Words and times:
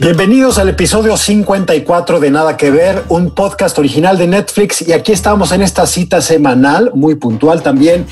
Bienvenidos 0.00 0.58
al 0.58 0.68
episodio 0.68 1.16
54 1.16 2.18
de 2.18 2.28
Nada 2.28 2.56
que 2.56 2.72
Ver, 2.72 3.04
un 3.10 3.30
podcast 3.30 3.78
original 3.78 4.18
de 4.18 4.26
Netflix. 4.26 4.82
Y 4.82 4.92
aquí 4.92 5.12
estamos 5.12 5.52
en 5.52 5.62
esta 5.62 5.86
cita 5.86 6.20
semanal, 6.20 6.90
muy 6.94 7.14
puntual 7.14 7.62
también, 7.62 8.04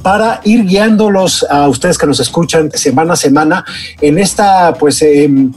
para 0.00 0.40
ir 0.44 0.64
guiándolos 0.64 1.44
a 1.50 1.68
ustedes 1.68 1.98
que 1.98 2.06
nos 2.06 2.20
escuchan 2.20 2.70
semana 2.72 3.12
a 3.12 3.16
semana 3.16 3.64
en 4.00 4.18
esta, 4.18 4.72
pues, 4.78 5.02
em, 5.02 5.52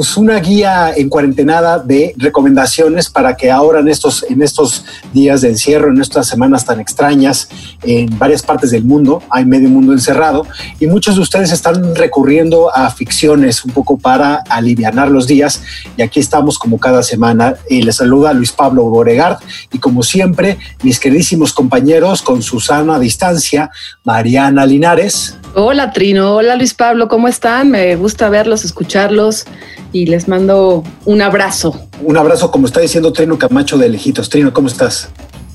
pues 0.00 0.16
una 0.16 0.38
guía 0.38 0.94
en 0.96 1.10
cuarentenada 1.10 1.78
de 1.78 2.14
recomendaciones 2.16 3.10
para 3.10 3.36
que 3.36 3.50
ahora 3.50 3.80
en 3.80 3.88
estos, 3.88 4.24
en 4.30 4.40
estos 4.40 4.86
días 5.12 5.42
de 5.42 5.48
encierro, 5.48 5.90
en 5.90 6.00
estas 6.00 6.26
semanas 6.26 6.64
tan 6.64 6.80
extrañas, 6.80 7.50
en 7.82 8.18
varias 8.18 8.40
partes 8.40 8.70
del 8.70 8.82
mundo, 8.82 9.22
hay 9.28 9.44
medio 9.44 9.68
mundo 9.68 9.92
encerrado 9.92 10.46
y 10.78 10.86
muchos 10.86 11.16
de 11.16 11.20
ustedes 11.20 11.52
están 11.52 11.94
recurriendo 11.94 12.74
a 12.74 12.90
ficciones 12.90 13.62
un 13.62 13.72
poco 13.72 13.98
para 13.98 14.36
aliviar 14.48 14.94
los 15.10 15.26
días 15.26 15.62
y 15.98 16.00
aquí 16.00 16.18
estamos 16.18 16.58
como 16.58 16.80
cada 16.80 17.02
semana. 17.02 17.56
Y 17.68 17.82
les 17.82 17.96
saluda 17.96 18.32
Luis 18.32 18.52
Pablo 18.52 18.84
Boregard 18.84 19.36
y 19.70 19.80
como 19.80 20.02
siempre 20.02 20.56
mis 20.82 20.98
queridísimos 20.98 21.52
compañeros 21.52 22.22
con 22.22 22.40
Susana 22.40 22.94
a 22.94 22.98
distancia, 22.98 23.70
Mariana 24.04 24.64
Linares. 24.64 25.36
Hola 25.54 25.92
Trino, 25.92 26.36
hola 26.36 26.56
Luis 26.56 26.72
Pablo, 26.72 27.06
¿cómo 27.08 27.28
están? 27.28 27.70
Me 27.70 27.96
gusta 27.96 28.30
verlos, 28.30 28.64
escucharlos 28.64 29.44
y 29.92 30.06
les 30.06 30.28
mando 30.28 30.82
un 31.04 31.22
abrazo. 31.22 31.80
Un 32.02 32.16
abrazo, 32.16 32.50
como 32.50 32.66
está 32.66 32.80
diciendo 32.80 33.12
Trino 33.12 33.38
Camacho 33.38 33.78
de 33.78 33.88
Lejitos. 33.88 34.28
Trino, 34.28 34.52
¿cómo 34.52 34.68
estás? 34.68 35.08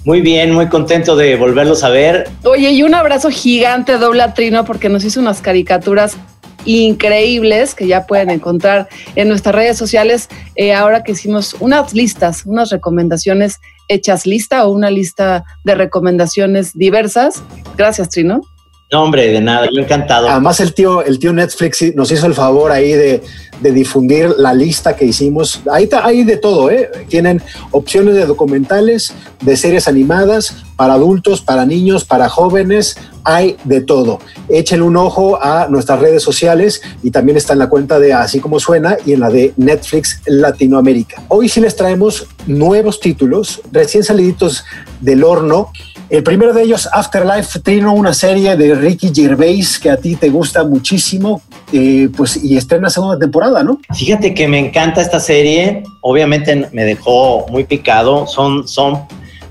Muy 0.03 0.22
bien, 0.22 0.52
muy 0.53 0.67
contento 0.67 1.16
de 1.16 1.36
volverlos 1.36 1.83
a 1.83 1.89
ver. 1.89 2.30
Oye, 2.44 2.72
y 2.72 2.83
un 2.83 2.94
abrazo 2.94 3.30
gigante 3.31 3.97
doble 3.97 4.22
a 4.22 4.33
Trino 4.33 4.63
porque 4.63 4.88
nos 4.88 5.03
hizo 5.03 5.19
unas 5.19 5.41
caricaturas 5.41 6.17
increíbles 6.66 7.73
que 7.75 7.88
ya 7.88 8.06
pueden 8.06 8.30
encontrar 8.30 8.88
en 9.16 9.30
nuestras 9.30 9.56
redes 9.56 9.78
sociales. 9.78 10.30
Eh, 10.56 10.73
ahora 10.73 11.03
que 11.03 11.13
hicimos 11.13 11.56
unas 11.59 11.94
listas, 11.94 12.44
unas 12.45 12.69
recomendaciones 12.69 13.59
hechas 13.88 14.25
lista 14.25 14.66
o 14.66 14.72
una 14.72 14.89
lista 14.89 15.44
de 15.63 15.75
recomendaciones 15.75 16.73
diversas. 16.73 17.41
Gracias, 17.78 18.09
Trino. 18.09 18.41
No, 18.91 19.03
hombre, 19.03 19.31
de 19.31 19.41
nada, 19.41 19.67
yo 19.73 19.81
encantado. 19.81 20.30
Además, 20.30 20.59
el 20.59 20.73
tío, 20.73 21.03
el 21.03 21.17
tío 21.17 21.33
Netflix 21.33 21.83
nos 21.95 22.11
hizo 22.11 22.28
el 22.28 22.36
favor 22.36 22.72
ahí 22.72 22.94
de, 22.94 23.22
difundir 23.61 24.30
la 24.38 24.53
lista 24.53 24.95
que 24.95 25.05
hicimos. 25.05 25.61
Ahí 25.72 25.89
hay 26.03 26.23
de 26.23 26.38
todo, 26.38 26.69
¿eh? 26.69 26.91
Tienen 27.08 27.41
opciones 27.72 28.13
de 28.13 28.25
documentales, 28.25 29.13
de 29.41 29.58
series 29.58 29.88
animadas, 29.88 30.66
para 30.75 30.94
adultos, 30.94 31.41
para 31.41 31.66
niños, 31.66 32.06
para 32.06 32.30
jóvenes, 32.30 32.97
hay 33.23 33.58
de 33.63 33.81
todo. 33.81 34.19
Echen 34.50 34.81
un 34.81 34.97
ojo 34.97 35.41
a 35.41 35.67
nuestras 35.67 36.00
redes 36.00 36.22
sociales 36.22 36.81
y 37.02 37.11
también 37.11 37.38
está 37.38 37.53
en 37.53 37.59
la 37.59 37.69
cuenta 37.69 37.97
de 37.97 38.13
Así 38.13 38.39
como 38.39 38.59
suena 38.59 38.97
y 39.06 39.13
en 39.13 39.22
la 39.22 39.30
de 39.30 39.53
Netflix 39.58 40.22
Latinoamérica. 40.25 41.23
Hoy 41.30 41.50
sí 41.50 41.59
les 41.59 41.75
traemos 41.75 42.28
nuevos 42.45 43.00
títulos, 43.00 43.61
recién 43.72 44.03
saliditos 44.03 44.63
del 45.01 45.24
horno. 45.24 45.72
El 46.07 46.21
primero 46.21 46.53
de 46.53 46.61
ellos, 46.61 46.88
Afterlife, 46.91 47.59
Trino, 47.61 47.93
una 47.93 48.13
serie 48.13 48.55
de 48.55 48.75
Ricky 48.75 49.11
Gervais 49.13 49.79
que 49.79 49.89
a 49.89 49.97
ti 49.97 50.16
te 50.16 50.29
gusta 50.29 50.63
muchísimo, 50.63 51.41
eh, 51.73 52.09
pues 52.16 52.38
y 52.43 52.57
estrena 52.57 52.91
segunda 52.91 53.17
temporada, 53.17 53.63
¿no? 53.63 53.79
Fíjate 53.91 54.35
que 54.35 54.47
me 54.47 54.59
encanta 54.59 55.01
esta 55.01 55.19
serie, 55.19 55.83
obviamente 56.01 56.69
me 56.71 56.85
dejó 56.85 57.47
muy 57.49 57.63
picado, 57.63 58.27
son, 58.27 58.67
son, 58.67 58.99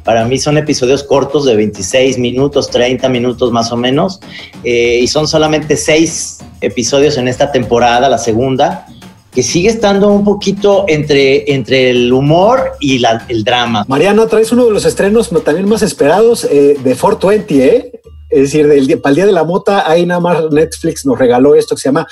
para 0.04 0.24
mí 0.26 0.38
son 0.38 0.56
episodios 0.56 1.02
cortos 1.02 1.44
de 1.44 1.56
26 1.56 2.18
minutos, 2.18 2.70
30 2.70 3.08
minutos 3.08 3.50
más 3.50 3.72
o 3.72 3.76
menos, 3.76 4.20
eh, 4.62 5.00
y 5.02 5.08
son 5.08 5.26
solamente 5.26 5.76
seis 5.76 6.38
episodios 6.60 7.18
en 7.18 7.26
esta 7.26 7.50
temporada, 7.50 8.08
la 8.08 8.18
segunda, 8.18 8.86
que 9.34 9.42
sigue 9.42 9.68
estando 9.68 10.12
un 10.12 10.24
poquito 10.24 10.84
entre, 10.88 11.52
entre 11.52 11.90
el 11.90 12.12
humor 12.12 12.72
y 12.80 12.98
la, 12.98 13.24
el 13.28 13.44
drama. 13.44 13.84
Mariana, 13.88 14.26
traes 14.26 14.52
uno 14.52 14.66
de 14.66 14.72
los 14.72 14.84
estrenos 14.84 15.30
también 15.44 15.68
más 15.68 15.82
esperados 15.82 16.44
eh, 16.44 16.76
de 16.82 16.94
420, 16.94 17.66
¿eh? 17.66 17.92
Es 18.30 18.40
decir, 18.40 18.66
del 18.66 18.88
día, 18.88 19.00
para 19.00 19.10
el 19.10 19.16
Día 19.16 19.26
de 19.26 19.32
la 19.32 19.44
Mota, 19.44 19.88
ahí 19.88 20.06
nada 20.06 20.20
más 20.20 20.50
Netflix 20.50 21.06
nos 21.06 21.16
regaló 21.16 21.54
esto 21.54 21.76
que 21.76 21.82
se 21.82 21.88
llama 21.88 22.06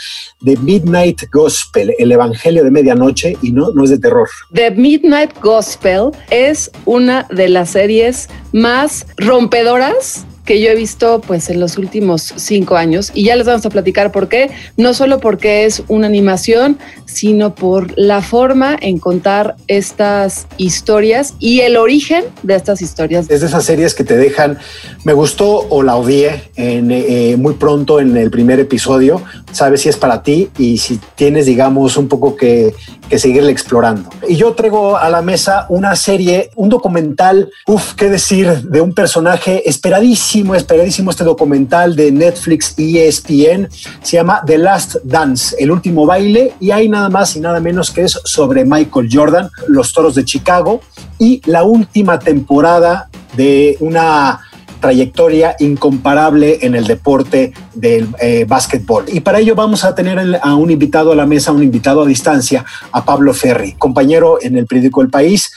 The 0.45 0.57
Midnight 0.59 1.23
Gospel, 1.33 1.95
el 1.99 2.13
Evangelio 2.13 2.63
de 2.63 2.71
Medianoche, 2.71 3.37
y 3.43 3.51
no, 3.51 3.71
no 3.73 3.83
es 3.83 3.91
de 3.91 3.99
terror. 3.99 4.29
The 4.53 4.71
Midnight 4.71 5.33
Gospel 5.41 6.11
es 6.31 6.71
una 6.85 7.27
de 7.31 7.49
las 7.49 7.71
series 7.71 8.29
más 8.53 9.05
rompedoras 9.17 10.25
que 10.45 10.61
yo 10.61 10.71
he 10.71 10.75
visto 10.75 11.21
pues 11.21 11.49
en 11.51 11.61
los 11.61 11.79
últimos 11.79 12.35
cinco 12.37 12.77
años 12.77 13.11
y 13.15 13.25
ya 13.25 13.37
les 13.37 13.47
vamos 13.47 13.65
a 13.65 13.71
platicar 13.71 14.11
por 14.13 14.29
qué, 14.29 14.51
no 14.77 14.95
solo 14.95 15.21
porque 15.21 15.65
es 15.65 15.83
una 15.89 16.07
animación, 16.07 16.79
sino 17.13 17.55
por 17.55 17.93
la 17.97 18.23
forma 18.23 18.77
en 18.81 18.99
contar 18.99 19.57
estas 19.69 20.47
historias 20.57 21.35
y 21.39 21.61
el 21.61 21.77
origen 21.77 22.25
de 22.43 22.57
estas 22.57 22.83
historias. 22.83 23.31
Es 23.31 23.41
de 23.41 23.47
esas 23.47 23.65
series 23.65 23.95
que 23.95 24.05
te 24.05 24.17
dejan, 24.17 24.59
me 25.05 25.13
gustó 25.13 25.67
o 25.69 25.83
la 25.83 25.97
odié 25.97 26.51
en, 26.57 26.91
eh, 26.91 27.37
muy 27.39 27.55
pronto 27.55 28.01
en 28.01 28.17
el 28.17 28.31
primer 28.31 28.61
episodio, 28.61 29.23
sabes 29.53 29.83
si 29.83 29.89
es 29.89 29.97
para 29.97 30.23
ti 30.23 30.51
y 30.59 30.79
si 30.79 30.99
tienes 31.15 31.47
digamos 31.47 31.97
un 31.97 32.09
poco 32.09 32.37
que, 32.37 32.75
que 33.09 33.19
seguirle 33.19 33.53
explorando. 33.53 34.09
Y 34.27 34.37
yo 34.37 34.55
traigo 34.55 34.97
a 34.97 35.11
la 35.11 35.21
mesa 35.21 35.67
una 35.69 35.95
serie, 35.97 36.51
un 36.57 36.71
documental, 36.71 37.51
uff, 37.67 37.93
qué 37.95 38.09
decir, 38.09 38.49
de 38.63 38.81
un 38.81 38.95
personaje 38.95 39.69
esperadísimo, 39.69 40.55
esperadísimo 40.55 41.11
este 41.11 41.25
documental 41.25 41.95
de 41.95 42.11
Netflix 42.11 42.75
y 42.79 42.99
ESPN, 42.99 43.69
se 44.03 44.17
llama 44.17 44.43
The 44.47 44.57
Last 44.57 44.97
Dance, 45.05 45.57
el 45.59 45.71
último 45.71 46.07
baile, 46.07 46.55
y 46.59 46.71
hay 46.71 46.89
nada 46.89 47.02
más 47.09 47.37
y 47.37 47.41
nada 47.41 47.61
menos 47.61 47.91
que 47.91 48.03
es 48.03 48.21
sobre 48.25 48.65
Michael 48.65 49.09
Jordan, 49.11 49.51
los 49.69 49.93
Toros 49.93 50.15
de 50.15 50.25
Chicago, 50.25 50.81
y 51.19 51.41
la 51.47 51.65
última 51.65 52.19
temporada 52.19 53.09
de 53.37 53.77
una 53.81 54.41
trayectoria 54.83 55.57
incomparable 55.61 56.59
en 56.61 56.75
el 56.75 56.87
deporte 56.87 57.55
del 57.73 58.09
eh, 58.21 58.45
básquetbol. 58.47 59.05
Y 59.09 59.21
para 59.21 59.39
ello 59.39 59.55
vamos 59.55 59.85
a 59.85 59.95
tener 59.95 60.19
el, 60.19 60.35
a 60.43 60.55
un 60.57 60.71
invitado 60.71 61.13
a 61.13 61.17
la 61.17 61.25
mesa, 61.25 61.53
un 61.53 61.63
invitado 61.63 62.03
a 62.03 62.07
distancia, 62.07 62.67
a 62.91 63.05
Pablo 63.05 63.33
Ferri, 63.33 63.73
compañero 63.75 64.39
en 64.43 64.59
el 64.59 64.67
periódico 64.67 65.01
El 65.01 65.09
País. 65.09 65.53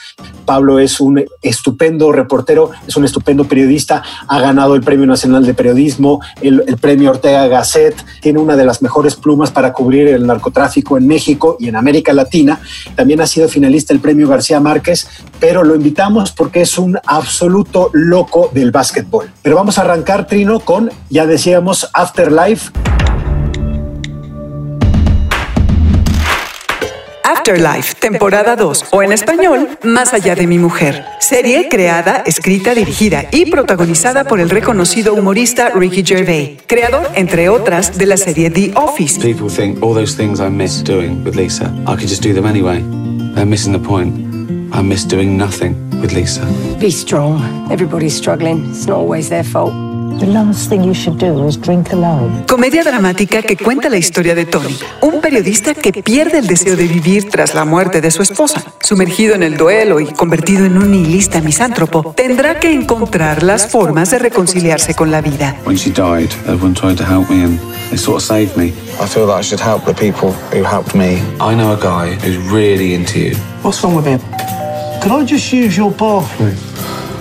Pablo 0.46 0.80
es 0.80 1.02
un 1.02 1.26
estupendo 1.42 2.12
reportero, 2.12 2.70
es 2.88 2.96
un 2.96 3.04
estupendo 3.04 3.46
periodista, 3.46 4.04
ha 4.28 4.40
ganado 4.40 4.76
el 4.76 4.82
Premio 4.82 5.08
Nacional 5.08 5.44
de 5.44 5.56
Periodismo, 5.56 6.22
el, 6.42 6.64
el 6.68 6.78
Premio 6.78 7.10
Ortega 7.10 7.48
Gasset, 7.48 7.96
tiene 8.22 8.40
una 8.40 8.56
de 8.56 8.64
las 8.64 8.84
mejores 8.84 9.16
plumas 9.16 9.50
para 9.50 9.74
cubrir 9.74 10.08
el 10.08 10.28
narcotráfico 10.28 10.98
en 10.98 11.08
México 11.08 11.58
y 11.60 11.68
en 11.68 11.76
América 11.76 12.14
Latina. 12.14 12.60
También 12.96 13.22
ha 13.22 13.28
sido 13.28 13.50
finalista 13.50 13.92
del 13.92 14.02
Premio 14.02 14.28
García 14.28 14.60
Márquez, 14.60 15.08
pero 15.40 15.64
lo 15.64 15.74
invitamos 15.76 16.32
porque 16.32 16.62
es 16.62 16.78
un 16.78 17.00
absoluto 17.08 17.90
loco 17.94 18.52
del 18.54 18.70
básquetbol. 18.70 19.15
Pero 19.42 19.56
vamos 19.56 19.78
a 19.78 19.82
arrancar, 19.82 20.28
Trino, 20.28 20.60
con, 20.60 20.92
ya 21.10 21.26
decíamos, 21.26 21.90
Afterlife. 21.94 22.72
Afterlife, 27.24 27.96
temporada 28.00 28.56
2, 28.56 28.86
o 28.92 29.04
en 29.04 29.12
español, 29.12 29.78
Más 29.84 30.14
allá 30.14 30.36
de 30.36 30.48
mi 30.48 30.58
mujer. 30.58 31.06
Serie 31.20 31.70
creada, 31.70 32.24
escrita, 32.26 32.74
dirigida 32.74 33.26
y 33.32 33.50
protagonizada 33.52 34.24
por 34.24 34.40
el 34.40 34.50
reconocido 34.50 35.14
humorista 35.14 35.70
Ricky 35.70 36.04
Gervais, 36.04 36.58
creador, 36.66 37.08
entre 37.14 37.50
otras, 37.50 37.98
de 37.98 38.06
la 38.08 38.18
serie 38.18 38.50
The 38.50 38.72
Office. 38.76 39.20
People 39.20 39.50
think 39.50 39.84
all 39.84 39.94
those 39.94 40.16
things 40.16 40.40
I 40.40 40.50
miss 40.50 40.84
doing 40.84 41.24
with 41.24 41.36
Lisa, 41.36 41.66
I 41.88 41.96
could 41.96 42.08
just 42.08 42.24
do 42.24 42.34
them 42.34 42.46
anyway. 42.46 42.84
They're 43.36 43.46
missing 43.46 43.74
the 43.74 43.80
point. 43.80 44.35
I 44.76 44.82
miss 44.82 45.06
doing 45.06 45.38
nothing 45.38 45.74
with 46.02 46.12
Lisa. 46.12 46.46
Be 46.82 46.92
strong. 46.92 47.40
Everybody's 47.72 48.14
struggling. 48.14 48.66
It's 48.72 48.88
not 48.88 48.98
always 48.98 49.30
their 49.30 49.46
fault. 49.46 49.72
The 50.20 50.28
last 50.28 50.68
thing 50.68 50.84
you 50.84 50.94
should 50.94 51.18
do 51.18 51.48
is 51.48 51.58
drink 51.58 51.94
alone. 51.94 52.44
Comedia 52.46 52.84
dramática 52.84 53.42
que 53.42 53.56
cuenta 53.56 53.90
la 53.90 53.96
historia 53.96 54.36
de 54.36 54.46
Tony, 54.46 54.76
un 55.02 55.22
periodista 55.22 55.74
que 55.74 55.94
pierde 56.04 56.40
el 56.40 56.48
deseo 56.48 56.76
de 56.76 56.88
vivir 56.88 57.30
tras 57.30 57.54
la 57.54 57.64
muerte 57.64 58.02
de 58.02 58.12
su 58.12 58.22
esposa. 58.22 58.64
Sumergido 58.82 59.34
en 59.36 59.44
el 59.44 59.56
duelo 59.56 60.02
y 60.02 60.08
convertido 60.08 60.66
en 60.66 60.78
un 60.78 60.92
nihilista 60.92 61.40
misántropo, 61.40 62.14
tendrá 62.14 62.60
que 62.60 62.74
encontrar 62.74 63.44
las 63.44 63.68
formas 63.68 64.12
de 64.12 64.20
reconciliarse 64.20 64.94
con 64.94 65.10
la 65.10 65.22
vida. 65.22 65.56
When 65.66 65.78
she 65.78 65.90
died, 65.90 66.32
everyone 66.48 66.74
tried 66.74 66.98
to 66.98 67.06
help 67.06 67.30
me 67.30 67.44
and 67.46 67.58
they 67.90 67.98
sort 67.98 68.18
of 68.18 68.24
saved 68.24 68.58
me. 68.58 68.74
I 69.02 69.08
feel 69.08 69.26
that 69.28 69.40
I 69.40 69.42
should 69.42 69.62
help 69.62 69.86
the 69.86 69.94
people 69.94 70.34
who 70.52 70.66
helped 70.66 70.96
me. 70.96 71.22
I 71.40 71.56
know 71.56 71.72
a 71.72 71.80
guy 71.80 72.14
who's 72.16 72.38
really 72.52 72.94
into 72.94 73.20
you. 73.20 73.36
What's 73.62 73.82
wrong 73.82 73.96
with 73.96 74.06
him? 74.06 74.20
Can 75.02 75.12
I 75.12 75.26
just 75.26 75.52
use 75.54 75.78
your 75.78 75.92
bathroom? 75.92 76.56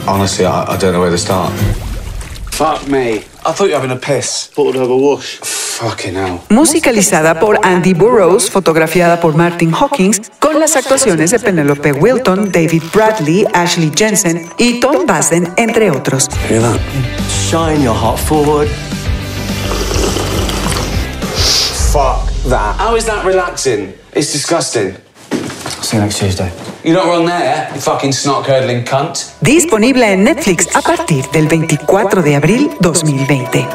Honestly, 0.06 0.44
I, 0.46 0.64
I 0.64 0.76
don't 0.76 0.92
know 0.92 1.00
where 1.00 1.10
to 1.10 1.18
start. 1.18 1.52
Fuck 2.52 2.86
me. 2.88 3.24
I 3.44 3.52
thought 3.52 3.64
you 3.64 3.74
were 3.74 3.80
having 3.80 3.90
a 3.90 3.96
piss. 4.00 4.46
Thought 4.48 4.74
I'd 4.74 4.80
have 4.80 4.90
a 4.90 4.96
wash. 4.96 5.38
Fucking 5.40 6.14
hell. 6.14 6.40
Musicalizada 6.50 7.40
por 7.40 7.58
Andy 7.64 7.94
Burroughs, 7.94 8.48
fotografiada 8.48 9.20
por 9.20 9.34
Martin 9.34 9.72
Hawkins, 9.72 10.30
con 10.38 10.60
las 10.60 10.76
actuaciones 10.76 11.32
de 11.32 11.40
Penelope 11.40 11.92
Wilton, 11.92 12.52
David 12.52 12.82
Bradley, 12.92 13.44
Ashley 13.52 13.90
Jensen 13.94 14.48
y 14.56 14.78
Tom 14.80 15.04
Bassen, 15.04 15.52
entre 15.56 15.90
otros. 15.90 16.28
Hear 16.48 16.60
that? 16.60 16.80
Shine 17.50 17.82
your 17.82 17.94
heart 17.94 18.20
forward. 18.20 18.68
Fuck 21.92 22.30
that. 22.48 22.76
How 22.78 22.96
is 22.96 23.04
that 23.06 23.24
relaxing? 23.24 23.94
It's 24.12 24.32
disgusting. 24.32 24.96
See 25.82 25.96
you 25.96 26.02
next 26.02 26.18
Tuesday. 26.18 26.50
You're 26.84 26.98
not 26.98 27.06
wrong 27.06 27.24
there, 27.24 27.70
you 27.74 27.80
fucking 27.80 28.12
snot 28.12 28.44
curdling 28.44 28.84
cunt. 28.84 29.32
Disponible 29.40 30.04
en 30.12 30.24
Netflix 30.24 30.68
a 30.76 30.82
partir 30.82 31.24
del 31.32 31.48
24 31.48 32.22
de 32.22 32.36
abril 32.36 32.70
2020. 32.80 33.66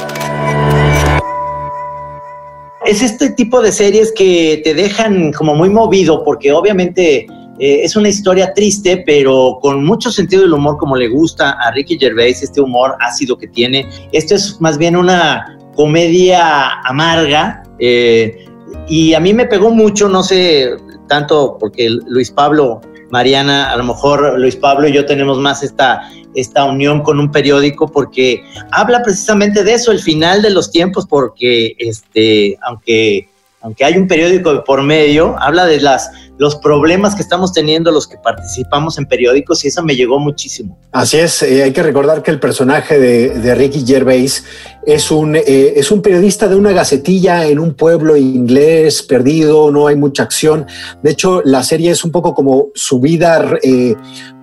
Es 2.86 3.02
este 3.02 3.32
tipo 3.32 3.64
de 3.64 3.72
series 3.72 4.12
que 4.12 4.62
te 4.64 4.76
dejan 4.76 5.34
como 5.34 5.56
muy 5.56 5.72
movido 5.72 6.24
porque 6.24 6.52
obviamente 6.52 7.26
eh, 7.58 7.82
es 7.84 7.96
una 7.96 8.10
historia 8.10 8.54
triste, 8.54 9.02
pero 9.08 9.58
con 9.60 9.84
mucho 9.84 10.12
sentido 10.12 10.44
del 10.44 10.54
humor 10.54 10.78
como 10.78 10.96
le 10.96 11.08
gusta 11.08 11.54
a 11.54 11.72
Ricky 11.72 11.98
Gervais, 11.98 12.44
este 12.44 12.62
humor 12.62 12.96
ácido 13.00 13.36
que 13.40 13.48
tiene. 13.48 13.90
Esto 14.12 14.36
es 14.36 14.62
más 14.62 14.78
bien 14.78 14.96
una 14.96 15.58
comedia 15.76 16.80
amarga 16.82 17.64
eh, 17.80 18.46
y 18.88 19.16
a 19.16 19.20
mí 19.20 19.34
me 19.34 19.48
pegó 19.48 19.72
mucho, 19.72 20.08
no 20.08 20.22
sé, 20.22 20.78
tanto 21.08 21.58
porque 21.60 21.90
Luis 21.90 22.32
Pablo, 22.32 22.80
Mariana, 23.12 23.72
a 23.72 23.78
lo 23.78 23.84
mejor 23.84 24.40
Luis 24.40 24.56
Pablo 24.56 24.88
y 24.88 24.94
yo 24.94 25.06
tenemos 25.06 25.40
más 25.40 25.64
esta, 25.64 26.10
esta 26.36 26.66
unión 26.66 27.02
con 27.02 27.20
un 27.20 27.32
periódico 27.32 27.92
porque 27.92 28.44
habla 28.72 29.02
precisamente 29.04 29.64
de 29.64 29.74
eso, 29.74 29.92
el 29.92 30.00
final 30.00 30.42
de 30.42 30.52
los 30.52 30.72
tiempos, 30.72 31.08
porque 31.08 31.76
este, 31.80 32.58
aunque, 32.62 33.30
aunque 33.62 33.86
hay 33.86 33.98
un 33.98 34.08
periódico 34.08 34.64
por 34.64 34.84
medio, 34.84 35.36
habla 35.40 35.66
de 35.66 35.82
las, 35.82 36.12
los 36.40 36.56
problemas 36.56 37.16
que 37.16 37.22
estamos 37.22 37.52
teniendo 37.52 37.92
los 37.92 38.08
que 38.08 38.16
participamos 38.18 38.98
en 38.98 39.06
periódicos 39.06 39.66
y 39.66 39.68
eso 39.68 39.84
me 39.84 39.94
llegó 39.94 40.20
muchísimo. 40.20 40.80
Así 40.94 41.18
es, 41.18 41.44
eh, 41.44 41.64
hay 41.64 41.74
que 41.74 41.84
recordar 41.84 42.24
que 42.24 42.32
el 42.32 42.40
personaje 42.40 42.98
de, 42.98 43.56
Ricky 43.56 43.86
Gervais 43.86 44.46
es 44.86 45.12
un, 45.12 45.36
eh, 45.36 45.74
es 45.76 45.92
un 45.92 46.02
periodista 46.02 46.48
de 46.48 46.56
una 46.56 46.72
gacetilla 46.72 47.46
en 47.46 47.60
un 47.60 47.74
pueblo 47.74 48.16
inglés 48.16 49.04
perdido, 49.04 49.70
no 49.70 49.88
hay 49.88 49.98
mucha 49.98 50.24
acción. 50.24 50.66
De 51.04 51.12
hecho, 51.12 51.42
la 51.44 51.62
serie 51.62 51.92
es 51.92 52.06
un 52.06 52.12
poco 52.12 52.34
como 52.34 52.70
su 52.74 53.02
vida 53.02 53.58
eh, 53.62 53.96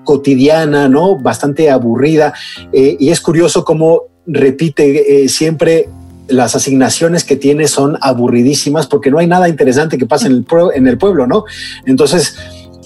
cotidiana, 0.05 0.91
¿no? 0.91 1.19
Bastante 1.19 1.71
aburrida. 1.71 2.35
Y 2.73 3.09
es 3.09 3.21
curioso 3.23 3.65
cómo 3.65 4.03
repite 4.27 5.29
siempre 5.29 5.89
las 6.28 6.55
asignaciones 6.55 7.25
que 7.25 7.37
tiene 7.37 7.69
son 7.69 7.99
aburridísimas 8.00 8.87
porque 8.87 9.11
no 9.11 9.19
hay 9.19 9.26
nada 9.26 9.49
interesante 9.49 9.99
que 9.99 10.06
pase 10.06 10.26
en 10.26 10.32
el, 10.32 10.44
pueblo, 10.44 10.73
en 10.73 10.87
el 10.87 10.99
pueblo, 10.99 11.26
¿no? 11.26 11.44
Entonces, 11.84 12.37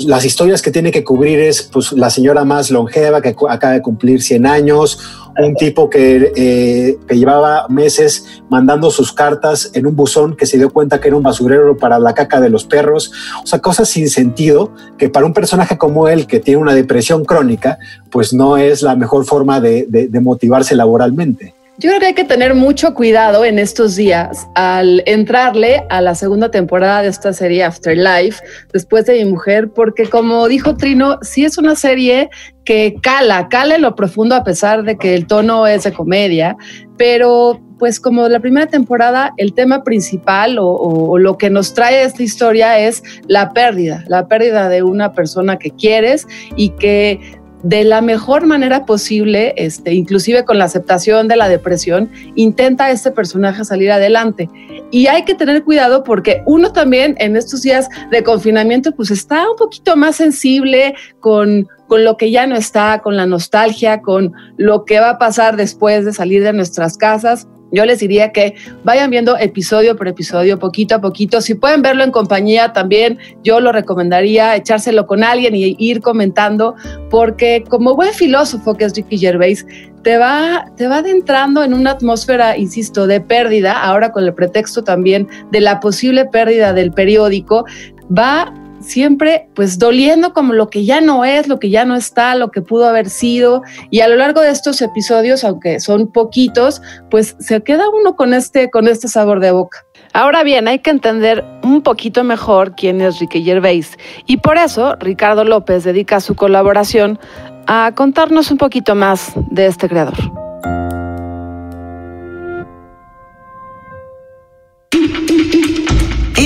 las 0.06 0.24
historias 0.24 0.62
que 0.62 0.70
tiene 0.70 0.90
que 0.90 1.04
cubrir 1.04 1.38
es 1.40 1.62
pues 1.62 1.92
la 1.92 2.10
señora 2.10 2.44
más 2.44 2.70
longeva 2.70 3.20
que 3.20 3.34
acaba 3.48 3.74
de 3.74 3.82
cumplir 3.82 4.22
100 4.22 4.46
años, 4.46 4.98
un 5.38 5.54
tipo 5.54 5.90
que, 5.90 6.32
eh, 6.36 6.98
que, 7.06 7.18
llevaba 7.18 7.66
meses 7.68 8.42
mandando 8.48 8.90
sus 8.90 9.12
cartas 9.12 9.70
en 9.74 9.86
un 9.86 9.96
buzón 9.96 10.36
que 10.36 10.46
se 10.46 10.56
dio 10.56 10.70
cuenta 10.70 11.00
que 11.00 11.08
era 11.08 11.16
un 11.16 11.22
basurero 11.22 11.76
para 11.76 11.98
la 11.98 12.14
caca 12.14 12.40
de 12.40 12.50
los 12.50 12.64
perros, 12.64 13.12
o 13.42 13.46
sea, 13.46 13.60
cosas 13.60 13.88
sin 13.88 14.08
sentido 14.08 14.72
que 14.98 15.08
para 15.08 15.26
un 15.26 15.32
personaje 15.32 15.76
como 15.78 16.08
él 16.08 16.26
que 16.26 16.40
tiene 16.40 16.60
una 16.60 16.74
depresión 16.74 17.24
crónica, 17.24 17.78
pues 18.10 18.32
no 18.32 18.56
es 18.56 18.82
la 18.82 18.96
mejor 18.96 19.24
forma 19.24 19.60
de, 19.60 19.86
de 19.86 20.20
motivarse 20.20 20.74
laboralmente. 20.74 21.54
Yo 21.80 21.88
creo 21.88 21.98
que 21.98 22.06
hay 22.08 22.14
que 22.14 22.24
tener 22.24 22.54
mucho 22.54 22.92
cuidado 22.92 23.42
en 23.42 23.58
estos 23.58 23.96
días 23.96 24.46
al 24.54 25.02
entrarle 25.06 25.82
a 25.88 26.02
la 26.02 26.14
segunda 26.14 26.50
temporada 26.50 27.00
de 27.00 27.08
esta 27.08 27.32
serie 27.32 27.64
Afterlife, 27.64 28.44
después 28.70 29.06
de 29.06 29.14
mi 29.14 29.24
mujer, 29.24 29.70
porque 29.70 30.04
como 30.06 30.46
dijo 30.46 30.76
Trino, 30.76 31.18
sí 31.22 31.46
es 31.46 31.56
una 31.56 31.76
serie 31.76 32.28
que 32.66 32.96
cala, 33.02 33.48
cala 33.48 33.76
en 33.76 33.82
lo 33.82 33.94
profundo 33.94 34.34
a 34.34 34.44
pesar 34.44 34.82
de 34.82 34.98
que 34.98 35.14
el 35.14 35.26
tono 35.26 35.66
es 35.66 35.84
de 35.84 35.92
comedia, 35.94 36.54
pero 36.98 37.58
pues 37.78 37.98
como 37.98 38.28
la 38.28 38.40
primera 38.40 38.66
temporada, 38.66 39.32
el 39.38 39.54
tema 39.54 39.82
principal 39.82 40.58
o, 40.58 40.66
o, 40.66 41.12
o, 41.12 41.18
lo 41.18 41.38
que 41.38 41.48
nos 41.48 41.72
trae 41.72 42.02
esta 42.02 42.22
historia 42.22 42.78
es 42.78 43.02
la 43.26 43.54
pérdida, 43.54 44.04
la 44.06 44.28
pérdida 44.28 44.68
de 44.68 44.82
una 44.82 45.14
persona 45.14 45.58
que 45.58 45.70
quieres 45.70 46.26
y 46.56 46.68
que 46.76 47.39
de 47.62 47.84
la 47.84 48.00
mejor 48.00 48.46
manera 48.46 48.86
posible, 48.86 49.52
este, 49.56 49.92
inclusive 49.92 50.44
con 50.44 50.58
la 50.58 50.64
aceptación 50.64 51.28
de 51.28 51.36
la 51.36 51.48
depresión, 51.48 52.10
intenta 52.34 52.90
este 52.90 53.10
personaje 53.10 53.64
salir 53.64 53.90
adelante. 53.90 54.48
Y 54.90 55.06
hay 55.06 55.24
que 55.24 55.34
tener 55.34 55.62
cuidado 55.62 56.02
porque 56.02 56.42
uno 56.46 56.72
también 56.72 57.14
en 57.18 57.36
estos 57.36 57.62
días 57.62 57.88
de 58.10 58.24
confinamiento 58.24 58.92
pues 58.92 59.10
está 59.10 59.48
un 59.48 59.56
poquito 59.56 59.96
más 59.96 60.16
sensible 60.16 60.94
con, 61.20 61.68
con 61.86 62.04
lo 62.04 62.16
que 62.16 62.30
ya 62.30 62.46
no 62.46 62.56
está, 62.56 63.00
con 63.00 63.16
la 63.16 63.26
nostalgia, 63.26 64.00
con 64.00 64.32
lo 64.56 64.84
que 64.84 64.98
va 64.98 65.10
a 65.10 65.18
pasar 65.18 65.56
después 65.56 66.04
de 66.04 66.12
salir 66.12 66.42
de 66.42 66.52
nuestras 66.52 66.96
casas. 66.96 67.46
Yo 67.72 67.84
les 67.84 68.00
diría 68.00 68.32
que 68.32 68.54
vayan 68.84 69.10
viendo 69.10 69.36
episodio 69.38 69.96
por 69.96 70.08
episodio, 70.08 70.58
poquito 70.58 70.96
a 70.96 71.00
poquito. 71.00 71.40
Si 71.40 71.54
pueden 71.54 71.82
verlo 71.82 72.02
en 72.02 72.10
compañía 72.10 72.72
también, 72.72 73.18
yo 73.42 73.60
lo 73.60 73.72
recomendaría 73.72 74.56
echárselo 74.56 75.06
con 75.06 75.22
alguien 75.22 75.54
y 75.54 75.76
ir 75.78 76.00
comentando, 76.00 76.74
porque 77.10 77.64
como 77.68 77.94
buen 77.94 78.12
filósofo 78.12 78.74
que 78.74 78.84
es 78.84 78.94
Ricky 78.94 79.18
Gervais, 79.18 79.66
te 80.02 80.16
va, 80.16 80.66
te 80.76 80.86
va 80.88 80.98
adentrando 80.98 81.62
en 81.62 81.74
una 81.74 81.92
atmósfera, 81.92 82.56
insisto, 82.56 83.06
de 83.06 83.20
pérdida, 83.20 83.82
ahora 83.82 84.12
con 84.12 84.24
el 84.24 84.34
pretexto 84.34 84.82
también 84.82 85.28
de 85.50 85.60
la 85.60 85.80
posible 85.80 86.24
pérdida 86.24 86.72
del 86.72 86.92
periódico, 86.92 87.66
va 88.10 88.52
siempre 88.80 89.48
pues 89.54 89.78
doliendo 89.78 90.32
como 90.32 90.52
lo 90.52 90.70
que 90.70 90.84
ya 90.84 91.00
no 91.00 91.24
es, 91.24 91.48
lo 91.48 91.58
que 91.58 91.70
ya 91.70 91.84
no 91.84 91.96
está, 91.96 92.34
lo 92.34 92.50
que 92.50 92.62
pudo 92.62 92.88
haber 92.88 93.08
sido. 93.08 93.62
Y 93.90 94.00
a 94.00 94.08
lo 94.08 94.16
largo 94.16 94.40
de 94.40 94.50
estos 94.50 94.82
episodios, 94.82 95.44
aunque 95.44 95.80
son 95.80 96.10
poquitos, 96.12 96.82
pues 97.10 97.36
se 97.38 97.62
queda 97.62 97.88
uno 97.88 98.16
con 98.16 98.34
este, 98.34 98.70
con 98.70 98.88
este 98.88 99.08
sabor 99.08 99.40
de 99.40 99.52
boca. 99.52 99.84
Ahora 100.12 100.42
bien, 100.42 100.66
hay 100.66 100.80
que 100.80 100.90
entender 100.90 101.44
un 101.62 101.82
poquito 101.82 102.24
mejor 102.24 102.74
quién 102.74 103.00
es 103.00 103.20
Ricky 103.20 103.44
Gervais. 103.44 103.96
Y 104.26 104.38
por 104.38 104.56
eso 104.56 104.96
Ricardo 104.96 105.44
López 105.44 105.84
dedica 105.84 106.20
su 106.20 106.34
colaboración 106.34 107.18
a 107.66 107.92
contarnos 107.94 108.50
un 108.50 108.58
poquito 108.58 108.94
más 108.94 109.32
de 109.50 109.66
este 109.66 109.88
creador. 109.88 110.39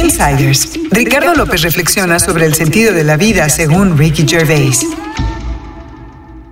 Insiders. 0.05 0.79
Ricardo 0.91 1.35
López 1.35 1.63
reflexiona 1.63 2.19
sobre 2.19 2.45
el 2.45 2.53
sentido 2.53 2.93
de 2.93 3.05
la 3.05 3.17
vida 3.17 3.49
según 3.49 3.97
Ricky 3.97 4.27
Gervais. 4.29 4.87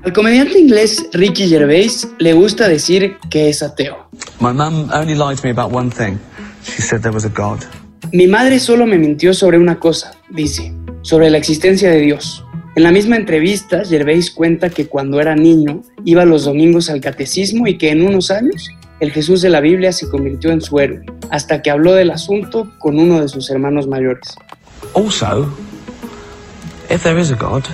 Al 0.02 0.12
comediante 0.14 0.58
inglés 0.58 1.06
Ricky 1.12 1.48
Gervais 1.48 2.08
le 2.18 2.32
gusta 2.32 2.66
decir 2.66 3.18
que 3.30 3.50
es 3.50 3.62
ateo. 3.62 4.08
My 4.40 4.54
mum 4.54 4.88
only 4.90 5.14
lied 5.14 5.36
to 5.36 5.42
me 5.44 5.50
about 5.50 5.70
one 5.70 5.90
thing. 5.90 6.18
She 6.64 6.80
said 6.80 7.02
there 7.02 7.12
was 7.12 7.26
a 7.26 7.28
God. 7.28 7.60
Mi 8.12 8.26
madre 8.26 8.58
solo 8.58 8.86
me 8.86 8.96
mintió 8.96 9.34
sobre 9.34 9.58
una 9.58 9.78
cosa, 9.78 10.12
dice, 10.30 10.74
sobre 11.02 11.28
la 11.28 11.36
existencia 11.36 11.90
de 11.90 11.98
Dios. 11.98 12.42
En 12.74 12.84
la 12.84 12.90
misma 12.90 13.16
entrevista, 13.16 13.84
Gervais 13.84 14.30
cuenta 14.30 14.70
que 14.70 14.86
cuando 14.86 15.20
era 15.20 15.36
niño 15.36 15.82
iba 16.06 16.24
los 16.24 16.46
domingos 16.46 16.88
al 16.88 17.02
catecismo 17.02 17.66
y 17.66 17.76
que 17.76 17.90
en 17.90 18.00
unos 18.00 18.30
años 18.30 18.70
el 19.02 19.10
Jesús 19.10 19.42
de 19.42 19.50
la 19.50 19.60
Biblia 19.60 19.90
se 19.90 20.08
convirtió 20.08 20.52
en 20.52 20.60
su 20.60 20.78
héroe, 20.78 21.04
hasta 21.28 21.60
que 21.60 21.72
habló 21.72 21.92
del 21.92 22.12
asunto 22.12 22.72
con 22.78 23.00
uno 23.00 23.20
de 23.20 23.26
sus 23.26 23.50
hermanos 23.50 23.88
mayores. 23.88 24.36
Also, 24.94 25.52
if 26.88 27.02
there 27.02 27.20
is 27.20 27.32
a 27.32 27.34
God, 27.34 27.64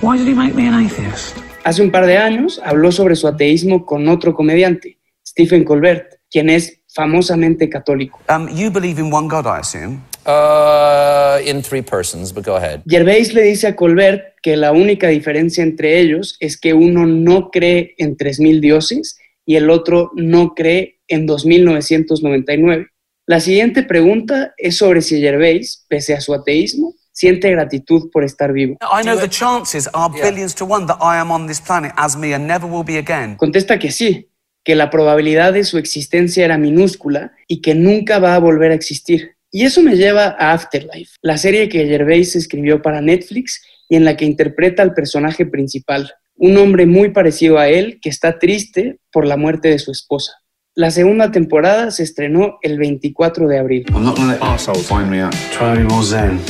why 0.00 0.16
did 0.16 0.28
he 0.28 0.34
make 0.34 0.54
me 0.54 0.68
an 0.68 0.86
atheist? 0.86 1.36
Hace 1.64 1.82
un 1.82 1.90
par 1.90 2.06
de 2.06 2.16
años 2.16 2.60
habló 2.64 2.92
sobre 2.92 3.16
su 3.16 3.26
ateísmo 3.26 3.84
con 3.84 4.06
otro 4.06 4.32
comediante, 4.32 4.98
Stephen 5.26 5.64
Colbert, 5.64 6.20
quien 6.30 6.48
es 6.48 6.80
famosamente 6.94 7.68
católico. 7.68 8.20
Um, 8.28 8.48
you 8.50 8.70
believe 8.70 9.00
in 9.00 9.12
one 9.12 9.26
God, 9.26 9.46
I 9.46 9.58
assume? 9.58 10.00
Uh, 10.26 11.40
in 11.44 11.60
three 11.60 11.82
persons, 11.82 12.32
but 12.32 12.44
go 12.44 12.54
ahead. 12.54 12.82
Gervais 12.86 13.34
le 13.34 13.42
dice 13.42 13.66
a 13.66 13.74
Colbert 13.74 14.36
que 14.42 14.56
la 14.56 14.70
única 14.70 15.08
diferencia 15.08 15.64
entre 15.64 15.98
ellos 15.98 16.36
es 16.38 16.56
que 16.56 16.72
uno 16.72 17.04
no 17.04 17.50
cree 17.50 17.96
en 17.98 18.16
tres 18.16 18.38
mil 18.38 18.60
dioses 18.60 19.19
y 19.44 19.56
el 19.56 19.70
otro 19.70 20.10
no 20.14 20.54
cree 20.54 21.00
en 21.08 21.26
2999. 21.26 22.86
La 23.26 23.40
siguiente 23.40 23.82
pregunta 23.82 24.54
es 24.56 24.76
sobre 24.76 25.02
si 25.02 25.20
Gervais, 25.20 25.84
pese 25.88 26.14
a 26.14 26.20
su 26.20 26.34
ateísmo, 26.34 26.94
siente 27.12 27.50
gratitud 27.50 28.10
por 28.10 28.24
estar 28.24 28.52
vivo. 28.52 28.76
I 28.80 29.02
know 29.02 29.18
the 29.18 29.28
chances 29.28 29.88
are 29.92 30.12
billions 30.12 30.54
to 30.54 30.64
one 30.64 30.86
that 30.86 30.98
I 31.00 31.18
am 31.18 31.30
on 31.30 31.46
this 31.46 31.60
planet 31.60 31.92
as 31.96 32.16
me 32.16 32.34
and 32.34 32.46
never 32.46 32.68
will 32.68 32.84
be 32.84 32.98
again. 32.98 33.36
Contesta 33.36 33.78
que 33.78 33.90
sí, 33.90 34.30
que 34.64 34.74
la 34.74 34.90
probabilidad 34.90 35.52
de 35.52 35.64
su 35.64 35.78
existencia 35.78 36.44
era 36.44 36.58
minúscula 36.58 37.32
y 37.46 37.60
que 37.60 37.74
nunca 37.74 38.18
va 38.18 38.34
a 38.34 38.38
volver 38.38 38.72
a 38.72 38.74
existir. 38.74 39.36
Y 39.52 39.64
eso 39.64 39.82
me 39.82 39.96
lleva 39.96 40.36
a 40.38 40.52
Afterlife, 40.52 41.16
la 41.22 41.36
serie 41.36 41.68
que 41.68 41.86
Gervais 41.86 42.36
escribió 42.36 42.82
para 42.82 43.00
Netflix 43.00 43.62
y 43.88 43.96
en 43.96 44.04
la 44.04 44.16
que 44.16 44.24
interpreta 44.24 44.82
al 44.82 44.94
personaje 44.94 45.44
principal, 45.44 46.12
un 46.42 46.56
hombre 46.56 46.86
muy 46.86 47.10
parecido 47.10 47.58
a 47.58 47.68
él 47.68 47.98
que 48.00 48.08
está 48.08 48.38
triste 48.38 48.98
por 49.12 49.26
la 49.26 49.36
muerte 49.36 49.68
de 49.68 49.78
su 49.78 49.92
esposa. 49.92 50.32
La 50.74 50.90
segunda 50.90 51.30
temporada 51.30 51.90
se 51.90 52.02
estrenó 52.02 52.58
el 52.62 52.78
24 52.78 53.46
de 53.46 53.58
abril. 53.58 53.84
I'm 53.90 54.02
not 54.02 54.16
gonna 54.16 54.32
let 54.32 54.40
arseholes 54.40 54.88
find 54.88 55.10
me 55.10 55.20
out. 55.20 55.34
Try 55.52 55.76
me 55.76 55.84
more 55.84 56.02
zen. 56.02 56.40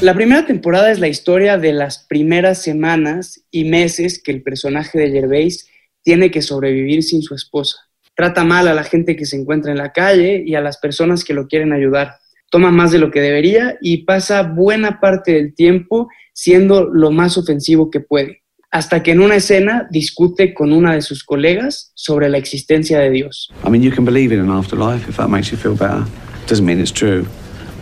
La 0.00 0.12
primera 0.12 0.44
temporada 0.44 0.90
es 0.90 0.98
la 0.98 1.06
historia 1.06 1.56
de 1.56 1.72
las 1.72 2.04
primeras 2.08 2.60
semanas 2.60 3.44
y 3.52 3.64
meses 3.64 4.20
que 4.20 4.32
el 4.32 4.42
personaje 4.42 4.98
de 4.98 5.12
Gervais 5.12 5.68
tiene 6.02 6.32
que 6.32 6.42
sobrevivir 6.42 7.04
sin 7.04 7.22
su 7.22 7.36
esposa. 7.36 7.76
Trata 8.16 8.42
mal 8.42 8.66
a 8.66 8.74
la 8.74 8.82
gente 8.82 9.14
que 9.14 9.24
se 9.24 9.36
encuentra 9.36 9.70
en 9.70 9.78
la 9.78 9.92
calle 9.92 10.42
y 10.44 10.56
a 10.56 10.60
las 10.60 10.78
personas 10.78 11.22
que 11.22 11.32
lo 11.32 11.46
quieren 11.46 11.72
ayudar. 11.72 12.16
Toma 12.50 12.70
más 12.70 12.92
de 12.92 12.98
lo 12.98 13.10
que 13.10 13.20
debería 13.20 13.76
y 13.80 14.04
pasa 14.04 14.42
buena 14.42 15.00
parte 15.00 15.32
del 15.32 15.54
tiempo 15.54 16.08
siendo 16.32 16.84
lo 16.84 17.10
más 17.10 17.36
ofensivo 17.38 17.90
que 17.90 18.00
puede, 18.00 18.42
hasta 18.70 19.02
que 19.02 19.12
en 19.12 19.20
una 19.20 19.36
escena 19.36 19.88
discute 19.90 20.54
con 20.54 20.72
una 20.72 20.94
de 20.94 21.02
sus 21.02 21.24
colegas 21.24 21.92
sobre 21.94 22.28
la 22.28 22.38
existencia 22.38 22.98
de 22.98 23.10
Dios. 23.10 23.50
I 23.66 23.70
mean, 23.70 23.82
you 23.82 23.90
can 23.90 24.04
believe 24.04 24.32
in 24.32 24.40
an 24.40 24.50
afterlife 24.50 25.08
if 25.08 25.16
that 25.16 25.28
makes 25.28 25.50
you 25.50 25.56
feel 25.56 25.74
better. 25.74 26.04
Doesn't 26.46 26.64
mean 26.64 26.80
it's 26.80 26.92
true. 26.92 27.26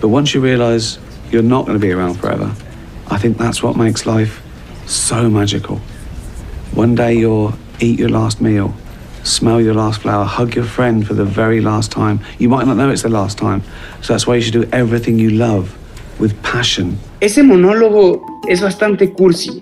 But 0.01 0.09
once 0.09 0.35
you 0.35 0.41
realize 0.41 0.99
you're 1.31 1.43
not 1.43 1.67
going 1.67 1.79
to 1.79 1.85
be 1.85 1.93
around 1.93 2.15
forever, 2.15 2.51
I 3.11 3.19
think 3.19 3.37
that's 3.37 3.63
what 3.63 3.77
makes 3.77 4.07
life 4.07 4.41
so 4.87 5.29
magical. 5.29 5.81
One 6.75 6.95
day 6.95 7.15
you'll 7.15 7.55
eat 7.81 7.99
your 7.99 8.09
last 8.09 8.41
meal, 8.41 8.75
smell 9.25 9.61
your 9.61 9.75
last 9.75 10.03
flower, 10.03 10.25
hug 10.25 10.55
your 10.55 10.65
friend 10.65 11.07
for 11.07 11.15
the 11.15 11.25
very 11.25 11.61
last 11.61 11.91
time. 11.91 12.21
You 12.39 12.49
might 12.49 12.67
not 12.67 12.77
know 12.77 12.91
it's 12.91 13.03
the 13.03 13.09
last 13.09 13.37
time. 13.39 13.63
So 14.03 14.13
that's 14.13 14.27
why 14.27 14.37
you 14.37 14.43
should 14.43 14.55
do 14.55 14.69
everything 14.73 15.19
you 15.19 15.31
love 15.31 15.75
with 16.21 16.33
passion. 16.43 16.99
Ese 17.21 17.43
monólogo 17.43 18.23
es 18.49 18.61
bastante 18.61 19.13
cursi, 19.13 19.61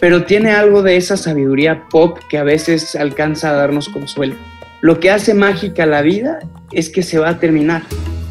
pero 0.00 0.24
tiene 0.24 0.50
algo 0.50 0.82
de 0.82 0.96
esa 0.96 1.16
sabiduría 1.16 1.84
pop 1.90 2.18
que 2.28 2.38
a 2.38 2.44
veces 2.44 2.96
alcanza 2.96 3.50
a 3.50 3.52
darnos 3.52 3.88
consuelo. 3.88 4.34
Lo 4.80 4.98
que 4.98 5.10
hace 5.10 5.34
mágica 5.34 5.86
la 5.86 6.02
vida 6.02 6.40
es 6.72 6.88
que 6.88 7.02
se 7.02 7.18
va 7.18 7.28
a 7.28 7.38
terminar. 7.38 7.82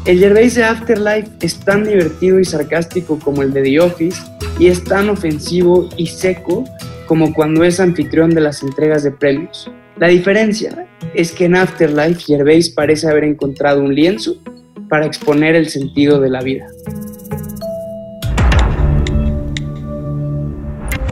El 0.04 0.18
Gervais 0.18 0.54
de 0.56 0.64
Afterlife 0.64 1.30
es 1.40 1.60
tan 1.60 1.84
divertido 1.84 2.40
y 2.40 2.44
sarcástico 2.44 3.18
como 3.18 3.42
el 3.42 3.52
de 3.52 3.62
The 3.62 3.80
Office 3.80 4.20
y 4.58 4.66
es 4.66 4.82
tan 4.82 5.08
ofensivo 5.08 5.88
y 5.96 6.08
seco 6.08 6.64
como 7.06 7.32
cuando 7.32 7.62
es 7.62 7.78
anfitrión 7.78 8.30
de 8.30 8.40
las 8.40 8.62
entregas 8.62 9.04
de 9.04 9.12
premios. 9.12 9.70
La 9.98 10.08
diferencia 10.08 10.86
es 11.14 11.32
que 11.32 11.44
en 11.44 11.56
Afterlife 11.56 12.20
Gervais 12.20 12.70
parece 12.70 13.08
haber 13.08 13.24
encontrado 13.24 13.80
un 13.80 13.94
lienzo 13.94 14.36
para 14.88 15.06
exponer 15.06 15.54
el 15.54 15.68
sentido 15.68 16.20
de 16.20 16.30
la 16.30 16.40
vida. 16.40 16.66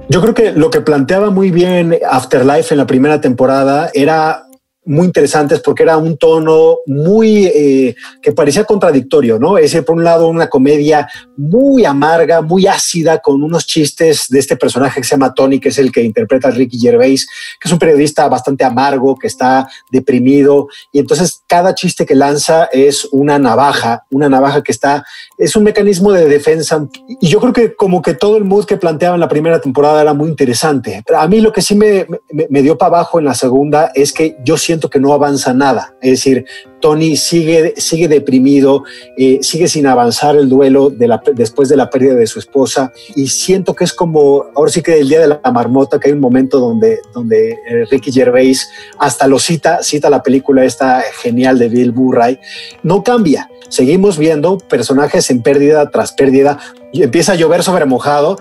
Yo 0.08 0.20
creo 0.20 0.34
que 0.34 0.52
lo 0.52 0.70
que 0.70 0.80
planteaba 0.80 1.30
muy 1.30 1.50
bien 1.50 1.96
Afterlife 2.10 2.74
en 2.74 2.78
la 2.78 2.86
primera 2.86 3.20
temporada 3.20 3.90
era 3.94 4.49
muy 4.84 5.06
interesantes 5.06 5.60
porque 5.60 5.82
era 5.82 5.98
un 5.98 6.16
tono 6.16 6.78
muy 6.86 7.46
eh, 7.46 7.94
que 8.22 8.32
parecía 8.32 8.64
contradictorio, 8.64 9.38
¿no? 9.38 9.58
Ese, 9.58 9.82
por 9.82 9.96
un 9.96 10.04
lado, 10.04 10.28
una 10.28 10.48
comedia 10.48 11.08
muy 11.36 11.84
amarga, 11.84 12.40
muy 12.40 12.66
ácida, 12.66 13.18
con 13.18 13.42
unos 13.42 13.66
chistes 13.66 14.26
de 14.28 14.38
este 14.38 14.56
personaje 14.56 15.00
que 15.00 15.06
se 15.06 15.14
llama 15.14 15.34
Tony, 15.34 15.60
que 15.60 15.68
es 15.68 15.78
el 15.78 15.92
que 15.92 16.02
interpreta 16.02 16.48
a 16.48 16.50
Ricky 16.50 16.78
Gervais, 16.78 17.26
que 17.60 17.68
es 17.68 17.72
un 17.72 17.78
periodista 17.78 18.26
bastante 18.28 18.64
amargo, 18.64 19.16
que 19.16 19.26
está 19.26 19.68
deprimido, 19.90 20.68
y 20.92 20.98
entonces 20.98 21.42
cada 21.46 21.74
chiste 21.74 22.06
que 22.06 22.14
lanza 22.14 22.64
es 22.72 23.06
una 23.12 23.38
navaja, 23.38 24.06
una 24.10 24.28
navaja 24.28 24.62
que 24.62 24.72
está, 24.72 25.04
es 25.40 25.56
un 25.56 25.64
mecanismo 25.64 26.12
de 26.12 26.28
defensa, 26.28 26.86
y 27.08 27.26
yo 27.26 27.40
creo 27.40 27.52
que 27.52 27.74
como 27.74 28.02
que 28.02 28.14
todo 28.14 28.36
el 28.36 28.44
mood 28.44 28.66
que 28.66 28.76
planteaba 28.76 29.16
en 29.16 29.20
la 29.20 29.28
primera 29.28 29.60
temporada 29.60 30.02
era 30.02 30.14
muy 30.14 30.28
interesante. 30.28 31.02
A 31.16 31.26
mí 31.26 31.40
lo 31.40 31.52
que 31.52 31.62
sí 31.62 31.74
me, 31.74 32.06
me, 32.30 32.46
me 32.48 32.62
dio 32.62 32.78
para 32.78 32.98
abajo 32.98 33.18
en 33.18 33.24
la 33.24 33.34
segunda 33.34 33.90
es 33.94 34.12
que 34.12 34.36
yo 34.44 34.56
siento 34.56 34.90
que 34.90 35.00
no 35.00 35.12
avanza 35.12 35.54
nada. 35.54 35.94
Es 36.00 36.10
decir, 36.10 36.44
Tony 36.80 37.16
sigue, 37.16 37.74
sigue 37.76 38.08
deprimido, 38.08 38.84
eh, 39.16 39.38
sigue 39.42 39.68
sin 39.68 39.86
avanzar 39.86 40.36
el 40.36 40.48
duelo 40.48 40.90
de 40.90 41.08
la, 41.08 41.22
después 41.34 41.68
de 41.68 41.76
la 41.76 41.90
pérdida 41.90 42.14
de 42.14 42.26
su 42.26 42.38
esposa 42.38 42.92
y 43.14 43.28
siento 43.28 43.74
que 43.74 43.84
es 43.84 43.92
como, 43.92 44.46
ahora 44.54 44.70
sí 44.70 44.82
que 44.82 44.98
el 44.98 45.08
día 45.08 45.20
de 45.20 45.28
la 45.28 45.40
marmota, 45.52 46.00
que 46.00 46.08
hay 46.08 46.14
un 46.14 46.20
momento 46.20 46.58
donde, 46.58 46.98
donde 47.12 47.50
eh, 47.50 47.84
Ricky 47.90 48.12
Gervais 48.12 48.68
hasta 48.98 49.26
lo 49.26 49.38
cita, 49.38 49.82
cita 49.82 50.10
la 50.10 50.22
película 50.22 50.64
esta 50.64 51.02
genial 51.22 51.58
de 51.58 51.68
Bill 51.68 51.92
Murray, 51.92 52.38
no 52.82 53.02
cambia. 53.02 53.49
Seguimos 53.70 54.18
viendo 54.18 54.58
personajes 54.58 55.30
en 55.30 55.40
pérdida 55.40 55.88
tras 55.90 56.12
pérdida 56.12 56.58
y 56.92 57.02
empieza 57.02 57.32
a 57.32 57.36
llover 57.36 57.62
sobre 57.62 57.86
mojado 57.86 58.36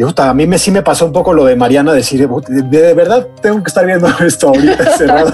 y 0.00 0.02
puta, 0.02 0.30
a 0.30 0.32
mí 0.34 0.46
me, 0.46 0.58
sí 0.58 0.70
me 0.70 0.80
pasó 0.80 1.04
un 1.04 1.12
poco 1.12 1.34
lo 1.34 1.44
de 1.44 1.56
Mariana, 1.56 1.92
decir, 1.92 2.26
de, 2.26 2.94
verdad 2.94 3.28
tengo 3.42 3.62
que 3.62 3.68
estar 3.68 3.84
viendo 3.84 4.08
esto 4.26 4.48
ahorita 4.48 4.96
cerrado, 4.96 5.30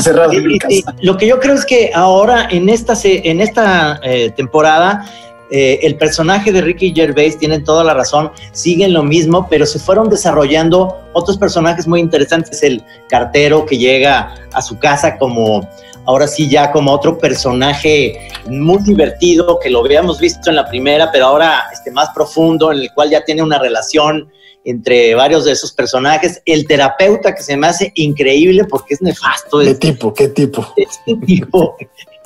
cerrado 0.00 0.32
en 0.34 0.46
mi 0.46 0.58
casa. 0.60 0.94
lo 1.00 1.16
que 1.16 1.26
yo 1.26 1.40
creo 1.40 1.54
es 1.54 1.64
que 1.64 1.90
ahora 1.92 2.46
en 2.48 2.68
esta, 2.68 2.94
en 3.02 3.40
esta 3.40 3.98
eh, 4.04 4.30
temporada 4.36 5.04
eh, 5.50 5.80
el 5.82 5.96
personaje 5.96 6.52
de 6.52 6.60
Ricky 6.60 6.92
Gervais 6.94 7.38
tiene 7.38 7.60
toda 7.60 7.82
la 7.82 7.94
razón, 7.94 8.30
siguen 8.52 8.92
lo 8.92 9.02
mismo, 9.02 9.46
pero 9.48 9.64
se 9.64 9.78
fueron 9.78 10.10
desarrollando 10.10 10.96
otros 11.14 11.38
personajes 11.38 11.86
muy 11.86 12.00
interesantes. 12.00 12.62
El 12.62 12.82
cartero 13.08 13.64
que 13.64 13.78
llega 13.78 14.34
a 14.52 14.60
su 14.60 14.78
casa 14.78 15.16
como, 15.16 15.66
ahora 16.04 16.26
sí 16.26 16.48
ya 16.48 16.70
como 16.70 16.92
otro 16.92 17.18
personaje 17.18 18.28
muy 18.46 18.82
divertido, 18.82 19.58
que 19.58 19.70
lo 19.70 19.84
habíamos 19.84 20.20
visto 20.20 20.50
en 20.50 20.56
la 20.56 20.68
primera, 20.68 21.10
pero 21.10 21.26
ahora 21.26 21.64
este, 21.72 21.90
más 21.90 22.10
profundo, 22.14 22.70
en 22.70 22.80
el 22.80 22.92
cual 22.92 23.10
ya 23.10 23.24
tiene 23.24 23.42
una 23.42 23.58
relación 23.58 24.30
entre 24.64 25.14
varios 25.14 25.46
de 25.46 25.52
esos 25.52 25.72
personajes. 25.72 26.42
El 26.44 26.66
terapeuta 26.66 27.34
que 27.34 27.42
se 27.42 27.56
me 27.56 27.68
hace 27.68 27.90
increíble 27.94 28.64
porque 28.64 28.94
es 28.94 29.00
nefasto. 29.00 29.60
¿Qué 29.60 29.74
tipo? 29.74 30.12
¿Qué 30.12 30.28
tipo? 30.28 30.74
este 30.76 31.16
tipo 31.24 31.76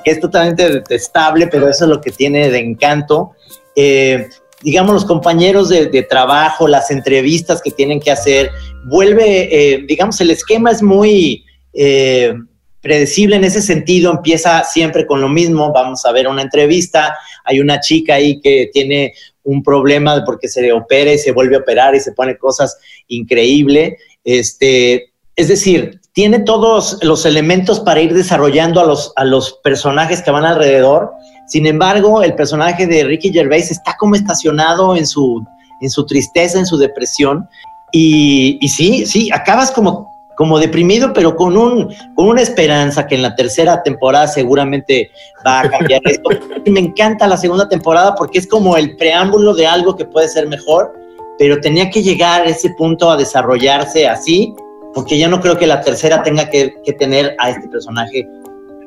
que 0.03 0.11
es 0.11 0.19
totalmente 0.19 0.69
detestable, 0.69 1.47
pero 1.47 1.69
eso 1.69 1.85
es 1.85 1.89
lo 1.89 2.01
que 2.01 2.11
tiene 2.11 2.49
de 2.49 2.59
encanto. 2.59 3.31
Eh, 3.75 4.27
digamos, 4.61 4.93
los 4.93 5.05
compañeros 5.05 5.69
de, 5.69 6.05
trabajo, 6.09 6.67
las 6.67 6.89
entrevistas 6.89 7.61
que 7.61 7.71
tienen 7.71 7.99
que 7.99 8.11
hacer, 8.11 8.49
vuelve, 8.85 9.49
eh, 9.51 9.83
digamos, 9.87 10.19
el 10.21 10.31
esquema 10.31 10.71
es 10.71 10.81
muy 10.81 11.43
eh, 11.73 12.33
predecible 12.81 13.35
en 13.35 13.43
ese 13.43 13.61
sentido, 13.61 14.11
empieza 14.11 14.63
siempre 14.63 15.05
con 15.05 15.21
lo 15.21 15.29
mismo, 15.29 15.71
vamos 15.73 16.05
a 16.05 16.11
ver 16.11 16.27
una 16.27 16.41
entrevista, 16.41 17.15
hay 17.43 17.59
una 17.59 17.79
chica 17.79 18.15
ahí 18.15 18.39
que 18.39 18.69
tiene 18.71 19.13
un 19.43 19.63
problema 19.63 20.23
porque 20.25 20.47
se 20.47 20.61
le 20.61 20.71
opera 20.71 21.11
y 21.13 21.17
se 21.17 21.31
vuelve 21.31 21.57
a 21.57 21.59
operar 21.59 21.95
y 21.95 21.99
se 21.99 22.13
pone 22.13 22.37
cosas 22.37 22.77
increíbles, 23.07 23.93
este, 24.23 25.11
es 25.35 25.47
decir, 25.49 25.99
tiene 26.13 26.39
todos 26.39 26.99
los 27.01 27.25
elementos 27.25 27.79
para 27.79 28.01
ir 28.01 28.13
desarrollando 28.13 28.79
a 28.79 28.85
los, 28.85 29.11
a 29.15 29.25
los 29.25 29.53
personajes 29.63 30.21
que 30.21 30.31
van 30.31 30.45
alrededor. 30.45 31.11
Sin 31.47 31.65
embargo, 31.65 32.21
el 32.21 32.35
personaje 32.35 32.85
de 32.87 33.03
Ricky 33.03 33.33
Gervais 33.33 33.71
está 33.71 33.95
como 33.99 34.15
estacionado 34.15 34.95
en 34.95 35.07
su, 35.07 35.43
en 35.81 35.89
su 35.89 36.05
tristeza, 36.05 36.59
en 36.59 36.67
su 36.67 36.77
depresión. 36.77 37.49
Y, 37.91 38.59
y 38.61 38.69
sí, 38.69 39.07
sí, 39.07 39.31
acabas 39.31 39.71
como, 39.71 40.13
como 40.37 40.59
deprimido, 40.59 41.13
pero 41.13 41.35
con, 41.35 41.57
un, 41.57 41.91
con 42.13 42.27
una 42.27 42.41
esperanza 42.41 43.07
que 43.07 43.15
en 43.15 43.23
la 43.23 43.35
tercera 43.35 43.81
temporada 43.81 44.27
seguramente 44.27 45.09
va 45.45 45.61
a 45.61 45.69
cambiar 45.69 46.01
esto. 46.05 46.29
Me 46.67 46.79
encanta 46.79 47.25
la 47.25 47.37
segunda 47.37 47.67
temporada 47.67 48.13
porque 48.13 48.37
es 48.37 48.47
como 48.47 48.77
el 48.77 48.95
preámbulo 48.97 49.55
de 49.55 49.65
algo 49.65 49.95
que 49.95 50.05
puede 50.05 50.29
ser 50.29 50.47
mejor, 50.47 50.93
pero 51.39 51.59
tenía 51.59 51.89
que 51.89 52.03
llegar 52.03 52.43
a 52.43 52.49
ese 52.51 52.69
punto 52.77 53.09
a 53.09 53.17
desarrollarse 53.17 54.07
así 54.07 54.55
porque 54.93 55.17
yo 55.19 55.27
no 55.27 55.39
creo 55.39 55.57
que 55.57 55.67
la 55.67 55.81
tercera 55.81 56.23
tenga 56.23 56.49
que, 56.49 56.73
que 56.85 56.93
tener 56.93 57.35
a 57.39 57.49
este 57.49 57.67
personaje 57.67 58.27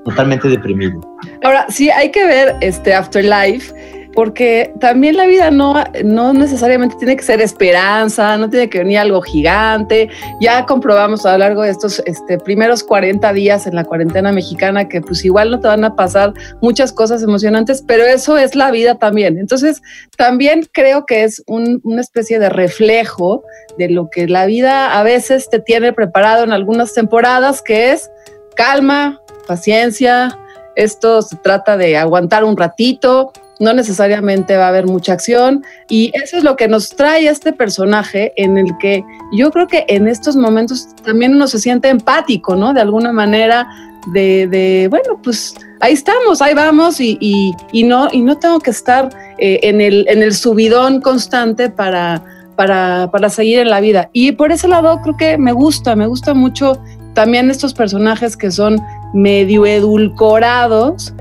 totalmente 0.04 0.48
deprimido. 0.48 1.00
Ahora, 1.42 1.66
sí, 1.68 1.90
hay 1.90 2.10
que 2.10 2.25
ver 2.25 2.54
este 2.60 2.94
Afterlife 2.94 3.75
porque 4.16 4.73
también 4.80 5.18
la 5.18 5.26
vida 5.26 5.50
no, 5.50 5.75
no 6.02 6.32
necesariamente 6.32 6.96
tiene 6.96 7.16
que 7.16 7.23
ser 7.23 7.42
esperanza, 7.42 8.38
no 8.38 8.49
tiene 8.49 8.70
que 8.70 8.78
venir 8.78 8.99
algo 8.99 9.20
gigante. 9.20 10.08
Ya 10.40 10.64
comprobamos 10.64 11.26
a 11.26 11.32
lo 11.32 11.38
largo 11.38 11.62
de 11.62 11.70
estos 11.70 12.02
este, 12.06 12.38
primeros 12.38 12.82
40 12.82 13.30
días 13.35 13.66
en 13.66 13.75
la 13.75 13.85
cuarentena 13.85 14.32
mexicana 14.32 14.88
que 14.88 15.02
pues 15.02 15.23
igual 15.26 15.50
no 15.50 15.61
te 15.61 15.68
van 15.68 15.85
a 15.85 15.94
pasar 15.94 16.32
muchas 16.62 16.94
cosas 16.94 17.23
emocionantes, 17.23 17.85
pero 17.87 18.04
eso 18.04 18.38
es 18.38 18.56
la 18.56 18.70
vida 18.70 18.94
también. 18.94 19.37
Entonces, 19.38 19.82
también 20.16 20.66
creo 20.73 21.04
que 21.04 21.25
es 21.25 21.42
una 21.46 22.00
especie 22.00 22.38
de 22.38 22.49
reflejo 22.49 23.44
de 23.76 23.90
lo 23.90 24.08
que 24.08 24.26
la 24.28 24.46
vida 24.46 24.99
a 24.99 25.02
veces 25.02 25.50
te 25.50 25.61
tiene 25.61 25.92
preparado 25.92 26.42
en 26.42 26.52
algunas 26.52 26.94
temporadas, 26.94 27.61
que 27.61 27.92
es 27.92 28.11
calma, 28.54 29.20
paciencia, 29.46 30.38
esto 30.75 31.20
se 31.20 31.37
trata 31.37 31.76
de 31.76 31.96
aguantar 31.96 32.44
un 32.44 32.56
ratito, 32.56 33.32
no 33.58 33.72
necesariamente 33.72 34.56
va 34.56 34.66
a 34.66 34.68
haber 34.68 34.86
mucha 34.86 35.12
acción 35.12 35.64
y 35.88 36.12
eso 36.14 36.36
es 36.36 36.44
lo 36.44 36.56
que 36.56 36.68
nos 36.68 36.90
trae 36.90 37.26
este 37.26 37.52
personaje 37.52 38.32
en 38.36 38.58
el 38.58 38.66
que 38.78 39.02
yo 39.32 39.50
creo 39.50 39.66
que 39.66 39.84
en 39.88 40.08
estos 40.08 40.36
momentos 40.36 40.88
también 41.04 41.34
uno 41.34 41.46
se 41.46 41.58
siente 41.58 41.88
empático, 41.88 42.54
¿no? 42.54 42.75
De 42.75 42.80
alguna 42.80 43.12
manera 43.12 43.66
de, 44.12 44.86
bueno, 44.90 45.20
pues 45.22 45.54
ahí 45.80 45.92
estamos, 45.92 46.40
ahí 46.40 46.54
vamos 46.54 47.00
y, 47.00 47.18
y, 47.20 47.82
no, 47.84 48.08
y 48.12 48.22
no 48.22 48.38
tengo 48.38 48.60
que 48.60 48.70
estar 48.70 49.08
eh, 49.38 49.60
en, 49.62 49.80
el, 49.80 50.06
en 50.08 50.22
el 50.22 50.34
subidón 50.34 51.00
constante 51.00 51.70
para, 51.70 52.22
para, 52.56 53.10
para 53.10 53.30
seguir 53.30 53.58
en 53.58 53.70
la 53.70 53.80
vida. 53.80 54.10
Y 54.12 54.32
por 54.32 54.52
ese 54.52 54.68
lado 54.68 55.00
creo 55.02 55.16
que 55.16 55.38
me 55.38 55.52
gusta, 55.52 55.96
me 55.96 56.06
gusta 56.06 56.34
mucho 56.34 56.80
también 57.14 57.50
estos 57.50 57.75
personajes 57.75 58.36
que 58.36 58.50
son 58.50 58.80
medio 59.14 59.66
edulcorados 59.66 61.14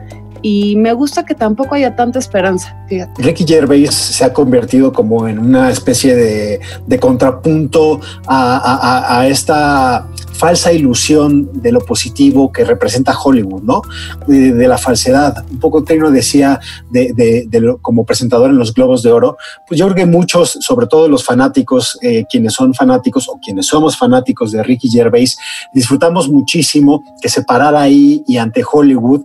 y 0.48 0.75
me 0.75 0.94
gusta 0.94 1.25
que 1.25 1.34
tampoco 1.34 1.74
haya 1.74 1.96
tanta 1.96 2.20
esperanza. 2.20 2.78
Ricky 3.18 3.46
Gervais 3.48 3.96
se 3.96 4.24
ha 4.24 4.32
convertido 4.32 4.94
como 4.94 5.28
en 5.28 5.40
una 5.40 5.72
especie 5.72 6.14
de, 6.16 7.00
contrapunto 7.00 8.00
a, 8.28 9.25
esta 9.28 10.08
falsa 10.34 10.72
ilusión 10.72 11.50
de 11.52 11.72
lo 11.72 11.80
positivo 11.80 12.52
que 12.52 12.64
representa 12.64 13.18
Hollywood, 13.18 13.64
¿no? 13.64 13.82
De, 14.28 14.68
la 14.68 14.78
falsedad. 14.78 15.44
Un 15.50 15.60
poco 15.60 15.84
Trino 15.84 16.12
decía 16.12 16.60
de, 16.92 17.75
como 17.82 18.06
presentador 18.06 18.52
en 18.52 18.60
los 18.60 18.72
Globos 18.72 19.02
de 19.02 19.12
Oro, 19.12 19.38
pues 19.68 19.80
yo 19.80 19.88
creo 19.88 19.96
que 19.96 20.06
muchos, 20.06 20.60
sobre 20.62 20.86
todo 20.86 21.08
los 21.08 21.24
fanáticos, 21.24 21.98
eh, 22.04 22.24
quienes 22.30 22.54
son 22.54 22.75
fanáticos 22.75 23.28
o 23.30 23.40
quienes 23.44 23.66
somos 23.66 23.98
fanáticos 23.98 24.52
de 24.52 24.62
Ricky 24.62 24.90
Gervais, 24.90 25.40
disfrutamos 25.74 26.30
muchísimo 26.30 27.04
que 27.20 27.30
se 27.30 27.42
parara 27.42 27.82
ahí 27.82 28.24
y 28.28 28.38
ante 28.38 28.64
Hollywood 28.64 29.24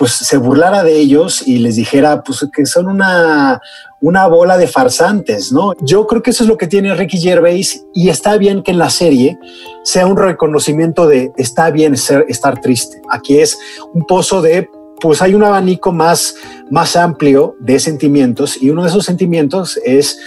pues 0.00 0.12
se 0.12 0.38
burlara 0.38 0.82
de 0.82 0.98
ellos 0.98 1.46
y 1.46 1.58
les 1.58 1.76
dijera 1.76 2.22
pues 2.22 2.46
que 2.56 2.64
son 2.64 2.88
una, 2.88 3.60
una 4.00 4.26
bola 4.28 4.56
de 4.56 4.66
farsantes, 4.66 5.52
¿no? 5.52 5.74
Yo 5.82 6.06
creo 6.06 6.22
que 6.22 6.30
eso 6.30 6.42
es 6.42 6.48
lo 6.48 6.56
que 6.56 6.66
tiene 6.66 6.94
Ricky 6.94 7.18
Gervais 7.18 7.84
y 7.92 8.08
está 8.08 8.38
bien 8.38 8.62
que 8.62 8.70
en 8.70 8.78
la 8.78 8.88
serie 8.88 9.38
sea 9.84 10.06
un 10.06 10.16
reconocimiento 10.16 11.06
de 11.06 11.32
está 11.36 11.70
bien 11.70 11.98
ser, 11.98 12.24
estar 12.30 12.62
triste. 12.62 13.02
Aquí 13.10 13.40
es 13.40 13.58
un 13.92 14.06
pozo 14.06 14.40
de 14.40 14.70
pues 15.02 15.20
hay 15.20 15.34
un 15.34 15.44
abanico 15.44 15.92
más, 15.92 16.34
más 16.70 16.96
amplio 16.96 17.56
de 17.60 17.78
sentimientos 17.78 18.56
y 18.62 18.70
uno 18.70 18.84
de 18.84 18.88
esos 18.88 19.04
sentimientos 19.04 19.78
es 19.84 20.18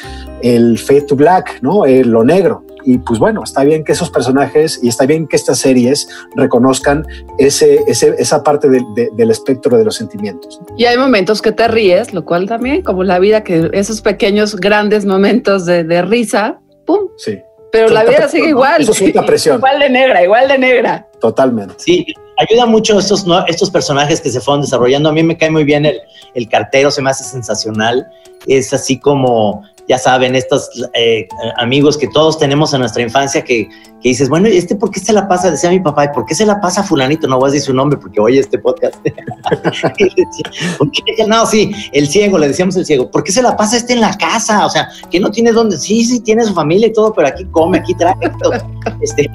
el 0.44 0.78
fade 0.78 1.02
to 1.02 1.16
black, 1.16 1.64
¿no? 1.64 1.88
Eh, 1.88 2.06
lo 2.06 2.24
negro. 2.24 2.63
Y 2.86 2.98
pues 3.00 3.20
bueno, 3.20 3.44
está 3.44 3.64
bien 3.64 3.84
que 3.84 3.94
esos 3.94 4.10
personajes 4.10 4.80
y 4.82 4.90
está 4.90 5.06
bien 5.06 5.28
que 5.28 5.36
estas 5.36 5.60
series 5.60 6.08
reconozcan 6.36 7.06
ese, 7.38 7.84
esa 7.88 8.44
parte 8.44 8.68
del 8.70 9.32
espectro 9.32 9.78
de 9.78 9.86
los 9.86 9.96
sentimientos. 9.96 10.60
Y 10.78 10.86
hay 10.86 10.98
momentos 10.98 11.42
que 11.42 11.52
te 11.52 11.68
ríes, 11.68 12.14
lo 12.14 12.26
cual 12.26 12.48
también, 12.48 12.82
como 12.82 13.04
la 13.04 13.20
vida, 13.20 13.44
que 13.44 13.70
esos 13.74 14.02
pequeños 14.02 14.56
grandes 14.56 15.06
momentos 15.06 15.66
de, 15.66 16.02
risa, 16.04 16.60
¡pum! 16.86 17.10
Sí. 17.18 17.40
Pero 17.72 17.90
la 17.90 18.04
vida 18.04 18.28
sigue 18.28 18.50
igual. 18.50 18.84
Eso 18.84 18.92
es 18.92 19.14
presión. 19.26 19.58
Igual 19.58 19.80
de 19.80 19.90
negra, 19.90 20.24
igual 20.24 20.48
de 20.48 20.58
negra. 20.60 21.08
Totalmente. 21.20 21.74
Sí, 21.78 22.06
ayuda 22.38 22.68
mucho 22.68 23.00
estos, 23.00 23.26
estos 23.48 23.72
personajes 23.72 24.22
que 24.22 24.30
se 24.30 24.40
fueron 24.40 24.62
desarrollando. 24.62 25.10
A 25.10 25.12
mí 25.12 25.24
me 25.24 25.38
cae 25.38 25.50
muy 25.50 25.64
bien 25.64 25.86
el, 25.86 26.00
el 26.36 26.48
cartero, 26.50 26.92
se 26.92 27.02
me 27.02 27.10
hace 27.10 27.24
sensacional. 27.24 28.06
Es 28.48 28.74
así 28.74 29.00
como 29.00 29.64
ya 29.88 29.98
saben, 29.98 30.36
estos 30.36 30.70
eh, 30.94 31.28
amigos 31.58 31.98
que 31.98 32.08
todos 32.08 32.38
tenemos 32.38 32.74
en 32.74 32.80
nuestra 32.80 33.02
infancia 33.02 33.44
que, 33.44 33.68
que, 33.68 34.10
dices, 34.10 34.30
bueno, 34.30 34.48
¿y 34.48 34.58
este 34.58 34.76
por 34.76 34.92
qué 34.92 35.00
se 35.00 35.12
la 35.12 35.28
pasa? 35.28 35.52
Decía 35.52 35.70
mi 35.70 35.80
papá, 35.80 36.06
¿y 36.06 36.08
por 36.10 36.26
qué 36.26 36.36
se 36.36 36.46
la 36.46 36.62
pasa 36.62 36.84
fulanito? 36.84 37.28
No 37.28 37.38
voy 37.38 37.50
a 37.50 37.52
decir 37.52 37.68
su 37.68 37.74
nombre 37.74 38.00
porque 38.00 38.20
oye 38.20 38.40
este 38.40 38.60
podcast. 38.60 38.96
no, 41.28 41.46
sí, 41.46 41.72
el 41.92 42.08
ciego, 42.08 42.38
le 42.38 42.48
decíamos 42.48 42.76
el 42.78 42.86
ciego, 42.86 43.12
¿por 43.12 43.24
qué 43.24 43.32
se 43.32 43.42
la 43.42 43.58
pasa 43.58 43.78
este 43.78 43.94
en 43.94 44.02
la 44.02 44.16
casa? 44.18 44.66
O 44.66 44.70
sea, 44.70 44.90
que 45.12 45.20
no 45.20 45.32
tiene 45.32 45.52
dónde, 45.52 45.78
sí, 45.78 46.04
sí, 46.06 46.22
tiene 46.22 46.46
su 46.46 46.54
familia 46.54 46.88
y 46.88 46.94
todo, 46.94 47.14
pero 47.14 47.28
aquí 47.28 47.46
come, 47.52 47.80
aquí 47.80 47.94
trae. 47.96 48.16
este, 49.02 49.30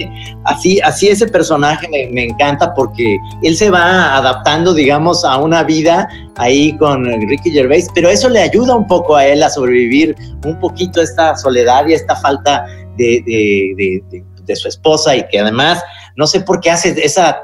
así, 0.44 0.80
así 0.80 1.08
ese 1.08 1.26
personaje 1.26 1.88
me, 1.88 2.08
me 2.08 2.24
encanta 2.24 2.74
porque 2.74 3.18
él 3.42 3.56
se 3.56 3.70
va 3.70 4.16
adaptando, 4.16 4.72
digamos, 4.72 5.24
a 5.24 5.36
una 5.36 5.62
vida 5.62 6.08
ahí 6.36 6.76
con 6.78 7.04
Ricky 7.04 7.50
Gervais, 7.50 7.88
pero 7.94 8.08
eso 8.08 8.28
le 8.28 8.40
ayuda 8.40 8.74
un 8.74 8.86
poco 8.86 8.97
a 9.16 9.26
él 9.26 9.42
a 9.42 9.50
sobrevivir 9.50 10.16
un 10.44 10.58
poquito 10.60 11.00
esta 11.00 11.36
soledad 11.36 11.86
y 11.86 11.94
esta 11.94 12.16
falta 12.16 12.66
de, 12.96 13.22
de, 13.26 14.56
su 14.56 14.66
esposa 14.66 15.14
y 15.14 15.28
que 15.28 15.38
además 15.38 15.82
no 16.16 16.26
sé 16.26 16.40
por 16.40 16.60
qué 16.60 16.70
hace 16.70 16.94
esa 17.04 17.42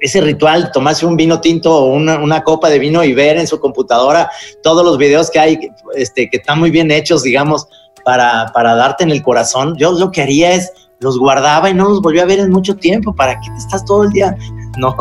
ese 0.00 0.20
ritual, 0.20 0.70
tomarse 0.72 1.04
un 1.04 1.16
vino 1.16 1.40
tinto 1.40 1.74
o 1.74 1.86
una, 1.86 2.18
una, 2.18 2.42
copa 2.42 2.70
de 2.70 2.78
vino 2.78 3.02
y 3.02 3.12
ver 3.14 3.36
en 3.36 3.46
su 3.46 3.58
computadora 3.58 4.30
todos 4.62 4.84
los 4.84 4.96
videos 4.96 5.30
que 5.30 5.40
hay, 5.40 5.58
este, 5.96 6.30
que 6.30 6.36
están 6.36 6.60
muy 6.60 6.70
bien 6.70 6.90
hechos, 6.90 7.24
digamos, 7.24 7.66
para, 8.04 8.46
para 8.54 8.76
darte 8.76 9.04
en 9.04 9.10
el 9.10 9.22
corazón. 9.22 9.76
Yo 9.76 9.92
lo 9.92 10.10
que 10.12 10.22
haría 10.22 10.52
es 10.52 10.72
los 11.00 11.18
guardaba 11.18 11.70
y 11.70 11.74
no 11.74 11.88
los 11.88 12.00
volví 12.00 12.20
a 12.20 12.26
ver 12.26 12.38
en 12.38 12.50
mucho 12.50 12.76
tiempo. 12.76 13.14
¿Para 13.14 13.34
qué 13.34 13.48
te 13.50 13.58
estás 13.58 13.84
todo 13.84 14.04
el 14.04 14.10
día 14.10 14.36
no. 14.78 14.96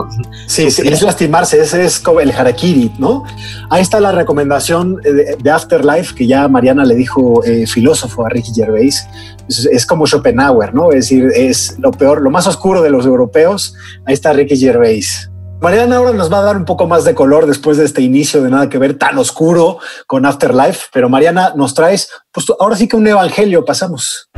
Sí, 0.47 0.71
sí, 0.71 0.87
es 0.87 1.01
lastimarse, 1.01 1.59
ese 1.59 1.83
es 1.83 1.99
como 1.99 2.19
el 2.19 2.31
harakiri, 2.31 2.91
¿no? 2.97 3.23
Ahí 3.69 3.81
está 3.81 3.99
la 3.99 4.11
recomendación 4.11 4.95
de, 4.97 5.51
Afterlife 5.51 6.13
que 6.15 6.27
ya 6.27 6.47
Mariana 6.47 6.85
le 6.85 6.95
dijo 6.95 7.43
eh, 7.43 7.65
filósofo 7.67 8.25
a 8.25 8.29
Ricky 8.29 8.53
Gervais. 8.53 9.07
Es, 9.47 9.85
como 9.85 10.05
Schopenhauer, 10.05 10.73
¿no? 10.73 10.89
Es 10.91 11.09
decir, 11.09 11.31
es 11.33 11.77
lo 11.79 11.91
peor, 11.91 12.21
lo 12.21 12.29
más 12.29 12.47
oscuro 12.47 12.81
de 12.81 12.89
los 12.89 13.05
europeos. 13.05 13.75
Ahí 14.05 14.13
está 14.13 14.33
Ricky 14.33 14.57
Gervais. 14.57 15.29
Mariana 15.59 15.97
ahora 15.97 16.13
nos 16.13 16.31
va 16.31 16.39
a 16.39 16.43
dar 16.43 16.55
un 16.55 16.65
poco 16.65 16.85
más 16.85 17.03
de 17.03 17.15
color 17.15 17.47
después 17.47 17.77
de 17.77 17.85
este 17.85 18.03
inicio 18.03 18.43
de 18.43 18.51
nada 18.51 18.69
que 18.69 18.77
ver 18.77 18.95
tan 18.97 19.17
oscuro 19.17 19.79
con 20.05 20.25
Afterlife, 20.25 20.85
pero 20.93 21.09
Mariana 21.09 21.53
nos 21.55 21.73
traes, 21.73 22.11
pues 22.31 22.45
ahora 22.59 22.75
sí 22.75 22.87
que 22.87 22.95
un 22.95 23.07
evangelio 23.07 23.65
pasamos. 23.65 24.29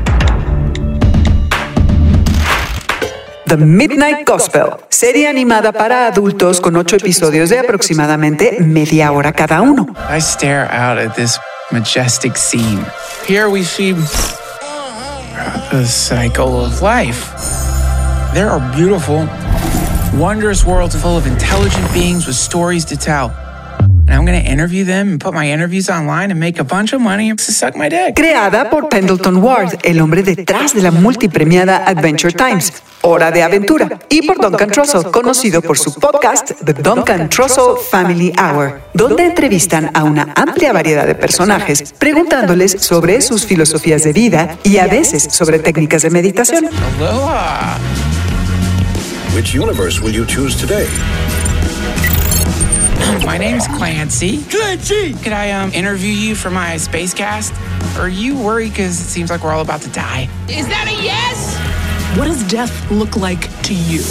The 3.50 3.58
Midnight 3.58 4.28
Gospel, 4.28 4.78
serie 4.90 5.28
animada 5.28 5.72
para 5.72 6.06
adultos 6.06 6.62
con 6.62 6.76
ocho 6.76 6.98
episodios 6.98 7.50
de 7.50 7.58
aproximadamente 7.58 8.60
media 8.60 9.12
hora 9.12 9.34
cada 9.34 9.64
uno. 9.64 9.88
I 10.08 10.22
stare 10.22 10.72
out 10.72 11.00
at 11.00 11.16
this 11.16 11.40
majestic 11.72 12.38
scene. 12.38 12.86
Here 13.26 13.50
we 13.50 13.64
see 13.64 13.94
the 15.72 15.84
cycle 15.84 16.64
of 16.64 16.84
life. 16.84 17.32
There 18.36 18.52
are 18.52 18.60
beautiful, 18.76 19.28
wondrous 20.14 20.64
worlds 20.64 20.96
full 20.96 21.18
of 21.18 21.26
intelligent 21.26 21.92
beings 21.92 22.28
with 22.28 22.36
stories 22.36 22.86
to 22.86 22.98
tell. 22.98 23.34
Creada 28.16 28.70
por 28.70 28.90
Pendleton 28.90 29.38
Ward, 29.38 29.78
el 29.84 30.02
hombre 30.02 30.24
detrás 30.24 30.74
de 30.74 30.82
la 30.82 30.92
multipremiada 30.92 31.78
Adventure 31.86 32.34
Times, 32.34 32.74
Hora 33.02 33.32
de 33.32 33.44
Aventura, 33.44 34.00
y 34.10 34.24
por 34.24 34.42
Duncan 34.42 34.70
Trussell, 34.72 35.12
conocido 35.12 35.62
por 35.62 35.78
su 35.78 35.94
podcast 35.94 36.52
The 36.66 36.74
Duncan 36.74 37.30
Trussell 37.30 37.76
Family 37.92 38.34
Hour, 38.38 38.82
donde 38.94 39.26
entrevistan 39.26 39.92
a 39.94 40.04
una 40.04 40.34
amplia 40.36 40.74
variedad 40.74 41.06
de 41.06 41.16
personajes, 41.16 41.94
preguntándoles 41.98 42.72
sobre 42.80 43.22
sus 43.22 43.46
filosofías 43.46 44.04
de 44.04 44.14
vida 44.14 44.58
y 44.64 44.78
a 44.78 44.88
veces 44.88 45.24
sobre 45.32 45.60
técnicas 45.60 46.02
de 46.02 46.10
meditación. 46.10 46.66
Which 49.36 49.56
universe 49.56 50.02
will 50.02 50.12
you 50.12 50.26
choose 50.26 50.56
today? 50.56 50.88
My 53.26 53.38
name's 53.38 53.68
Clancy. 53.68 54.44
Clancy! 54.44 55.14
Could 55.14 55.34
I 55.34 55.52
um, 55.52 55.72
interview 55.74 56.12
you 56.12 56.36
for 56.36 56.50
my 56.50 56.78
space 56.78 57.14
cast? 57.14 57.54
Are 57.98 58.10
you 58.10 58.38
worried 58.38 58.72
because 58.72 59.00
it 59.00 59.06
seems 59.06 59.30
like 59.30 59.44
we're 59.44 59.54
all 59.54 59.62
about 59.62 59.82
to 59.82 59.90
die? 59.90 60.30
Is 60.48 60.68
that 60.68 60.88
a 60.88 61.04
yes? 61.04 61.58
What 62.18 62.26
does 62.26 62.44
death 62.50 62.92
look 62.92 63.16
like 63.16 63.50
to 63.64 63.74
you? 63.74 64.02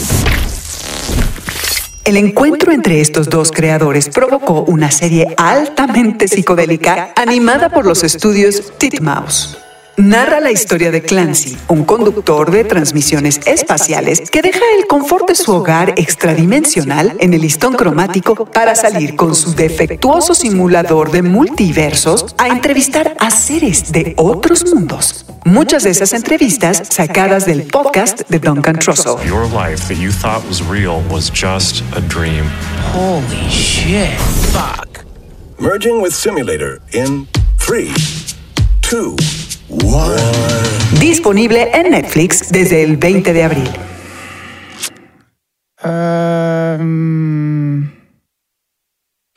El 2.04 2.16
encuentro 2.16 2.72
entre 2.72 3.00
estos 3.02 3.28
dos 3.28 3.52
creadores 3.52 4.08
provocó 4.08 4.64
una 4.66 4.90
serie 4.90 5.34
altamente 5.36 6.26
psicodélica 6.26 7.12
animada 7.16 7.68
por 7.68 7.84
los 7.84 8.02
estudios 8.02 8.72
Titmouse. 8.78 9.58
Narra 9.98 10.38
la 10.38 10.52
historia 10.52 10.92
de 10.92 11.02
Clancy, 11.02 11.58
un 11.66 11.84
conductor 11.84 12.52
de 12.52 12.62
transmisiones 12.62 13.40
espaciales 13.46 14.30
que 14.30 14.42
deja 14.42 14.60
el 14.78 14.86
confort 14.86 15.28
de 15.28 15.34
su 15.34 15.52
hogar 15.52 15.94
extradimensional 15.96 17.16
en 17.18 17.34
el 17.34 17.40
listón 17.40 17.74
cromático 17.74 18.46
para 18.46 18.76
salir 18.76 19.16
con 19.16 19.34
su 19.34 19.54
defectuoso 19.54 20.34
simulador 20.34 21.10
de 21.10 21.22
multiversos 21.22 22.26
a 22.38 22.46
entrevistar 22.48 23.16
a 23.18 23.32
seres 23.32 23.90
de 23.90 24.14
otros 24.16 24.72
mundos. 24.72 25.26
Muchas 25.44 25.82
de 25.82 25.90
esas 25.90 26.12
entrevistas 26.12 26.82
sacadas 26.90 27.44
del 27.44 27.64
podcast 27.64 28.20
de 28.28 28.38
Duncan 28.38 28.78
Trussell. 28.78 29.16
Your 29.26 29.46
life 29.46 29.92
that 29.92 30.00
you 30.00 30.12
thought 30.12 30.46
was 30.46 30.62
real 30.62 31.02
was 31.10 31.28
just 31.28 31.82
a 31.96 32.00
dream. 32.00 32.44
Holy 32.92 33.50
shit. 33.50 34.16
Fuck. 34.52 35.04
Merging 35.58 36.00
with 36.00 36.12
Simulator 36.12 36.80
in 36.92 37.26
3, 37.58 37.92
2, 38.82 39.16
1. 39.68 40.16
Disponible 41.00 41.70
en 41.72 41.90
Netflix 41.90 42.50
desde 42.50 42.82
el 42.82 42.96
20 42.96 43.32
de 43.32 43.44
abril. 43.44 43.70
Um, 45.84 47.18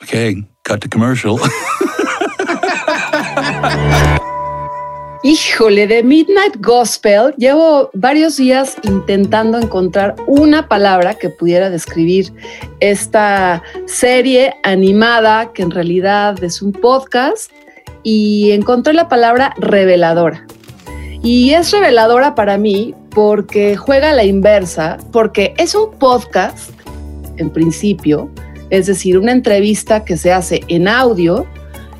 Okay, 0.02 0.44
cut 0.64 0.80
to 0.80 0.88
commercial. 0.88 1.38
Híjole, 5.24 5.86
de 5.86 6.02
Midnight 6.02 6.56
Gospel 6.60 7.32
llevo 7.38 7.90
varios 7.94 8.36
días 8.36 8.76
intentando 8.82 9.56
encontrar 9.58 10.16
una 10.26 10.66
palabra 10.68 11.14
que 11.14 11.30
pudiera 11.30 11.70
describir 11.70 12.32
esta 12.80 13.62
serie 13.86 14.54
animada 14.64 15.52
que 15.52 15.62
en 15.62 15.70
realidad 15.70 16.42
es 16.42 16.60
un 16.60 16.72
podcast 16.72 17.52
y 18.02 18.52
encontré 18.52 18.92
la 18.92 19.08
palabra 19.08 19.54
reveladora. 19.58 20.46
Y 21.22 21.50
es 21.50 21.70
reveladora 21.70 22.34
para 22.34 22.58
mí 22.58 22.94
porque 23.10 23.76
juega 23.76 24.10
a 24.10 24.14
la 24.14 24.24
inversa, 24.24 24.98
porque 25.12 25.54
es 25.56 25.74
un 25.74 25.92
podcast 25.92 26.70
en 27.36 27.50
principio, 27.50 28.30
es 28.70 28.86
decir, 28.86 29.18
una 29.18 29.32
entrevista 29.32 30.04
que 30.04 30.16
se 30.16 30.32
hace 30.32 30.62
en 30.68 30.88
audio 30.88 31.46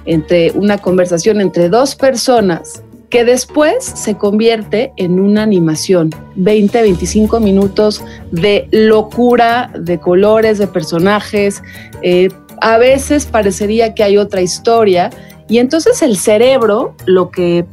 entre 0.06 0.50
una 0.52 0.78
conversación 0.78 1.40
entre 1.40 1.68
dos 1.68 1.94
personas 1.94 2.82
que 3.10 3.24
después 3.24 3.84
se 3.84 4.16
convierte 4.16 4.92
en 4.96 5.20
una 5.20 5.42
animación, 5.42 6.10
20, 6.36 6.80
25 6.80 7.40
minutos 7.40 8.02
de 8.30 8.66
locura, 8.70 9.70
de 9.78 10.00
colores, 10.00 10.58
de 10.58 10.66
personajes. 10.66 11.62
eh, 12.02 12.30
a 12.62 12.78
veces 12.78 13.26
parecería 13.26 13.92
que 13.92 14.04
hay 14.04 14.16
otra 14.16 14.40
historia 14.40 15.10
y 15.48 15.58
entonces 15.58 16.02
el 16.02 16.16
cerebro 16.16 16.94
lo 17.06 17.30
que 17.30 17.64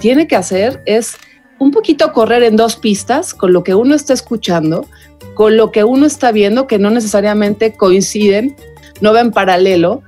tiene 0.00 0.26
que 0.26 0.36
hacer 0.36 0.82
es 0.86 1.16
un 1.58 1.70
poquito 1.70 2.12
correr 2.12 2.42
en 2.42 2.56
dos 2.56 2.76
pistas 2.76 3.34
con 3.34 3.52
lo 3.52 3.64
que 3.64 3.74
uno 3.74 3.94
está 3.94 4.12
escuchando, 4.12 4.86
con 5.34 5.56
lo 5.56 5.70
que 5.70 5.84
uno 5.84 6.06
está 6.06 6.32
viendo, 6.32 6.66
que 6.66 6.78
no 6.78 6.90
necesariamente 6.90 7.74
coinciden, 7.74 8.56
no 9.00 9.12
va 9.12 9.20
en 9.20 9.30
paralelo, 9.30 10.02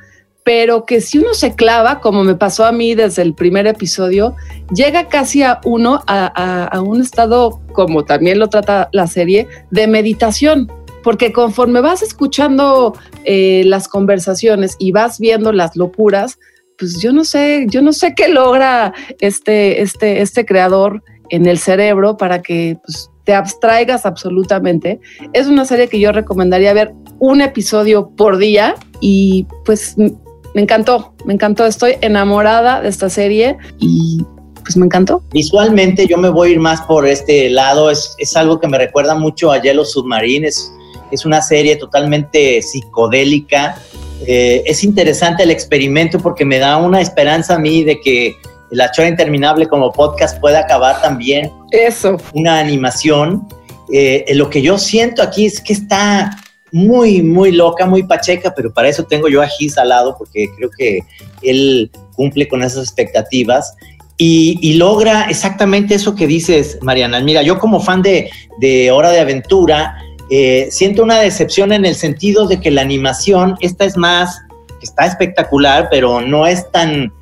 pero 0.48 0.86
que 0.86 1.02
si 1.02 1.18
uno 1.18 1.34
se 1.34 1.54
clava, 1.54 2.00
como 2.00 2.24
me 2.24 2.34
pasó 2.34 2.64
a 2.64 2.72
mí 2.72 2.94
desde 2.94 3.20
el 3.20 3.34
primer 3.34 3.66
episodio, 3.66 4.34
llega 4.72 5.08
casi 5.08 5.42
a 5.42 5.60
uno 5.64 6.02
a, 6.06 6.80
un 6.80 7.02
estado, 7.02 7.60
como 7.72 8.04
también 8.06 8.38
lo 8.38 8.48
trata 8.48 8.88
la 8.92 9.06
serie, 9.06 9.46
de 9.70 9.86
meditación. 9.86 10.72
Porque 11.02 11.32
conforme 11.32 11.82
vas 11.82 12.02
escuchando 12.02 12.94
eh, 13.24 13.62
las 13.66 13.88
conversaciones 13.88 14.74
y 14.78 14.92
vas 14.92 15.18
viendo 15.18 15.52
las 15.52 15.76
locuras, 15.76 16.38
pues 16.78 17.00
yo 17.00 17.12
no 17.12 17.24
sé, 17.24 17.66
yo 17.68 17.82
no 17.82 17.92
sé 17.92 18.14
qué 18.14 18.28
logra 18.28 18.94
este, 19.20 19.82
este, 19.82 20.22
este 20.22 20.46
creador 20.46 21.02
en 21.30 21.46
el 21.46 21.58
cerebro 21.58 22.16
para 22.16 22.40
que 22.40 22.78
pues, 22.84 23.10
te 23.24 23.34
abstraigas 23.34 24.06
absolutamente. 24.06 25.00
Es 25.32 25.48
una 25.48 25.64
serie 25.64 25.88
que 25.88 26.00
yo 26.00 26.12
recomendaría 26.12 26.72
ver 26.72 26.92
un 27.18 27.40
episodio 27.40 28.10
por 28.16 28.38
día 28.38 28.76
y 29.00 29.46
pues 29.64 29.96
me 29.98 30.62
encantó, 30.62 31.14
me 31.26 31.34
encantó, 31.34 31.66
estoy 31.66 31.96
enamorada 32.00 32.80
de 32.80 32.88
esta 32.88 33.10
serie 33.10 33.58
y 33.78 34.22
pues 34.62 34.76
me 34.76 34.86
encantó. 34.86 35.22
Visualmente 35.32 36.06
yo 36.06 36.16
me 36.16 36.30
voy 36.30 36.50
a 36.50 36.52
ir 36.52 36.60
más 36.60 36.80
por 36.82 37.06
este 37.06 37.50
lado, 37.50 37.90
es, 37.90 38.14
es 38.18 38.36
algo 38.36 38.60
que 38.60 38.68
me 38.68 38.78
recuerda 38.78 39.14
mucho 39.14 39.50
a 39.50 39.60
Yellow 39.60 39.84
Submarine, 39.84 40.46
es, 40.46 40.72
es 41.10 41.26
una 41.26 41.42
serie 41.42 41.76
totalmente 41.76 42.62
psicodélica, 42.62 43.80
Eh, 44.26 44.62
es 44.66 44.84
interesante 44.84 45.42
el 45.42 45.50
experimento 45.50 46.18
porque 46.18 46.44
me 46.44 46.58
da 46.58 46.76
una 46.76 47.00
esperanza 47.00 47.54
a 47.54 47.58
mí 47.58 47.84
de 47.84 48.00
que 48.00 48.34
La 48.70 48.90
Chora 48.90 49.08
Interminable 49.08 49.66
como 49.66 49.92
podcast 49.92 50.40
pueda 50.40 50.60
acabar 50.60 51.00
también. 51.00 51.50
Eso. 51.70 52.16
Una 52.34 52.58
animación. 52.58 53.46
Eh, 53.92 54.24
lo 54.34 54.50
que 54.50 54.60
yo 54.60 54.78
siento 54.78 55.22
aquí 55.22 55.46
es 55.46 55.60
que 55.60 55.72
está 55.72 56.36
muy, 56.72 57.22
muy 57.22 57.52
loca, 57.52 57.86
muy 57.86 58.02
pacheca, 58.02 58.52
pero 58.54 58.72
para 58.72 58.88
eso 58.88 59.04
tengo 59.04 59.28
yo 59.28 59.40
a 59.40 59.48
Giz 59.48 59.78
al 59.78 59.88
lado 59.88 60.16
porque 60.18 60.48
creo 60.56 60.70
que 60.76 61.00
él 61.42 61.90
cumple 62.14 62.48
con 62.48 62.62
esas 62.62 62.84
expectativas 62.84 63.74
y, 64.18 64.58
y 64.60 64.74
logra 64.74 65.26
exactamente 65.30 65.94
eso 65.94 66.14
que 66.14 66.26
dices, 66.26 66.78
Mariana. 66.82 67.20
Mira, 67.20 67.42
yo 67.42 67.58
como 67.58 67.80
fan 67.80 68.02
de, 68.02 68.28
de 68.60 68.90
Hora 68.90 69.10
de 69.10 69.20
Aventura, 69.20 69.96
eh, 70.30 70.68
siento 70.70 71.02
una 71.02 71.20
decepción 71.20 71.72
en 71.72 71.84
el 71.84 71.94
sentido 71.94 72.46
de 72.46 72.60
que 72.60 72.70
la 72.70 72.82
animación, 72.82 73.56
esta 73.60 73.84
es 73.84 73.96
más, 73.96 74.40
está 74.82 75.06
espectacular, 75.06 75.88
pero 75.90 76.20
no 76.20 76.46
es 76.46 76.70
tan 76.70 77.12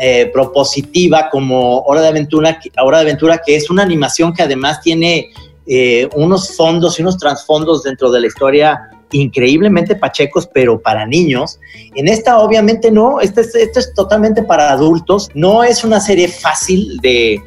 eh, 0.00 0.30
propositiva 0.32 1.28
como 1.30 1.80
Hora 1.80 2.00
de 2.00 2.08
Aventura, 2.08 2.58
Hora 2.82 2.98
de 2.98 3.02
Aventura, 3.02 3.40
que 3.44 3.56
es 3.56 3.70
una 3.70 3.82
animación 3.82 4.32
que 4.32 4.42
además 4.42 4.80
tiene 4.80 5.30
eh, 5.66 6.08
unos 6.14 6.56
fondos 6.56 6.98
y 6.98 7.02
unos 7.02 7.18
trasfondos 7.18 7.82
dentro 7.82 8.10
de 8.10 8.20
la 8.20 8.26
historia 8.26 8.90
increíblemente 9.12 9.94
pachecos, 9.94 10.48
pero 10.52 10.80
para 10.80 11.06
niños. 11.06 11.60
En 11.94 12.08
esta 12.08 12.38
obviamente 12.40 12.90
no, 12.90 13.20
esta 13.20 13.42
es, 13.42 13.54
esto 13.54 13.78
es 13.78 13.94
totalmente 13.94 14.42
para 14.42 14.72
adultos. 14.72 15.30
No 15.34 15.62
es 15.62 15.84
una 15.84 16.00
serie 16.00 16.28
fácil 16.28 16.98
de, 17.00 17.40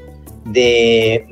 de, 0.48 1.26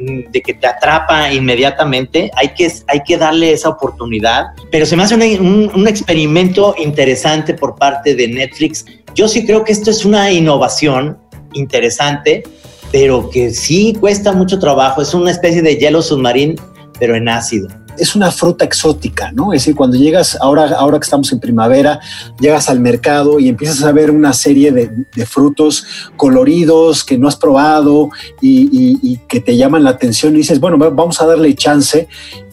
que 0.46 0.54
te 0.54 0.68
atrapa 0.68 1.32
inmediatamente. 1.32 2.32
Hay 2.36 2.54
que, 2.54 2.72
hay 2.88 3.02
que 3.06 3.18
darle 3.18 3.54
esa 3.54 3.70
oportunidad. 3.70 4.48
Pero 4.72 4.86
se 4.86 4.96
me 4.96 5.04
hace 5.04 5.16
un, 5.16 5.72
un 5.74 5.88
experimento 5.88 6.76
interesante 6.78 7.54
por 7.54 7.76
parte 7.76 8.16
de 8.16 8.28
Netflix. 8.28 8.86
Yo 9.16 9.28
sí 9.28 9.46
creo 9.46 9.64
que 9.64 9.72
esto 9.72 9.92
es 9.92 10.06
una 10.06 10.32
innovación 10.32 11.18
interesante, 11.54 12.44
pero 12.92 13.30
que 13.30 13.52
sí 13.52 13.96
cuesta 14.00 14.34
mucho 14.34 14.60
trabajo. 14.60 15.02
Es 15.02 15.14
una 15.14 15.32
especie 15.32 15.62
de 15.62 15.78
hielo 15.78 16.02
submarino, 16.02 16.56
pero 17.00 17.16
en 17.16 17.30
ácido. 17.30 17.68
Es 17.98 18.16
una 18.16 18.32
fruta 18.32 18.66
exótica, 18.66 19.32
¿no? 19.32 19.54
Es 19.54 19.62
decir, 19.62 19.76
cuando 19.76 19.98
llegas, 19.98 20.38
ahora, 20.42 20.70
ahora 20.78 21.00
que 21.00 21.04
estamos 21.06 21.32
en 21.32 21.40
primavera, 21.40 22.00
llegas 22.40 22.70
al 22.70 22.80
mercado 22.80 23.40
y 23.40 23.50
empiezas 23.50 23.84
a 23.84 23.92
ver 23.92 24.12
una 24.12 24.34
serie 24.34 24.72
de, 24.72 24.90
de 25.16 25.26
frutos 25.26 25.86
coloridos 26.16 27.04
que 27.04 27.18
no 27.18 27.28
has 27.28 27.36
probado 27.36 28.10
y, 28.42 28.64
y- 28.72 29.00
y 29.02 29.18
que 29.28 29.40
te 29.40 29.56
llaman 29.56 29.84
la 29.84 29.92
atención 29.92 30.34
y 30.34 30.38
dices, 30.40 30.60
bueno, 30.60 30.78
va- 30.78 30.90
vamos 30.90 31.22
a 31.22 31.26
darle 31.26 31.54
chance. 31.56 32.08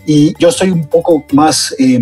Y 0.07 0.35
yo 0.39 0.49
estoy 0.49 0.71
un 0.71 0.87
poco 0.89 1.25
más 1.33 1.75
eh, 1.79 2.01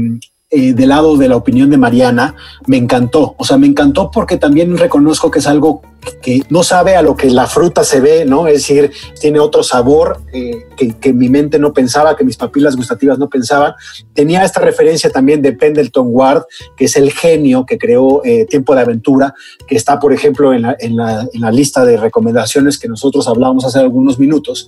eh, 0.50 0.72
del 0.72 0.88
lado 0.88 1.16
de 1.16 1.28
la 1.28 1.36
opinión 1.36 1.70
de 1.70 1.76
Mariana, 1.76 2.34
me 2.66 2.76
encantó. 2.76 3.34
O 3.38 3.44
sea, 3.44 3.56
me 3.56 3.66
encantó 3.66 4.10
porque 4.10 4.36
también 4.36 4.76
reconozco 4.76 5.30
que 5.30 5.38
es 5.38 5.46
algo 5.46 5.82
que 6.22 6.42
no 6.48 6.62
sabe 6.62 6.96
a 6.96 7.02
lo 7.02 7.16
que 7.16 7.30
la 7.30 7.46
fruta 7.46 7.84
se 7.84 8.00
ve, 8.00 8.24
¿no? 8.24 8.46
Es 8.46 8.54
decir, 8.54 8.90
tiene 9.20 9.40
otro 9.40 9.62
sabor 9.62 10.20
eh, 10.32 10.66
que, 10.76 11.12
mi 11.12 11.28
mente 11.28 11.58
no 11.58 11.72
pensaba, 11.72 12.16
que 12.16 12.24
mis 12.24 12.36
papilas 12.36 12.76
gustativas 12.76 13.18
no 13.18 13.28
pensaban. 13.28 13.74
Tenía 14.14 14.44
esta 14.44 14.60
referencia 14.60 15.10
también 15.10 15.42
de 15.42 15.52
Pendleton 15.52 16.06
Ward, 16.10 16.44
que 16.76 16.86
es 16.86 16.96
el 16.96 17.12
genio 17.12 17.66
que 17.66 17.78
creó 17.78 18.22
eh, 18.24 18.46
Tiempo 18.46 18.74
de 18.74 18.82
Aventura, 18.82 19.34
que 19.66 19.76
está, 19.76 19.98
por 19.98 20.12
ejemplo, 20.12 20.52
en 20.52 20.62
la, 20.62 20.76
en, 20.78 20.96
la, 20.96 21.26
en 21.32 21.40
la 21.40 21.50
lista 21.50 21.84
de 21.84 21.96
recomendaciones 21.96 22.78
que 22.78 22.88
nosotros 22.88 23.28
hablábamos 23.28 23.64
hace 23.64 23.78
algunos 23.78 24.18
minutos, 24.18 24.66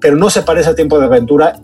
pero 0.00 0.16
no 0.16 0.30
se 0.30 0.42
parece 0.42 0.70
a 0.70 0.74
Tiempo 0.74 0.98
de 0.98 1.06
Aventura 1.06 1.60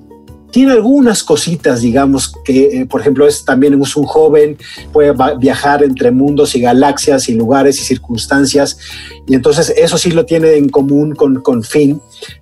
tiene 0.50 0.72
algunas 0.72 1.22
cositas, 1.22 1.80
digamos, 1.80 2.32
que 2.44 2.80
eh, 2.80 2.86
por 2.86 3.00
ejemplo 3.00 3.26
es 3.26 3.44
también 3.44 3.80
es 3.80 3.96
un 3.96 4.04
joven, 4.04 4.56
puede 4.92 5.14
viajar 5.38 5.82
entre 5.82 6.10
mundos 6.10 6.54
y 6.54 6.60
galaxias 6.60 7.28
y 7.28 7.34
lugares 7.34 7.80
y 7.80 7.84
circunstancias, 7.84 8.78
y 9.26 9.34
entonces 9.34 9.72
eso 9.76 9.98
sí 9.98 10.10
lo 10.10 10.24
tiene 10.24 10.54
en 10.56 10.68
común 10.68 11.14
con, 11.14 11.42
con 11.42 11.62
Finn, 11.62 12.00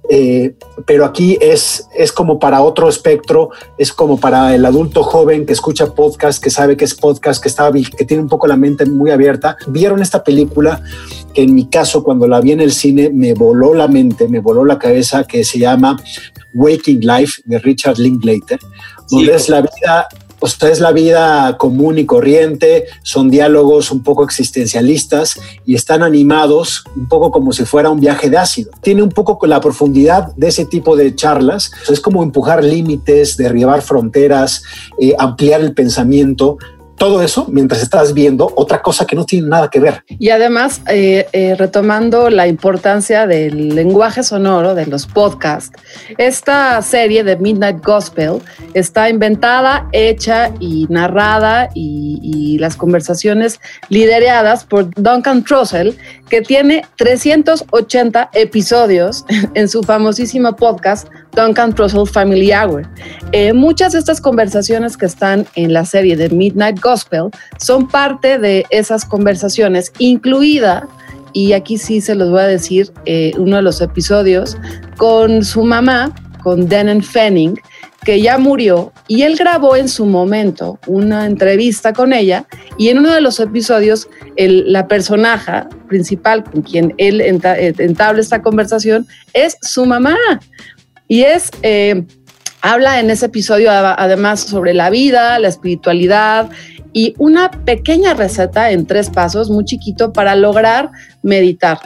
eh, 0.09 0.55
pero 0.87 1.05
aquí 1.05 1.37
es, 1.40 1.88
es 1.97 2.12
como 2.12 2.38
para 2.38 2.62
otro 2.62 2.88
espectro, 2.88 3.51
es 3.77 3.92
como 3.92 4.19
para 4.19 4.55
el 4.55 4.64
adulto 4.64 5.03
joven 5.03 5.45
que 5.47 5.53
escucha 5.53 5.95
podcast, 5.95 6.42
que 6.42 6.51
sabe 6.51 6.77
que 6.77 6.85
es 6.85 6.95
podcast, 6.95 7.42
que, 7.42 7.49
está, 7.49 7.71
que 7.73 8.05
tiene 8.05 8.23
un 8.23 8.29
poco 8.29 8.47
la 8.47 8.57
mente 8.57 8.87
muy 8.87 9.11
abierta. 9.11 9.57
Vieron 9.66 10.01
esta 10.01 10.23
película 10.23 10.81
que 11.35 11.42
en 11.42 11.55
mi 11.55 11.66
caso 11.66 12.05
cuando 12.05 12.29
la 12.29 12.40
vi 12.40 12.53
en 12.53 12.61
el 12.61 12.73
cine 12.73 13.11
me 13.11 13.35
voló 13.35 13.75
la 13.75 13.88
mente, 13.88 14.29
me 14.29 14.40
voló 14.40 14.64
la 14.64 14.79
cabeza, 14.79 15.25
que 15.25 15.45
se 15.45 15.59
llama 15.59 15.97
Waking 16.57 17.01
Life 17.01 17.42
de 17.45 17.59
Richard 17.59 17.99
Linklater, 17.99 18.59
donde 19.11 19.35
es 19.35 19.49
la 19.49 19.61
vida 19.61 20.09
O 20.38 20.47
sea, 20.49 20.69
es 20.69 20.81
la 20.81 20.92
vida 20.92 21.57
común 21.57 21.99
y 21.99 22.05
corriente, 22.05 22.85
son 23.03 23.31
diálogos 23.31 23.90
un 23.90 24.03
poco 24.03 24.23
existencialistas 24.23 25.38
y 25.64 25.75
están 25.75 26.03
animados 26.03 26.85
un 26.95 27.09
poco 27.09 27.31
como 27.31 27.53
si 27.53 27.64
fuera 27.64 27.88
un 27.88 28.01
viaje 28.01 28.29
de 28.29 28.37
ácido. 28.37 28.71
Tiene 28.83 29.03
un 29.03 29.09
poco 29.09 29.47
la 29.47 29.61
profundidad 29.61 30.35
de 30.37 30.49
ese 30.49 30.66
tipo 30.66 30.95
de 30.95 31.14
charlas. 31.14 31.73
es 31.88 32.01
como 32.01 32.23
empujar 32.23 32.62
límites, 32.62 33.37
derribar 33.37 33.81
fronteras, 33.81 34.62
eh, 35.01 35.14
ampliar 35.19 35.62
el 35.62 35.73
pensamiento 35.73 36.59
todo 36.97 37.23
eso 37.23 37.47
mientras 37.51 37.83
estás 37.83 38.13
viendo 38.13 38.53
otra 38.57 38.83
cosa 38.83 39.07
que 39.07 39.17
no 39.17 39.25
tiene 39.25 39.49
nada 39.49 39.69
que 39.69 39.81
ver. 39.81 40.03
Y 40.09 40.31
además, 40.31 40.81
eh, 40.89 41.27
eh, 41.33 41.55
retomando 41.57 42.31
la 42.31 42.47
importancia 42.47 43.27
del 43.27 43.75
lenguaje 43.75 44.23
sonoro 44.23 44.75
de 44.75 44.87
los 44.87 45.07
podcasts, 45.07 45.77
esta 46.19 46.81
serie 46.83 47.25
de 47.25 47.37
Midnight 47.37 47.85
Gospel 47.85 48.41
está 48.75 49.09
inventada, 49.09 49.89
hecha 49.93 50.51
y 50.61 50.87
narrada 50.89 51.71
y, 51.75 52.21
y 52.23 52.59
las 52.59 52.77
conversaciones 52.77 53.61
lideradas 53.89 54.65
por 54.65 54.91
Duncan 54.95 55.45
Trussell, 55.45 55.97
que 56.29 56.43
tiene 56.43 56.85
380 56.97 58.31
episodios 58.33 59.25
en 59.55 59.69
su 59.69 59.83
famosísimo 59.83 60.57
podcast 60.57 61.09
Duncan 61.37 61.75
Trussell 61.75 62.07
Family 62.07 62.53
Hour. 62.53 62.88
Eh, 63.33 63.53
muchas 63.53 63.92
de 63.92 63.99
estas 63.99 64.20
conversaciones 64.20 64.96
que 64.96 65.07
están 65.07 65.46
en 65.55 65.72
la 65.72 65.85
serie 65.85 66.16
de 66.16 66.31
Midnight 66.31 66.81
Gospel 66.81 67.31
son 67.59 67.87
parte 67.87 68.38
de 68.38 68.64
esas 68.70 69.05
conversaciones, 69.05 69.92
incluida, 69.99 70.88
y 71.33 71.53
aquí 71.53 71.77
sí 71.77 72.01
se 72.01 72.14
los 72.14 72.31
voy 72.31 72.40
a 72.40 72.46
decir, 72.46 72.92
eh, 73.05 73.33
uno 73.37 73.57
de 73.57 73.62
los 73.62 73.81
episodios 73.83 74.57
con 74.96 75.44
su 75.44 75.62
mamá, 75.62 76.14
con 76.42 76.68
Denon 76.68 77.03
Fanning, 77.03 77.61
que 78.07 78.20
ya 78.20 78.38
murió 78.38 78.92
y 79.09 79.22
él 79.22 79.37
grabó 79.37 79.75
en 79.75 79.88
su 79.88 80.07
momento 80.07 80.79
una 80.87 81.27
entrevista 81.27 81.92
con 81.92 82.12
ella 82.12 82.46
y 82.79 82.88
en 82.88 82.99
uno 82.99 83.12
de 83.12 83.20
los 83.20 83.40
episodios 83.40 84.09
la 84.37 84.87
personaje 84.87 85.64
principal 85.88 86.44
con 86.44 86.62
quien 86.62 86.94
él 86.99 87.20
eh, 87.20 87.75
entabla 87.79 88.20
esta 88.20 88.42
conversación 88.42 89.09
es 89.33 89.57
su 89.61 89.87
mamá 89.87 90.16
y 91.09 91.23
es... 91.23 91.51
Eh, 91.62 92.05
habla 92.62 92.99
en 92.99 93.11
ese 93.11 93.27
episodio 93.27 93.71
además 93.71 94.40
sobre 94.40 94.75
la 94.75 94.90
vida, 94.90 95.38
la 95.38 95.47
espiritualidad 95.47 96.51
y 96.92 97.14
una 97.19 97.51
pequeña 97.51 98.14
receta 98.14 98.71
en 98.71 98.87
tres 98.87 99.11
pasos, 99.11 99.51
muy 99.51 99.64
chiquito, 99.64 100.12
para 100.12 100.35
lograr 100.35 100.90
meditar. 101.23 101.79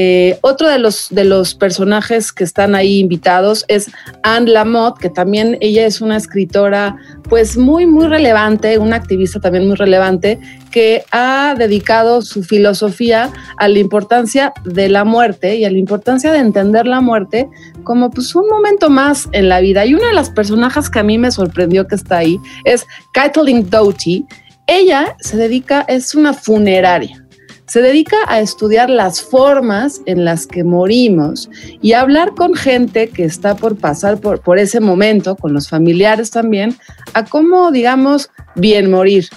Eh, 0.00 0.38
otro 0.42 0.68
de 0.68 0.78
los, 0.78 1.08
de 1.10 1.24
los 1.24 1.56
personajes 1.56 2.32
que 2.32 2.44
están 2.44 2.76
ahí 2.76 3.00
invitados 3.00 3.64
es 3.66 3.90
Anne 4.22 4.52
Lamott, 4.52 4.96
que 4.96 5.10
también 5.10 5.58
ella 5.60 5.86
es 5.86 6.00
una 6.00 6.16
escritora 6.16 6.96
pues 7.28 7.56
muy, 7.56 7.84
muy 7.84 8.06
relevante, 8.06 8.78
una 8.78 8.94
activista 8.94 9.40
también 9.40 9.66
muy 9.66 9.74
relevante, 9.74 10.38
que 10.70 11.02
ha 11.10 11.56
dedicado 11.58 12.22
su 12.22 12.44
filosofía 12.44 13.32
a 13.56 13.66
la 13.66 13.80
importancia 13.80 14.52
de 14.64 14.88
la 14.88 15.04
muerte 15.04 15.56
y 15.56 15.64
a 15.64 15.70
la 15.70 15.78
importancia 15.78 16.30
de 16.30 16.38
entender 16.38 16.86
la 16.86 17.00
muerte 17.00 17.48
como 17.82 18.10
pues 18.10 18.36
un 18.36 18.48
momento 18.48 18.90
más 18.90 19.28
en 19.32 19.48
la 19.48 19.58
vida. 19.58 19.84
Y 19.84 19.94
una 19.94 20.06
de 20.06 20.14
las 20.14 20.30
personajes 20.30 20.88
que 20.88 21.00
a 21.00 21.02
mí 21.02 21.18
me 21.18 21.32
sorprendió 21.32 21.88
que 21.88 21.96
está 21.96 22.18
ahí 22.18 22.38
es 22.62 22.86
Kathleen 23.12 23.68
Doughty. 23.68 24.24
Ella 24.68 25.16
se 25.18 25.36
dedica, 25.36 25.84
es 25.88 26.14
una 26.14 26.34
funeraria 26.34 27.24
se 27.68 27.82
dedica 27.82 28.16
a 28.26 28.40
estudiar 28.40 28.90
las 28.90 29.22
formas 29.22 30.00
en 30.06 30.24
las 30.24 30.46
que 30.46 30.64
morimos 30.64 31.50
y 31.80 31.92
a 31.92 32.00
hablar 32.00 32.34
con 32.34 32.54
gente 32.54 33.08
que 33.08 33.24
está 33.24 33.54
por 33.56 33.76
pasar 33.76 34.18
por, 34.18 34.40
por 34.40 34.58
ese 34.58 34.80
momento, 34.80 35.36
con 35.36 35.52
los 35.52 35.68
familiares 35.68 36.30
también, 36.30 36.76
a 37.14 37.24
cómo, 37.24 37.70
digamos, 37.70 38.30
bien 38.54 38.90
morir. 38.90 39.28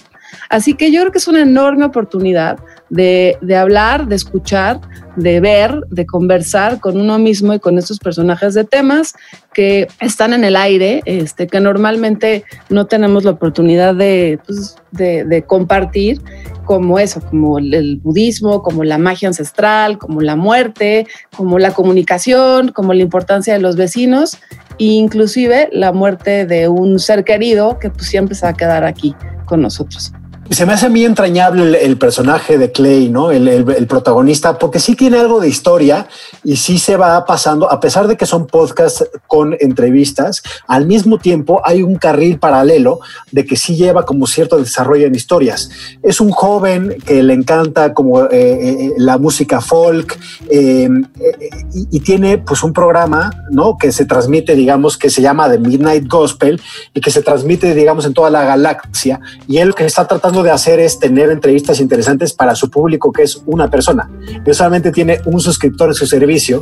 Así 0.49 0.73
que 0.73 0.91
yo 0.91 1.01
creo 1.01 1.11
que 1.11 1.17
es 1.17 1.27
una 1.27 1.41
enorme 1.41 1.85
oportunidad 1.85 2.59
de, 2.91 3.37
de, 3.41 3.55
hablar, 3.55 4.07
de 4.07 4.15
escuchar, 4.15 4.81
de 5.15 5.39
ver, 5.39 5.81
de 5.89 6.05
conversar 6.05 6.79
con 6.79 6.99
uno 6.99 7.17
mismo 7.19 7.53
y 7.53 7.59
con 7.59 7.77
estos 7.77 7.99
personajes 7.99 8.53
de 8.53 8.65
temas 8.65 9.13
que 9.53 9.87
están 10.01 10.33
en 10.33 10.43
el 10.43 10.57
aire, 10.57 11.01
este, 11.05 11.47
que 11.47 11.61
normalmente 11.61 12.43
no 12.69 12.85
tenemos 12.87 13.23
la 13.23 13.31
oportunidad 13.31 13.95
de, 13.95 14.39
pues, 14.45 14.75
de, 14.91 15.43
compartir 15.47 16.21
como 16.65 16.99
eso, 16.99 17.21
como 17.21 17.57
el, 17.59 17.99
budismo, 18.03 18.61
como 18.61 18.83
la 18.83 18.97
magia 18.97 19.29
ancestral, 19.29 19.97
como 19.97 20.21
la 20.21 20.35
muerte, 20.35 21.07
como 21.35 21.59
la 21.59 21.71
comunicación, 21.71 22.73
como 22.73 22.93
la 22.93 23.01
importancia 23.01 23.53
de 23.53 23.59
los 23.59 23.77
vecinos 23.77 24.37
e 24.79 24.85
inclusive 24.85 25.69
la 25.71 25.93
muerte 25.93 26.45
de 26.45 26.67
un 26.67 26.99
ser 26.99 27.23
querido 27.23 27.79
que 27.79 27.89
pues 27.89 28.07
siempre 28.07 28.35
se 28.35 28.45
va 28.45 28.49
a 28.49 28.53
quedar 28.53 28.83
aquí 28.83 29.15
con 29.45 29.61
nosotros 29.61 30.13
se 30.51 30.65
me 30.65 30.73
hace 30.73 30.89
muy 30.89 31.05
entrañable 31.05 31.81
el, 31.81 31.97
personaje 31.97 32.57
de 32.57 32.71
Clay, 32.73 33.09
¿no? 33.09 33.31
El, 33.31 33.87
protagonista, 33.87 34.59
porque 34.59 34.79
sí 34.79 34.95
tiene 34.95 35.17
algo 35.17 35.39
de 35.39 35.47
historia 35.47 36.07
y 36.43 36.57
sí 36.57 36.77
se 36.77 36.97
va 36.97 37.25
pasando, 37.25 37.71
a 37.71 37.79
pesar 37.79 38.07
de 38.07 38.17
que 38.17 38.25
son 38.25 38.47
podcasts 38.47 39.05
con 39.27 39.55
entrevistas, 39.61 40.43
al 40.67 40.87
mismo 40.87 41.19
tiempo 41.19 41.61
hay 41.63 41.83
un 41.83 41.95
carril 41.95 42.37
paralelo 42.37 42.99
de 43.31 43.45
que 43.45 43.55
sí 43.55 43.77
lleva 43.77 44.05
como 44.05 44.27
cierto 44.27 44.57
desarrollo 44.57 45.07
en 45.07 45.15
historias. 45.15 45.69
Es 46.03 46.19
un 46.19 46.31
joven 46.31 46.97
que 47.05 47.23
le 47.23 47.33
encanta 47.33 47.93
como 47.93 48.25
eh, 48.25 48.29
eh, 48.31 48.91
la 48.97 49.17
música 49.17 49.61
folk 49.61 50.19
em, 50.49 51.05
eh, 51.19 51.49
y, 51.73 51.97
y, 51.97 51.99
tiene 52.01 52.39
pues 52.39 52.61
un 52.63 52.73
programa, 52.73 53.31
¿no? 53.51 53.77
Que 53.77 53.93
se 53.93 54.05
transmite, 54.05 54.55
digamos, 54.55 54.97
que 54.97 55.09
se 55.09 55.21
llama 55.21 55.49
The 55.49 55.59
Midnight 55.59 56.07
Gospel 56.09 56.59
y 56.93 56.99
que 56.99 57.11
se 57.11 57.21
transmite, 57.21 57.73
digamos, 57.73 58.05
en 58.05 58.13
toda 58.13 58.29
la 58.29 58.43
galaxia 58.43 59.21
y 59.47 59.57
él 59.57 59.73
que 59.73 59.85
está 59.85 60.07
tratando 60.07 60.40
de 60.43 60.51
hacer 60.51 60.79
es 60.79 60.99
tener 60.99 61.29
entrevistas 61.29 61.79
interesantes 61.79 62.33
para 62.33 62.55
su 62.55 62.69
público, 62.69 63.11
que 63.11 63.23
es 63.23 63.41
una 63.45 63.69
persona. 63.69 64.09
Él 64.45 64.53
solamente 64.53 64.91
tiene 64.91 65.21
un 65.25 65.39
suscriptor 65.39 65.89
en 65.89 65.95
su 65.95 66.05
servicio 66.05 66.59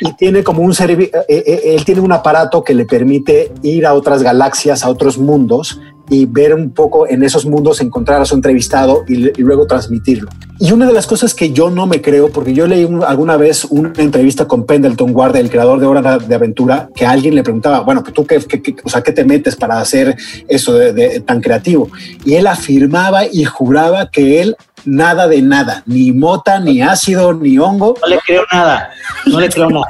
y 0.00 0.12
tiene 0.14 0.42
como 0.42 0.62
un 0.62 0.74
servicio, 0.74 1.20
eh, 1.28 1.42
eh, 1.46 1.60
él 1.76 1.84
tiene 1.84 2.00
un 2.00 2.12
aparato 2.12 2.62
que 2.62 2.74
le 2.74 2.84
permite 2.84 3.52
ir 3.62 3.86
a 3.86 3.94
otras 3.94 4.22
galaxias, 4.22 4.84
a 4.84 4.88
otros 4.88 5.18
mundos 5.18 5.80
y 6.10 6.26
ver 6.26 6.54
un 6.54 6.70
poco 6.70 7.08
en 7.08 7.22
esos 7.22 7.46
mundos, 7.46 7.80
encontrar 7.80 8.20
a 8.20 8.24
su 8.24 8.34
entrevistado 8.34 9.04
y, 9.08 9.32
luego 9.42 9.66
transmitirlo. 9.66 10.28
Y 10.58 10.72
una 10.72 10.86
de 10.86 10.92
las 10.92 11.06
cosas 11.06 11.34
que 11.34 11.52
yo 11.52 11.70
no 11.70 11.86
me 11.86 12.00
creo, 12.00 12.30
porque 12.30 12.54
yo 12.54 12.66
leí 12.66 12.88
alguna 13.06 13.36
vez 13.36 13.64
una 13.64 13.92
entrevista 13.96 14.46
con 14.46 14.64
Pendleton 14.64 15.14
Ward, 15.14 15.36
el 15.36 15.50
creador 15.50 15.80
de 15.80 15.86
Hora 15.86 16.18
de 16.18 16.34
Aventura, 16.34 16.88
que 16.94 17.06
alguien 17.06 17.34
le 17.34 17.42
preguntaba, 17.42 17.80
bueno, 17.80 18.02
¿tú 18.02 18.26
qué, 18.26 18.38
o 18.84 18.88
sea, 18.88 19.02
¿qué 19.02 19.12
te 19.12 19.24
metes 19.24 19.56
para 19.56 19.80
hacer 19.80 20.16
eso 20.48 20.78
tan 21.24 21.40
creativo? 21.40 21.88
Y 22.24 22.34
él 22.34 22.46
afirmaba 22.46 23.26
y 23.26 23.44
juraba 23.44 24.10
que 24.10 24.40
él 24.40 24.56
nada 24.84 25.28
de 25.28 25.42
nada, 25.42 25.82
ni 25.86 26.12
mota, 26.12 26.60
ni 26.60 26.82
ácido, 26.82 27.32
ni 27.34 27.58
hongo. 27.58 27.94
No 28.00 28.08
le 28.08 28.18
creo 28.18 28.42
nada, 28.52 28.90
no 29.26 29.40
le 29.40 29.48
creo 29.48 29.70
nada. 29.70 29.88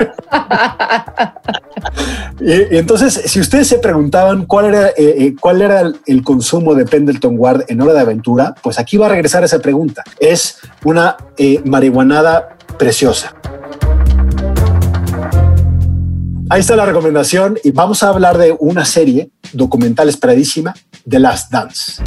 y, 2.40 2.52
entonces, 2.76 3.22
si 3.26 3.40
ustedes 3.40 3.68
se 3.68 3.78
preguntaban 3.78 4.46
cuál 4.46 4.66
era, 4.66 4.88
eh, 4.88 4.94
eh, 4.98 5.34
cuál 5.38 5.62
era 5.62 5.92
el, 6.06 6.22
consumo 6.22 6.74
de 6.74 6.84
Pendleton 6.84 7.34
Ward 7.38 7.64
en 7.68 7.80
Hora 7.80 7.94
de 7.94 8.00
Aventura, 8.00 8.54
pues 8.62 8.78
aquí 8.78 8.96
va 8.96 9.06
a 9.06 9.10
regresar 9.10 9.44
esa 9.44 9.58
pregunta. 9.58 10.02
Es 10.18 10.58
una 10.84 11.16
eh, 11.36 11.60
marihuanada 11.64 12.56
preciosa. 12.78 13.34
Ahí 16.50 16.60
está 16.60 16.76
la 16.76 16.86
recomendación 16.86 17.58
y 17.64 17.70
vamos 17.70 18.02
a 18.02 18.10
hablar 18.10 18.38
de 18.38 18.54
una 18.58 18.84
serie 18.84 19.30
documental 19.52 20.08
esperadísima, 20.08 20.74
The 21.08 21.18
Last 21.18 21.50
Dance. 21.50 22.02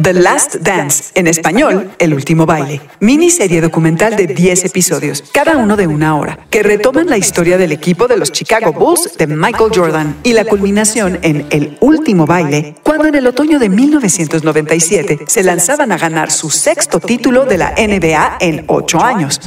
The 0.00 0.14
Last 0.14 0.54
Dance, 0.56 1.12
en 1.14 1.26
español, 1.26 1.90
El 1.98 2.14
último 2.14 2.46
baile. 2.46 2.80
Miniserie 3.00 3.60
documental 3.60 4.16
de 4.16 4.28
10 4.28 4.64
episodios, 4.64 5.22
cada 5.32 5.58
uno 5.58 5.76
de 5.76 5.86
una 5.86 6.16
hora, 6.16 6.38
que 6.48 6.62
retoman 6.62 7.08
la 7.08 7.18
historia 7.18 7.58
del 7.58 7.72
equipo 7.72 8.08
de 8.08 8.16
los 8.16 8.32
Chicago 8.32 8.72
Bulls 8.72 9.18
de 9.18 9.26
Michael 9.26 9.70
Jordan 9.74 10.16
y 10.22 10.32
la 10.32 10.44
culminación 10.44 11.18
en 11.22 11.46
El 11.50 11.76
último 11.80 12.24
baile, 12.24 12.76
cuando 12.82 13.08
en 13.08 13.14
el 13.16 13.26
otoño 13.26 13.58
de 13.58 13.68
1997 13.68 15.18
se 15.26 15.42
lanzaban 15.42 15.92
a 15.92 15.98
ganar 15.98 16.30
su 16.30 16.48
sexto 16.48 16.98
título 16.98 17.44
de 17.44 17.58
la 17.58 17.72
NBA 17.72 18.38
en 18.40 18.64
ocho 18.68 19.02
años. 19.02 19.38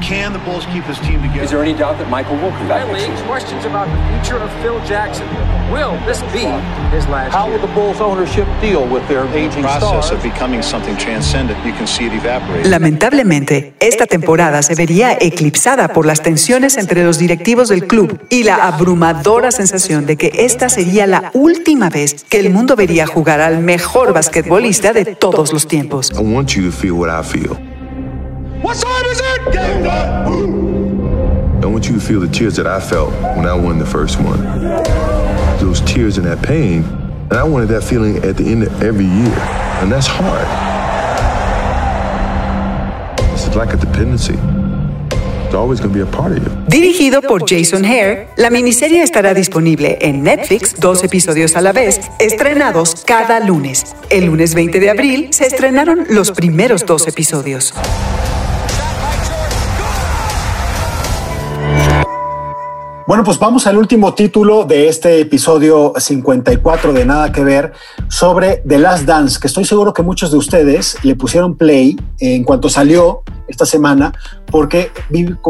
Lamentablemente, 12.65 13.73
esta 13.79 14.05
temporada 14.05 14.61
se 14.61 14.75
vería 14.75 15.17
eclipsada 15.19 15.87
por 15.89 16.05
las 16.05 16.21
tensiones 16.21 16.77
entre 16.77 17.03
los 17.03 17.17
directivos 17.17 17.69
del 17.69 17.87
club 17.87 18.19
y 18.29 18.43
la 18.43 18.67
abrumadora 18.67 19.51
sensación 19.51 20.05
de 20.05 20.17
que 20.17 20.31
esta 20.39 20.69
sería 20.69 21.07
la 21.07 21.31
última 21.33 21.89
vez 21.89 22.23
que 22.27 22.39
el 22.39 22.49
mundo 22.51 22.75
vería 22.75 23.07
jugar 23.07 23.41
al 23.41 23.59
mejor 23.59 24.13
basquetbolista 24.13 24.93
de 24.93 25.05
todos 25.05 25.53
los 25.53 25.67
tiempos. 25.67 26.11
I 26.11 26.21
want 26.21 26.55
you 26.55 26.63
to 26.63 26.71
feel 26.71 26.93
what 26.93 27.09
I 27.09 27.23
feel. 27.23 27.57
What 28.61 28.77
time 28.79 29.05
is 29.11 29.19
it? 29.19 29.55
I 31.63 31.65
want 31.65 31.87
you 31.87 31.95
to 31.95 32.01
feel 32.01 32.19
the 32.19 32.27
tears 32.27 32.55
that 32.55 32.67
I 32.67 32.79
felt 32.79 33.11
when 33.35 33.45
I 33.45 33.53
won 33.53 33.79
the 33.79 33.85
first 33.85 34.19
one. 34.19 34.41
those 35.63 35.81
tears 35.81 36.17
and 36.17 36.27
that 36.27 36.41
pain. 36.41 37.02
And 37.33 37.41
I 37.41 37.45
wanted 37.45 37.69
that 37.69 37.83
feeling 37.83 38.17
at 38.17 38.37
the 38.37 38.43
end 38.45 38.61
of 38.61 38.83
every 38.83 39.05
year. 39.05 39.33
And 39.81 39.91
that's 39.91 40.05
hard. 40.05 40.45
It's 43.33 43.55
like 43.55 43.73
a 43.73 43.77
dependency. 43.77 44.37
It's 45.45 45.55
always 45.55 45.79
going 45.79 45.91
to 45.91 45.95
be 45.95 46.01
a 46.01 46.05
part 46.05 46.33
of 46.33 46.43
you. 46.43 46.51
Dirigido 46.67 47.23
por 47.23 47.43
Jason 47.49 47.85
Hare, 47.85 48.27
la 48.35 48.51
miniserie 48.51 49.01
estará 49.01 49.33
disponible 49.33 49.97
en 50.01 50.21
Netflix 50.21 50.75
dos 50.79 51.03
episodios 51.03 51.55
a 51.55 51.61
la 51.61 51.71
vez, 51.71 52.01
estrenados 52.19 53.03
cada 53.03 53.39
lunes. 53.39 53.95
El 54.11 54.25
lunes 54.25 54.53
20 54.53 54.79
de 54.79 54.91
abril 54.91 55.29
se 55.31 55.47
estrenaron 55.47 56.05
los 56.09 56.29
primeros 56.29 56.85
dos 56.85 57.07
episodios. 57.07 57.73
Bueno, 63.05 63.25
pues 63.25 63.37
vamos 63.37 63.67
al 63.67 63.77
último 63.77 64.13
título 64.13 64.63
de 64.63 64.87
este 64.87 65.19
episodio 65.19 65.91
54 65.97 66.93
de 66.93 67.05
Nada 67.05 67.33
que 67.33 67.43
Ver 67.43 67.73
sobre 68.07 68.63
The 68.65 68.79
Last 68.79 69.03
Dance, 69.03 69.41
que 69.41 69.47
estoy 69.47 69.65
seguro 69.65 69.93
que 69.93 70.01
muchos 70.01 70.31
de 70.31 70.37
ustedes 70.37 70.95
le 71.03 71.13
pusieron 71.15 71.57
play 71.57 71.97
en 72.19 72.45
cuanto 72.45 72.69
salió 72.69 73.23
esta 73.49 73.65
semana, 73.65 74.13
porque 74.49 74.89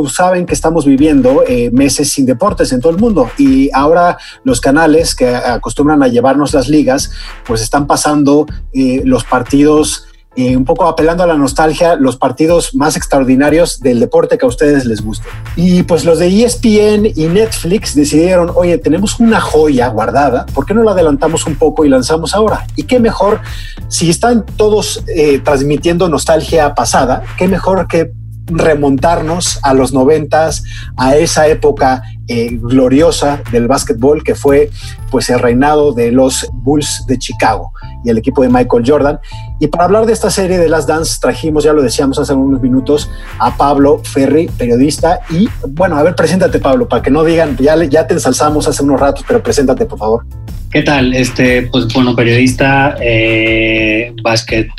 saben 0.10 0.48
que 0.48 0.56
estamos 0.56 0.88
viviendo 0.88 1.44
eh, 1.48 1.70
meses 1.72 2.10
sin 2.10 2.26
deportes 2.26 2.72
en 2.72 2.82
todo 2.82 2.92
el 2.92 2.98
mundo 2.98 3.30
y 3.38 3.70
ahora 3.72 4.18
los 4.44 4.60
canales 4.60 5.14
que 5.14 5.36
acostumbran 5.36 6.02
a 6.02 6.08
llevarnos 6.08 6.56
las 6.56 6.70
ligas, 6.70 7.12
pues 7.46 7.62
están 7.62 7.86
pasando 7.86 8.48
eh, 8.74 9.04
los 9.06 9.26
partidos 9.26 10.08
un 10.36 10.66
poco 10.66 10.88
apelando 10.88 11.24
a 11.24 11.28
la 11.28 11.38
nostalgia, 11.38 11.96
los 11.96 12.18
partidos 12.18 12.74
más 12.74 12.98
extraordinarios 12.98 13.80
del 13.80 14.00
deporte 14.00 14.38
que 14.38 14.46
a 14.46 14.48
ustedes 14.48 14.86
les 14.86 15.02
guste. 15.02 15.28
Y 15.56 15.84
pues 15.84 16.06
los 16.06 16.20
de 16.20 16.28
ESPN 16.28 17.06
y 17.16 17.28
Netflix 17.28 17.96
decidieron, 17.96 18.52
oye, 18.56 18.78
tenemos 18.78 19.20
una 19.20 19.40
joya 19.40 19.88
guardada, 19.90 20.46
¿por 20.48 20.66
qué 20.66 20.74
no 20.74 20.84
la 20.84 20.92
adelantamos 20.92 21.46
un 21.46 21.56
poco 21.56 21.86
y 21.86 21.90
lanzamos 21.90 22.34
ahora? 22.34 22.66
Y 22.76 22.84
qué 22.84 23.00
mejor, 23.00 23.42
si 23.90 24.10
están 24.10 24.46
todos 24.58 25.04
eh, 25.08 25.40
transmitiendo 25.40 26.10
nostalgia 26.10 26.74
pasada, 26.74 27.24
qué 27.38 27.48
mejor 27.48 27.88
que 27.88 28.12
remontarnos 28.48 29.60
a 29.64 29.74
los 29.74 29.94
noventas, 29.94 30.64
a 30.98 31.16
esa 31.16 31.48
época 31.48 32.04
eh, 32.28 32.58
gloriosa 32.62 33.42
del 33.52 33.68
básquetbol 33.68 34.24
que 34.24 34.36
fue 34.36 34.70
pues 35.12 35.30
el 35.30 35.40
reinado 35.40 35.94
de 35.94 36.12
los 36.12 36.48
Bulls 36.52 37.06
de 37.08 37.18
Chicago 37.18 37.72
y 38.04 38.10
el 38.10 38.18
equipo 38.18 38.42
de 38.42 38.50
Michael 38.50 38.84
Jordan. 38.86 39.20
Y 39.60 39.68
para 39.68 39.86
hablar 39.86 40.06
de 40.06 40.14
esta 40.14 40.30
serie 40.30 40.58
de 40.58 40.70
Last 40.70 40.88
Dance 40.88 41.18
trajimos, 41.22 41.64
ya 41.64 41.74
lo 41.74 41.82
decíamos 41.82 42.20
hace 42.20 42.34
unos 42.34 42.62
minutos, 42.62 43.10
a 43.40 43.56
Pablo 43.56 44.02
Ferri, 44.04 44.48
periodista. 44.58 45.20
Y 45.30 45.48
bueno, 45.70 45.98
a 45.98 46.04
ver, 46.04 46.16
preséntate 46.16 46.60
Pablo, 46.60 46.88
para 46.88 47.02
que 47.02 47.12
no 47.12 47.24
digan, 47.24 47.58
ya, 47.58 47.82
ya 47.86 48.08
te 48.08 48.14
ensalzamos 48.14 48.68
hace 48.68 48.84
unos 48.84 49.00
ratos, 49.00 49.24
pero 49.28 49.42
preséntate 49.42 49.86
por 49.86 50.00
favor. 50.00 50.26
¿Qué 50.72 50.82
tal? 50.82 51.14
Este, 51.14 51.64
pues 51.64 51.88
bueno, 51.94 52.16
periodista, 52.16 52.96
eh, 53.00 54.12
básquet 54.24 54.70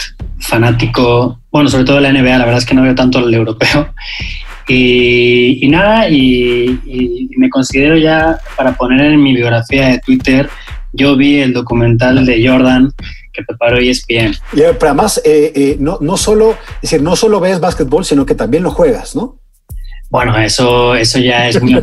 fanático, 0.41 1.39
bueno, 1.51 1.69
sobre 1.69 1.85
todo 1.85 1.97
de 1.97 2.03
la 2.03 2.13
NBA, 2.13 2.37
la 2.37 2.45
verdad 2.45 2.59
es 2.59 2.67
que 2.67 2.75
no 2.75 2.83
veo 2.83 2.95
tanto 2.95 3.21
el 3.21 3.33
europeo. 3.33 3.89
Y, 4.67 5.69
nada, 5.69 6.09
y, 6.09 7.31
me 7.37 7.51
considero 7.51 7.99
ya, 7.99 8.39
para 8.57 8.73
poner 8.73 9.13
en 9.13 9.23
mi 9.23 9.35
biografía 9.35 9.89
de 9.89 9.99
Twitter, 9.99 10.49
yo 10.95 11.17
vi 11.17 11.41
el 11.41 11.53
documental 11.53 12.25
de 12.25 12.49
Jordan 12.49 12.93
que 13.33 13.43
preparó 13.43 13.79
ESPN. 13.79 14.35
pero 14.55 14.77
además, 14.81 15.21
eh, 15.25 15.53
eh, 15.55 15.77
no, 15.81 15.99
no, 16.01 16.17
solo, 16.17 16.53
es 16.77 16.83
decir, 16.83 17.03
no 17.03 17.17
solo 17.17 17.41
ves 17.41 17.61
básquetbol, 17.61 18.05
sino 18.05 18.25
que 18.25 18.35
también 18.35 18.63
lo 18.63 18.71
juegas, 18.71 19.17
¿no? 19.17 19.39
Bueno, 20.09 20.39
eso, 20.39 20.95
eso 20.95 21.19
ya 21.19 21.49
es 21.49 21.61
muy... 21.61 21.75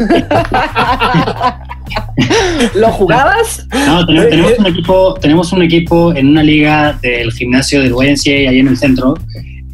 ¿Lo 2.75 2.89
jugabas? 2.91 3.67
No, 3.85 4.05
tenemos, 4.05 4.53
un 4.57 4.67
equipo, 4.67 5.15
tenemos 5.15 5.51
un 5.51 5.63
equipo 5.63 6.13
en 6.15 6.29
una 6.29 6.41
liga 6.41 6.97
del 7.01 7.33
gimnasio 7.33 7.81
del 7.81 7.91
YNCA 7.91 8.49
ahí 8.49 8.59
en 8.59 8.69
el 8.69 8.77
centro. 8.77 9.15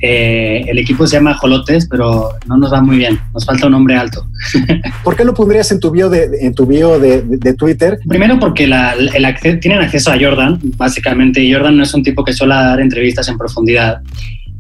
Eh, 0.01 0.65
el 0.67 0.77
equipo 0.77 1.07
se 1.07 1.17
llama 1.17 1.33
Jolotes, 1.35 1.87
pero 1.89 2.29
no 2.47 2.57
nos 2.57 2.71
va 2.71 2.81
muy 2.81 2.97
bien. 2.97 3.19
Nos 3.33 3.45
falta 3.45 3.67
un 3.67 3.73
hombre 3.73 3.95
alto. 3.95 4.27
¿Por 5.03 5.15
qué 5.15 5.23
lo 5.23 5.33
pondrías 5.33 5.71
en 5.71 5.79
tu 5.79 5.91
bio 5.91 6.09
de, 6.09 6.29
en 6.41 6.53
tu 6.53 6.65
bio 6.65 6.99
de, 6.99 7.53
Twitter? 7.53 7.99
Primero 8.07 8.39
porque 8.39 8.65
el 8.65 9.59
tienen 9.59 9.81
acceso 9.81 10.11
a 10.11 10.19
Jordan, 10.19 10.59
básicamente. 10.77 11.51
Jordan 11.51 11.77
no 11.77 11.83
es 11.83 11.93
un 11.93 12.03
tipo 12.03 12.23
que 12.23 12.33
suele 12.33 12.53
dar 12.53 12.79
entrevistas 12.79 13.27
en 13.27 13.37
profundidad. 13.37 14.01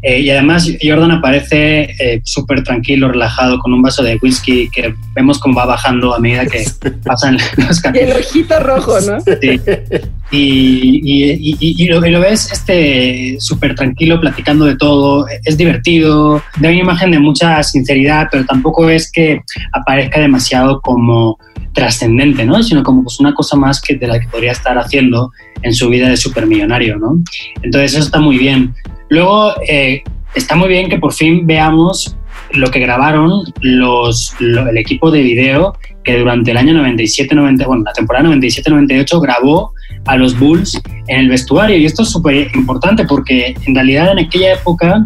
Eh, 0.01 0.21
y 0.21 0.29
además 0.29 0.69
Jordan 0.81 1.11
aparece 1.11 1.95
eh, 1.99 2.21
súper 2.23 2.63
tranquilo, 2.63 3.09
relajado, 3.09 3.59
con 3.59 3.73
un 3.73 3.81
vaso 3.81 4.03
de 4.03 4.19
whisky 4.21 4.69
que 4.69 4.93
vemos 5.15 5.39
cómo 5.39 5.55
va 5.55 5.65
bajando 5.65 6.13
a 6.13 6.19
medida 6.19 6.45
que 6.45 6.65
pasan 7.05 7.37
los 7.67 7.79
capítulos. 7.81 8.15
El 8.15 8.21
ojito 8.21 8.59
rojo, 8.59 8.99
¿no? 9.01 9.19
Sí. 9.19 9.59
Y, 10.29 11.01
y, 11.59 11.87
lo, 11.87 12.01
ves 12.01 12.51
este 12.51 13.37
súper 13.39 13.75
tranquilo, 13.75 14.19
platicando 14.19 14.65
de 14.65 14.75
todo. 14.75 15.25
Es 15.45 15.57
divertido, 15.57 16.43
da 16.59 16.69
una 16.69 16.79
imagen 16.79 17.11
de 17.11 17.19
mucha 17.19 17.63
sinceridad, 17.63 18.27
pero 18.29 18.45
tampoco 18.45 18.89
es 18.89 19.09
que 19.09 19.41
aparezca 19.71 20.19
demasiado 20.19 20.81
como 20.81 21.39
trascendente, 21.73 22.45
¿no? 22.45 22.61
Sino 22.61 22.83
como 22.83 23.03
pues 23.03 23.19
una 23.19 23.33
cosa 23.33 23.55
más 23.55 23.79
que 23.79 23.95
de 23.95 24.07
la 24.07 24.19
que 24.19 24.27
podría 24.27 24.51
estar 24.51 24.77
haciendo 24.77 25.31
en 25.61 25.73
su 25.73 25.89
vida 25.89 26.09
de 26.09 26.17
supermillonario, 26.17 26.97
¿no? 26.97 27.21
Entonces 27.61 27.93
eso 27.93 28.03
está 28.03 28.19
muy 28.19 28.37
bien. 28.37 28.73
Luego, 29.09 29.53
eh, 29.67 30.03
está 30.35 30.55
muy 30.55 30.69
bien 30.69 30.89
que 30.89 30.99
por 30.99 31.13
fin 31.13 31.45
veamos 31.45 32.15
lo 32.53 32.69
que 32.71 32.79
grabaron 32.79 33.43
el 33.61 34.77
equipo 34.77 35.11
de 35.11 35.21
video 35.21 35.77
que 36.03 36.17
durante 36.17 36.51
el 36.51 36.57
año 36.57 36.73
97-90, 36.73 37.65
bueno, 37.65 37.83
la 37.83 37.93
temporada 37.93 38.29
97-98 38.29 39.21
grabó 39.21 39.73
a 40.05 40.15
los 40.15 40.37
Bulls 40.39 40.81
en 41.07 41.19
el 41.19 41.29
vestuario. 41.29 41.77
Y 41.77 41.85
esto 41.85 42.03
es 42.03 42.09
súper 42.09 42.49
importante 42.55 43.03
porque 43.05 43.55
en 43.65 43.75
realidad 43.75 44.13
en 44.13 44.19
aquella 44.19 44.53
época 44.53 45.03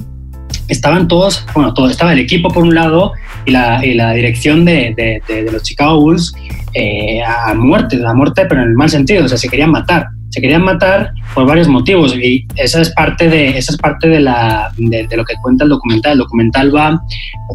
estaban 0.67 1.07
todos, 1.07 1.45
bueno, 1.55 1.73
todo, 1.73 1.89
estaba 1.89 2.13
el 2.13 2.19
equipo 2.19 2.49
por 2.49 2.63
un 2.63 2.75
lado 2.75 3.13
y 3.45 3.51
la, 3.51 3.81
dirección 4.13 4.63
de, 4.63 5.21
los 5.51 5.63
Chicago 5.63 5.99
Bulls 5.99 6.33
eh, 6.73 7.21
a 7.23 7.53
muerte, 7.55 7.99
a 8.05 8.13
muerte, 8.13 8.45
pero 8.47 8.61
en 8.61 8.69
el 8.69 8.75
mal 8.75 8.89
sentido, 8.89 9.25
o 9.25 9.27
sea, 9.27 9.37
se 9.37 9.49
querían 9.49 9.71
matar 9.71 10.07
se 10.31 10.39
querían 10.39 10.63
matar 10.63 11.11
por 11.35 11.45
varios 11.45 11.67
motivos 11.67 12.15
y 12.15 12.47
esa 12.55 12.81
es 12.81 12.89
parte 12.91 13.29
de, 13.29 13.49
esa 13.57 13.73
es 13.73 13.77
parte 13.77 14.07
de, 14.07 14.21
la, 14.21 14.71
de, 14.77 15.07
lo 15.15 15.25
que 15.25 15.35
cuenta 15.43 15.65
el 15.65 15.69
documental. 15.69 16.13
El 16.13 16.19
documental 16.19 16.73
va 16.73 17.01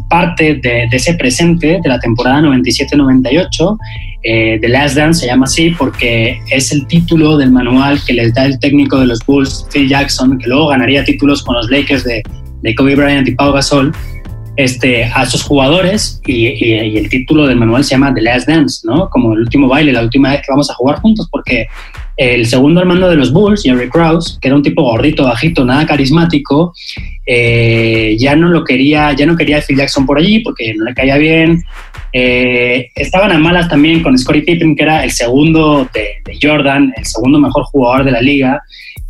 parte 0.09 0.55
de, 0.55 0.87
ese 0.91 1.15
presente 1.15 1.79
de 1.81 1.89
la 1.89 1.99
temporada 1.99 2.39
97-98. 2.41 3.77
Eh, 4.23 4.59
The 4.61 4.67
Last 4.67 4.95
Dance 4.95 5.21
se 5.21 5.27
llama 5.27 5.45
así 5.45 5.71
porque 5.71 6.39
es 6.51 6.71
el 6.71 6.85
título 6.85 7.37
del 7.37 7.51
manual 7.51 7.99
que 8.05 8.13
les 8.13 8.33
da 8.35 8.45
el 8.45 8.59
técnico 8.59 8.99
de 8.99 9.07
los 9.07 9.25
Bulls, 9.25 9.67
Phil 9.73 9.89
Jackson, 9.89 10.37
que 10.37 10.47
luego 10.47 10.67
ganaría 10.67 11.03
títulos 11.03 11.43
con 11.43 11.55
los 11.55 11.71
Lakers 11.71 12.03
de, 12.03 12.21
de 12.61 12.75
Kobe 12.75 12.95
Bryant 12.95 13.27
y 13.27 13.31
Pau 13.31 13.53
Gasol. 13.53 13.91
Este, 14.57 15.05
a 15.05 15.25
sus 15.27 15.43
jugadores 15.43 16.19
y, 16.25 16.73
el 16.73 17.09
título 17.09 17.45
del 17.45 17.57
manual 17.57 17.83
se 17.83 17.91
llama 17.91 18.13
The 18.13 18.21
Last 18.21 18.47
Dance, 18.47 18.81
¿no? 18.85 19.07
Como 19.09 19.33
el 19.33 19.41
último 19.41 19.67
baile, 19.67 19.93
la 19.93 20.01
última 20.01 20.31
vez 20.31 20.41
que 20.41 20.51
vamos 20.51 20.69
a 20.69 20.73
jugar 20.73 20.97
juntos, 20.97 21.29
porque 21.31 21.67
el 22.17 22.47
segundo 22.47 22.81
al 22.81 22.87
mando 22.87 23.07
de 23.07 23.15
los 23.15 23.31
Bulls, 23.31 23.61
Jerry 23.61 23.89
Krause, 23.89 24.39
que 24.41 24.47
era 24.47 24.57
un 24.57 24.63
tipo 24.63 24.81
gordito, 24.81 25.25
bajito, 25.25 25.63
nada 25.63 25.85
carismático, 25.85 26.73
eh, 27.27 28.15
ya 28.17 28.35
no 28.35 28.49
lo 28.49 28.63
quería, 28.63 29.13
ya 29.13 29.27
no 29.27 29.37
quería 29.37 29.59
a 29.59 29.61
Phil 29.61 29.77
Jackson 29.77 30.07
por 30.07 30.17
allí 30.17 30.39
porque 30.39 30.73
no 30.73 30.85
le 30.85 30.95
caía 30.95 31.17
bien. 31.17 31.63
Eh, 32.11 32.89
estaban 32.95 33.31
a 33.31 33.37
malas 33.37 33.69
también 33.69 34.01
con 34.01 34.17
Scottie 34.17 34.41
Pippen, 34.41 34.75
que 34.75 34.83
era 34.83 35.03
el 35.03 35.11
segundo 35.11 35.87
de, 35.93 36.23
Jordan, 36.41 36.91
el 36.97 37.05
segundo 37.05 37.37
mejor 37.39 37.65
jugador 37.65 38.05
de 38.05 38.11
la 38.11 38.21
liga. 38.21 38.63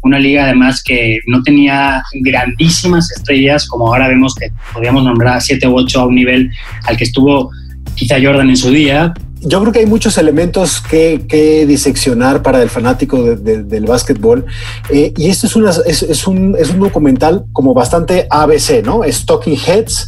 Una 0.08 0.20
liga 0.20 0.46
además 0.46 0.82
que 0.82 1.20
no 1.28 1.44
tenía 1.44 2.02
grandísimas 2.14 3.12
estrellas, 3.12 3.68
como 3.68 3.88
ahora 3.88 4.08
vemos 4.08 4.34
que 4.36 4.52
podríamos 4.74 5.04
nombrar 5.04 5.42
7 5.42 5.68
u 5.68 5.76
8 5.76 6.00
a 6.00 6.06
un 6.06 6.16
nivel 6.16 6.50
al 6.86 6.96
que 6.96 7.04
estuvo 7.04 7.52
quizá 7.94 8.16
Jordan 8.22 8.50
en 8.50 8.56
su 8.56 8.72
día, 8.72 9.14
yo 9.42 9.62
creo 9.62 9.72
que 9.72 9.80
hay 9.80 9.86
muchos 9.86 10.18
elementos 10.18 10.82
que, 10.82 11.66
diseccionar 11.68 12.42
para 12.42 12.62
el 12.62 12.70
fanático 12.70 13.36
del 13.36 13.86
básquetbol. 13.86 14.46
Eh, 14.90 15.14
y 15.16 15.30
esto 15.30 15.48
es, 15.48 15.56
una, 15.56 15.72
es, 15.86 16.28
un, 16.28 16.56
es 16.58 16.70
un 16.70 16.80
documental 16.80 17.46
como 17.54 17.74
bastante 17.74 18.28
ABC, 18.30 18.84
¿no? 18.84 19.04
Es 19.04 19.26
Talking 19.26 19.58
Heads, 19.58 20.08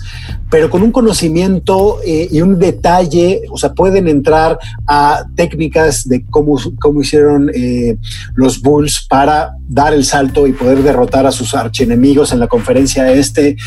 pero 0.50 0.70
con 0.70 0.82
un 0.82 0.92
conocimiento 0.92 2.00
eh, 2.04 2.28
y 2.32 2.42
un 2.42 2.58
detalle, 2.58 3.44
o 3.52 3.58
sea, 3.58 3.74
pueden 3.74 4.08
entrar 4.08 4.58
a 4.88 5.26
técnicas 5.36 6.08
de 6.08 6.26
cómo, 6.26 6.60
cómo 6.80 7.02
hicieron 7.02 7.52
eh, 7.54 7.98
los 8.36 8.62
Bulls 8.62 9.06
para 9.08 9.52
dar 9.68 9.94
el 9.94 10.06
salto 10.06 10.48
y 10.48 10.54
poder 10.54 10.82
derrotar 10.82 11.28
a 11.28 11.32
sus 11.32 11.54
archienemigos 11.54 12.32
en 12.32 12.40
la 12.40 12.48
conferencia 12.48 13.12
este. 13.12 13.58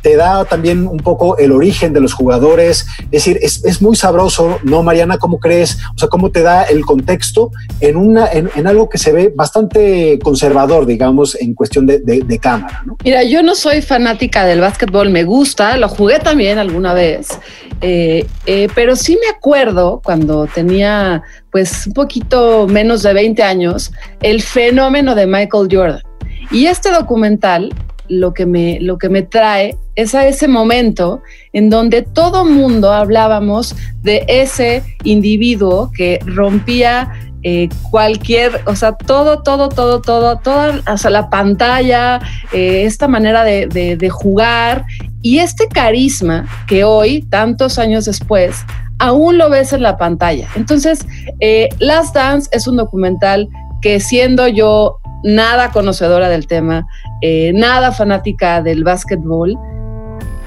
Te 0.00 0.16
da 0.16 0.44
también 0.46 0.86
un 0.86 0.98
poco 0.98 1.36
el 1.36 1.52
origen 1.52 1.92
de 1.92 2.00
los 2.00 2.14
jugadores, 2.14 2.86
es 3.04 3.10
decir, 3.10 3.38
es, 3.42 3.62
es 3.64 3.82
muy 3.82 3.96
sabroso, 3.96 4.58
¿no, 4.64 4.82
Mariana? 4.82 5.09
¿Cómo 5.18 5.38
crees? 5.38 5.78
O 5.94 5.98
sea, 5.98 6.08
¿cómo 6.08 6.30
te 6.30 6.42
da 6.42 6.64
el 6.64 6.84
contexto 6.84 7.50
en, 7.80 7.96
una, 7.96 8.28
en, 8.32 8.66
algo 8.66 8.88
que 8.88 8.98
se 8.98 9.12
ve 9.12 9.32
bastante 9.34 10.18
conservador, 10.22 10.86
digamos, 10.86 11.34
en 11.40 11.54
cuestión 11.54 11.86
de, 11.86 12.38
cámara? 12.40 12.82
Mira, 13.04 13.22
yo 13.22 13.42
no 13.42 13.54
soy 13.54 13.82
fanática 13.82 14.44
del 14.44 14.60
básquetbol, 14.60 15.10
me 15.10 15.24
gusta, 15.24 15.76
lo 15.76 15.88
jugué 15.88 16.18
también 16.18 16.58
alguna 16.58 16.94
vez, 16.94 17.38
eh, 17.80 18.26
eh, 18.46 18.68
pero 18.74 18.96
sí 18.96 19.18
me 19.20 19.28
acuerdo 19.28 20.00
cuando 20.04 20.46
tenía 20.46 21.22
pues 21.50 21.86
un 21.86 21.92
poquito 21.92 22.66
menos 22.68 23.02
de 23.02 23.12
20 23.12 23.42
años, 23.42 23.92
el 24.20 24.42
fenómeno 24.42 25.14
de 25.14 25.26
Michael 25.26 25.68
Jordan. 25.70 26.02
Y 26.50 26.66
este 26.66 26.90
documental 26.90 27.72
lo 28.10 28.34
que 28.34 28.44
me, 28.44 28.78
lo 28.80 28.98
que 28.98 29.08
me 29.08 29.22
trae 29.22 29.78
es 29.94 30.14
a 30.14 30.26
ese 30.26 30.48
momento 30.48 31.22
en 31.52 31.70
donde 31.70 32.02
todo 32.02 32.44
mundo 32.44 32.92
hablábamos 32.92 33.74
de 34.02 34.24
ese 34.26 34.82
individuo 35.04 35.90
que 35.94 36.18
rompía 36.26 37.12
eh, 37.42 37.68
cualquier, 37.90 38.60
o 38.66 38.76
sea, 38.76 38.92
todo, 38.92 39.42
todo, 39.42 39.70
todo, 39.70 40.02
todo, 40.02 40.38
toda, 40.38 40.80
hasta 40.84 41.08
la 41.08 41.30
pantalla, 41.30 42.20
eh, 42.52 42.82
esta 42.84 43.08
manera 43.08 43.44
de, 43.44 44.10
jugar 44.10 44.84
y 45.22 45.38
este 45.38 45.66
carisma 45.68 46.46
que 46.66 46.84
hoy, 46.84 47.22
tantos 47.22 47.78
años 47.78 48.04
después, 48.04 48.56
aún 48.98 49.38
lo 49.38 49.48
ves 49.48 49.72
en 49.72 49.82
la 49.82 49.96
pantalla. 49.96 50.48
Entonces, 50.54 51.06
eh, 51.38 51.70
Last 51.78 52.14
Dance 52.14 52.50
es 52.52 52.66
un 52.66 52.76
documental 52.76 53.48
que 53.80 54.00
siendo 54.00 54.46
yo 54.46 54.99
nada 55.22 55.70
conocedora 55.70 56.28
del 56.28 56.46
tema, 56.46 56.86
eh, 57.20 57.52
nada 57.54 57.92
fanática 57.92 58.62
del 58.62 58.84
básquetbol, 58.84 59.56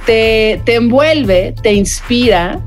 te, 0.05 0.61
envuelve, 0.67 1.55
te 1.61 1.73
inspira, 1.73 2.59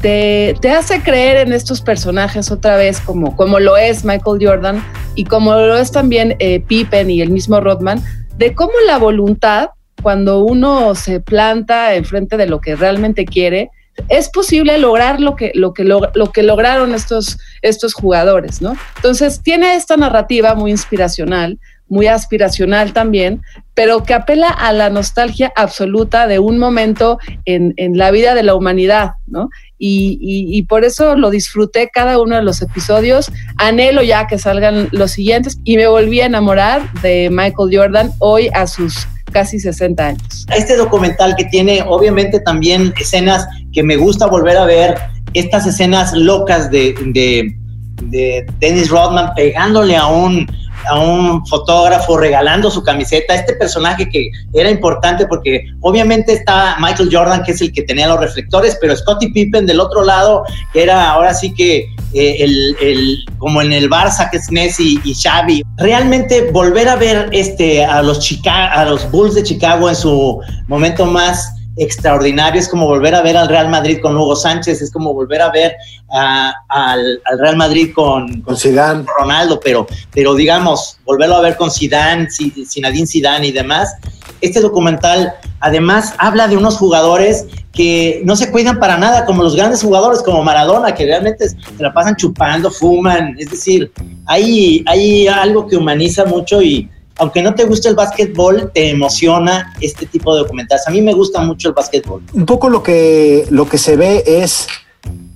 te, 0.00 0.54
hace 0.70 1.00
creer 1.02 1.46
en 1.46 1.52
estos 1.52 1.80
personajes 1.80 2.50
otra 2.50 2.76
vez 2.76 3.00
como, 3.00 3.34
como 3.34 3.58
lo 3.58 3.76
es 3.76 4.04
Michael 4.04 4.38
Jordan 4.40 4.84
y 5.14 5.24
como 5.24 5.54
lo 5.54 5.76
es 5.76 5.90
también 5.90 6.36
eh, 6.38 6.60
Pippen 6.60 7.10
y 7.10 7.22
el 7.22 7.30
mismo 7.30 7.60
Rodman, 7.60 8.02
de 8.36 8.54
cómo 8.54 8.74
la 8.86 8.98
voluntad, 8.98 9.70
cuando 10.02 10.44
uno 10.44 10.94
se 10.94 11.20
planta 11.20 11.94
enfrente 11.94 12.36
de 12.36 12.46
lo 12.46 12.60
que 12.60 12.76
realmente 12.76 13.24
quiere, 13.24 13.70
es 14.08 14.28
posible 14.28 14.78
lograr 14.78 15.20
lo 15.20 15.36
que, 15.36 15.52
lo 15.54 15.72
que, 15.72 15.84
lo, 15.84 16.32
que 16.32 16.42
lograron 16.42 16.94
estos, 16.94 17.38
estos 17.62 17.94
jugadores, 17.94 18.62
¿no? 18.62 18.76
Entonces, 18.96 19.40
tiene 19.42 19.74
esta 19.74 19.96
narrativa 19.96 20.54
muy 20.54 20.70
inspiracional, 20.70 21.58
muy 21.88 22.06
aspiracional 22.06 22.92
también, 22.92 23.42
pero 23.74 24.02
que 24.02 24.14
apela 24.14 24.48
a 24.48 24.72
la 24.72 24.90
nostalgia 24.90 25.52
absoluta 25.54 26.26
de 26.26 26.38
un 26.38 26.58
momento 26.58 27.18
en, 27.44 27.74
la 27.96 28.10
vida 28.10 28.34
de 28.34 28.42
la 28.42 28.54
humanidad, 28.54 29.12
¿no? 29.26 29.50
Y, 29.78 30.18
y, 30.20 30.62
por 30.62 30.84
eso 30.84 31.16
lo 31.16 31.30
disfruté 31.30 31.90
cada 31.92 32.18
uno 32.18 32.36
de 32.36 32.42
los 32.42 32.62
episodios. 32.62 33.30
Anhelo 33.58 34.02
ya 34.02 34.26
que 34.26 34.38
salgan 34.38 34.88
los 34.90 35.12
siguientes 35.12 35.58
y 35.64 35.76
me 35.76 35.86
volví 35.86 36.20
a 36.22 36.26
enamorar 36.26 36.90
de 37.02 37.28
Michael 37.30 37.70
Jordan 37.70 38.10
hoy 38.18 38.48
a 38.54 38.66
sus 38.66 39.06
casi 39.32 39.58
60 39.60 40.06
años. 40.06 40.46
Este 40.56 40.76
documental 40.76 41.34
que 41.36 41.44
tiene 41.46 41.82
obviamente 41.86 42.40
también 42.40 42.92
escenas 42.98 43.46
que 43.72 43.82
me 43.82 43.96
gusta 43.96 44.26
volver 44.26 44.56
a 44.56 44.64
ver, 44.64 44.94
estas 45.34 45.66
escenas 45.66 46.12
locas 46.14 46.70
de, 46.70 46.94
de, 47.12 48.46
Dennis 48.58 48.90
Rodman 48.90 49.32
pegándole 49.34 49.96
a 49.96 50.06
un, 50.06 50.46
a 50.88 50.98
un 50.98 51.46
fotógrafo, 51.46 52.16
regalando 52.16 52.70
su 52.70 52.82
camiseta, 52.82 53.34
este 53.34 53.54
personaje 53.54 54.08
que 54.08 54.30
era 54.52 54.70
importante 54.70 55.26
porque 55.26 55.64
obviamente 55.80 56.32
está 56.32 56.76
Michael 56.80 57.08
Jordan, 57.12 57.42
que 57.42 57.52
es 57.52 57.60
el 57.60 57.72
que 57.72 57.82
tenía 57.82 58.08
los 58.08 58.20
reflectores, 58.20 58.76
pero 58.80 58.96
Scottie 58.96 59.32
Pippen 59.32 59.66
del 59.66 59.80
otro 59.80 60.04
lado, 60.04 60.44
que 60.72 60.82
era 60.82 61.10
ahora 61.10 61.34
sí 61.34 61.52
que 61.54 61.86
eh, 62.14 62.36
el, 62.80 63.24
como 63.38 63.60
en 63.60 63.72
el 63.72 63.90
Barça, 63.90 64.30
que 64.30 64.38
es 64.38 64.50
Messi 64.50 65.00
y 65.04 65.14
Xavi. 65.14 65.62
Realmente 65.76 66.50
volver 66.50 66.88
a 66.88 66.96
ver 66.96 67.28
este, 67.32 67.84
a, 67.84 68.02
los 68.02 68.20
Chica 68.20 68.72
a 68.72 68.84
los 68.84 69.10
Bulls 69.10 69.34
de 69.34 69.42
Chicago 69.42 69.88
en 69.88 69.96
su 69.96 70.40
momento 70.68 71.04
más 71.04 71.55
extraordinario, 71.76 72.60
es 72.60 72.68
como 72.68 72.86
volver 72.86 73.14
a 73.14 73.22
ver 73.22 73.36
al 73.36 73.48
Real 73.48 73.68
Madrid 73.68 73.98
con 74.00 74.16
Hugo 74.16 74.34
Sánchez, 74.34 74.80
es 74.80 74.90
como 74.90 75.12
volver 75.12 75.42
a 75.42 75.50
ver 75.50 75.76
al, 76.08 77.20
Real 77.38 77.56
Madrid 77.56 77.92
con, 77.94 78.40
con 78.42 78.56
Zidane. 78.56 79.04
Ronaldo, 79.18 79.60
pero, 79.62 79.86
pero 80.12 80.34
digamos, 80.34 80.98
volverlo 81.04 81.36
a 81.36 81.40
ver 81.40 81.56
con 81.56 81.70
Zidane, 81.70 82.28
Zinedine 82.30 83.06
Zidane 83.06 83.46
y 83.48 83.52
demás. 83.52 83.94
Este 84.40 84.60
documental 84.60 85.32
además 85.60 86.14
habla 86.18 86.48
de 86.48 86.56
unos 86.56 86.76
jugadores 86.76 87.46
que 87.72 88.22
no 88.24 88.36
se 88.36 88.50
cuidan 88.50 88.78
para 88.80 88.96
nada, 88.96 89.26
como 89.26 89.42
los 89.42 89.54
grandes 89.54 89.82
jugadores, 89.82 90.22
como 90.22 90.42
Maradona, 90.42 90.94
que 90.94 91.04
realmente 91.04 91.48
se 91.48 91.56
la 91.78 91.92
pasan 91.92 92.16
chupando, 92.16 92.70
fuman, 92.70 93.36
es 93.38 93.50
decir, 93.50 93.92
hay, 94.26 94.82
hay 94.86 95.28
algo 95.28 95.66
que 95.66 95.76
humaniza 95.76 96.24
mucho 96.24 96.62
y, 96.62 96.88
aunque 97.18 97.42
no 97.42 97.54
te 97.54 97.64
guste 97.64 97.88
el 97.88 97.94
básquetbol, 97.94 98.70
te 98.72 98.90
emociona 98.90 99.74
este 99.80 100.06
tipo 100.06 100.34
de 100.34 100.42
documentales. 100.42 100.86
A 100.86 100.90
mí 100.90 101.00
me 101.00 101.14
gusta 101.14 101.40
mucho 101.40 101.68
el 101.68 101.74
básquetbol. 101.74 102.22
Un 102.32 102.46
poco 102.46 102.68
lo 102.68 102.82
que, 102.82 103.46
lo 103.50 103.68
que 103.68 103.78
se 103.78 103.96
ve 103.96 104.22
es, 104.26 104.66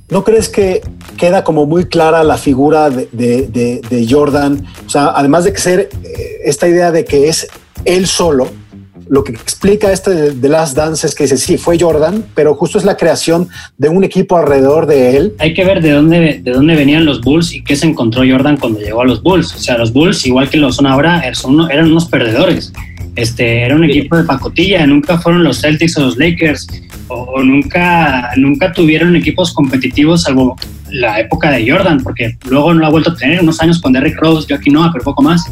¿no 0.08 0.24
crees 0.24 0.48
que 0.48 0.82
queda 1.16 1.44
como 1.44 1.66
muy 1.66 1.86
clara 1.86 2.22
la 2.24 2.36
figura 2.36 2.90
de, 2.90 3.08
de 3.12 4.06
Jordan? 4.08 4.66
O 4.86 4.90
sea, 4.90 5.12
además 5.14 5.44
de 5.44 5.52
que 5.52 5.58
ser 5.58 5.88
eh, 6.04 6.40
esta 6.44 6.68
idea 6.68 6.92
de 6.92 7.04
que 7.04 7.28
es 7.28 7.48
él 7.84 8.06
solo, 8.06 8.48
lo 9.10 9.24
que 9.24 9.32
explica 9.32 9.92
este 9.92 10.32
de 10.32 10.48
Last 10.48 10.76
Dance 10.76 11.04
es 11.04 11.16
que 11.16 11.24
dice, 11.24 11.36
sí, 11.36 11.58
fue 11.58 11.76
Jordan, 11.78 12.24
pero 12.32 12.54
justo 12.54 12.78
es 12.78 12.84
la 12.84 12.96
creación 12.96 13.48
de 13.76 13.88
un 13.88 14.04
equipo 14.04 14.36
alrededor 14.36 14.86
de 14.86 15.16
él. 15.16 15.34
Hay 15.40 15.52
que 15.52 15.64
ver 15.64 15.82
de 15.82 15.90
dónde, 15.90 16.40
de 16.40 16.52
dónde 16.52 16.76
venían 16.76 17.04
los 17.04 17.20
Bulls 17.20 17.52
y 17.52 17.64
qué 17.64 17.74
se 17.74 17.86
encontró 17.86 18.22
Jordan 18.24 18.56
cuando 18.56 18.78
llegó 18.78 19.00
a 19.02 19.04
los 19.04 19.20
Bulls. 19.20 19.52
O 19.56 19.58
sea, 19.58 19.76
los 19.78 19.92
Bulls, 19.92 20.24
igual 20.26 20.48
que 20.48 20.58
lo 20.58 20.70
son 20.70 20.86
ahora, 20.86 21.24
eran 21.24 21.90
unos 21.90 22.06
perdedores. 22.06 22.72
Este, 23.16 23.64
era 23.64 23.74
un 23.74 23.82
equipo 23.82 24.16
de 24.16 24.22
pacotilla, 24.22 24.86
nunca 24.86 25.18
fueron 25.18 25.42
los 25.42 25.60
Celtics 25.60 25.96
o 25.96 26.02
los 26.02 26.16
Lakers, 26.16 26.68
o, 27.08 27.42
nunca, 27.42 28.30
nunca 28.36 28.72
tuvieron 28.72 29.16
equipos 29.16 29.52
competitivos 29.52 30.22
salvo 30.22 30.56
la 30.88 31.18
época 31.18 31.50
de 31.50 31.68
Jordan, 31.68 32.00
porque 32.04 32.36
luego 32.48 32.72
no 32.72 32.80
lo 32.80 32.86
ha 32.86 32.90
vuelto 32.90 33.10
a 33.10 33.16
tener 33.16 33.40
unos 33.40 33.60
años 33.60 33.80
con 33.80 33.92
Derrick 33.92 34.20
Rose, 34.20 34.46
yo 34.48 34.54
aquí 34.54 34.70
no, 34.70 34.88
pero 34.92 35.02
poco 35.02 35.20
más. 35.20 35.50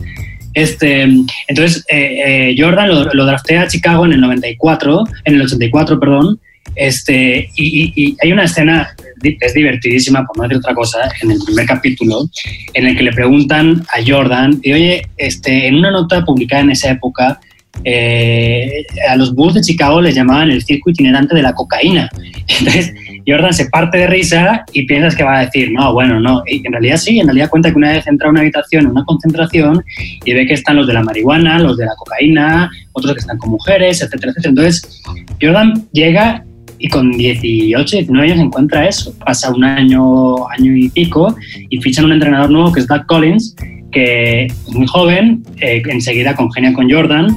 Este, 0.59 1.03
entonces, 1.47 1.85
eh, 1.89 2.51
eh, 2.51 2.57
Jordan 2.59 2.89
lo, 2.89 3.27
draftea 3.27 3.63
a 3.63 3.69
Chicago 3.69 4.05
en 4.07 4.15
el 4.15 4.21
94, 4.21 5.05
en 5.25 5.35
el 5.37 5.43
84, 5.43 6.01
perdón. 6.01 6.41
Este, 6.75 7.49
y, 7.57 8.17
hay 8.21 8.33
una 8.33 8.43
escena, 8.43 8.89
es 9.23 9.55
divertidísima, 9.55 10.27
por 10.27 10.37
no 10.37 10.43
decir 10.43 10.59
otra 10.59 10.75
cosa, 10.75 10.99
en 11.23 11.31
el 11.31 11.39
primer 11.47 11.65
capítulo, 11.65 12.29
en 12.75 12.89
el 12.89 12.97
que 12.97 13.05
le 13.05 13.13
preguntan 13.13 13.85
a 13.93 14.05
Jordan, 14.05 14.59
y 14.65 14.73
oye, 14.73 15.03
este, 15.17 15.69
en 15.69 15.77
una 15.77 15.93
nota 15.93 16.25
publicada 16.25 16.63
en 16.63 16.71
esa 16.71 16.91
época, 16.91 17.39
eh, 17.85 18.85
a 19.09 19.15
los 19.15 19.33
Bulls 19.37 19.55
de 19.55 19.61
Chicago 19.61 20.01
les 20.01 20.17
llamaban 20.17 20.51
el 20.51 20.65
circo 20.65 20.91
itinerante 20.91 21.37
de 21.37 21.43
la 21.43 21.53
cocaína. 21.53 22.11
Entonces, 22.59 22.93
Jordan 23.29 23.53
se 23.53 23.66
parte 23.66 23.99
de 23.99 24.07
risa 24.07 24.64
y 24.72 24.87
piensas 24.87 25.14
que 25.14 25.22
va 25.22 25.39
a 25.39 25.45
decir, 25.45 25.70
no, 25.72 25.93
bueno, 25.93 26.18
no. 26.18 26.43
Y 26.47 26.66
en 26.66 26.72
realidad 26.72 26.97
sí, 26.97 27.20
en 27.20 27.26
realidad 27.26 27.51
cuenta 27.51 27.70
que 27.70 27.76
una 27.76 27.93
vez 27.93 28.07
entra 28.07 28.29
a 28.29 28.31
una 28.31 28.41
habitación, 28.41 28.87
una 28.87 29.05
concentración, 29.05 29.85
y 30.24 30.33
ve 30.33 30.47
que 30.47 30.55
están 30.55 30.76
los 30.76 30.87
de 30.87 30.95
la 30.95 31.03
marihuana, 31.03 31.59
los 31.59 31.76
de 31.76 31.85
la 31.85 31.95
cocaína, 31.97 32.70
otros 32.93 33.12
que 33.12 33.20
están 33.20 33.37
con 33.37 33.51
mujeres, 33.51 34.01
etcétera, 34.01 34.33
etcétera. 34.33 34.51
Entonces, 34.51 35.03
Jordan 35.41 35.87
llega 35.93 36.45
y 36.79 36.89
con 36.89 37.12
18, 37.12 37.97
19 37.97 38.33
años 38.33 38.45
encuentra 38.45 38.89
eso. 38.89 39.12
Pasa 39.18 39.51
un 39.51 39.64
año, 39.64 40.49
año 40.49 40.74
y 40.74 40.89
pico 40.89 41.37
y 41.68 41.81
fichan 41.83 42.07
un 42.07 42.12
entrenador 42.12 42.51
nuevo 42.51 42.72
que 42.72 42.81
es 42.81 42.87
Doug 42.87 43.05
Collins, 43.07 43.57
que 43.93 44.47
es 44.47 44.68
muy 44.74 44.87
joven, 44.87 45.43
eh, 45.61 45.83
enseguida 45.89 46.35
congenia 46.35 46.72
con 46.72 46.91
Jordan 46.91 47.37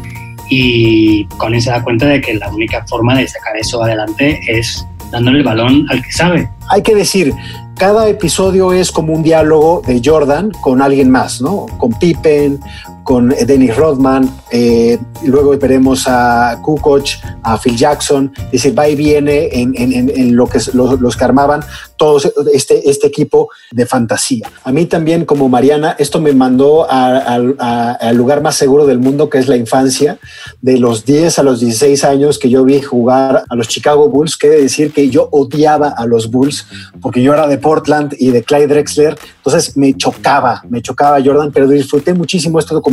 y 0.49 1.25
Collins 1.37 1.63
se 1.63 1.71
da 1.71 1.81
cuenta 1.81 2.07
de 2.07 2.19
que 2.19 2.33
la 2.35 2.49
única 2.49 2.85
forma 2.85 3.17
de 3.17 3.27
sacar 3.27 3.55
eso 3.57 3.81
adelante 3.81 4.39
es 4.47 4.85
dándole 5.11 5.39
el 5.39 5.43
balón 5.43 5.85
al 5.89 6.01
que 6.01 6.11
sabe. 6.11 6.49
Hay 6.69 6.81
que 6.81 6.95
decir, 6.95 7.33
cada 7.77 8.07
episodio 8.07 8.73
es 8.73 8.91
como 8.91 9.13
un 9.13 9.23
diálogo 9.23 9.81
de 9.85 10.01
Jordan 10.03 10.51
con 10.61 10.81
alguien 10.81 11.09
más, 11.09 11.41
¿no? 11.41 11.65
Con 11.77 11.91
Pippen, 11.93 12.59
con 13.03 13.29
Dennis 13.29 13.75
Rodman, 13.75 14.29
eh, 14.51 14.97
luego 15.25 15.57
veremos 15.57 16.05
a 16.07 16.59
Kukoc, 16.61 17.07
a 17.43 17.57
Phil 17.57 17.75
Jackson, 17.75 18.31
es 18.45 18.51
decir, 18.51 18.77
va 18.77 18.87
y 18.87 18.95
viene 18.95 19.49
en, 19.51 20.35
lo 20.35 20.47
que 20.47 20.59
los, 20.73 21.17
que 21.17 21.23
armaban 21.23 21.61
todo 21.97 22.19
este, 22.53 22.89
este 22.89 23.07
equipo 23.07 23.49
de 23.71 23.85
fantasía. 23.85 24.49
A 24.63 24.71
mí 24.71 24.85
también, 24.85 25.25
como 25.25 25.49
Mariana, 25.49 25.95
esto 25.97 26.21
me 26.21 26.33
mandó 26.33 26.87
al 26.89 28.15
lugar 28.15 28.41
más 28.41 28.55
seguro 28.55 28.85
del 28.85 28.99
mundo, 28.99 29.29
que 29.29 29.39
es 29.39 29.47
la 29.47 29.57
infancia, 29.57 30.19
de 30.61 30.77
los 30.77 31.05
10 31.05 31.39
a 31.39 31.43
los 31.43 31.59
16 31.59 32.03
años 32.03 32.37
que 32.37 32.49
yo 32.49 32.63
vi 32.63 32.81
jugar 32.81 33.43
a 33.49 33.55
los 33.55 33.67
Chicago 33.67 34.09
Bulls, 34.09 34.37
quiere 34.37 34.61
decir 34.61 34.91
que 34.91 35.09
yo 35.09 35.27
odiaba 35.31 35.89
a 35.89 36.05
los 36.05 36.29
Bulls, 36.29 36.67
porque 37.01 37.21
yo 37.21 37.33
era 37.33 37.47
de 37.47 37.57
Portland 37.57 38.15
y 38.19 38.29
de 38.29 38.43
Clyde 38.43 38.67
Drexler, 38.67 39.17
entonces 39.37 39.75
me 39.75 39.95
chocaba, 39.95 40.63
me 40.69 40.81
chocaba 40.81 41.19
Jordan, 41.23 41.51
pero 41.51 41.67
disfruté 41.67 42.13
muchísimo 42.13 42.59
este 42.59 42.73
documento 42.73 42.90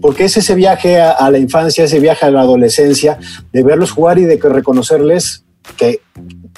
porque 0.00 0.24
es 0.24 0.36
ese 0.36 0.54
viaje 0.54 1.00
a, 1.00 1.30
la 1.30 1.38
infancia, 1.38 1.84
ese 1.84 2.00
viaje 2.00 2.26
a 2.26 2.30
la 2.30 2.40
adolescencia, 2.40 3.18
de 3.52 3.62
verlos 3.62 3.90
jugar 3.90 4.18
y 4.18 4.24
de 4.24 4.38
reconocerles 4.42 5.44
que 5.76 6.00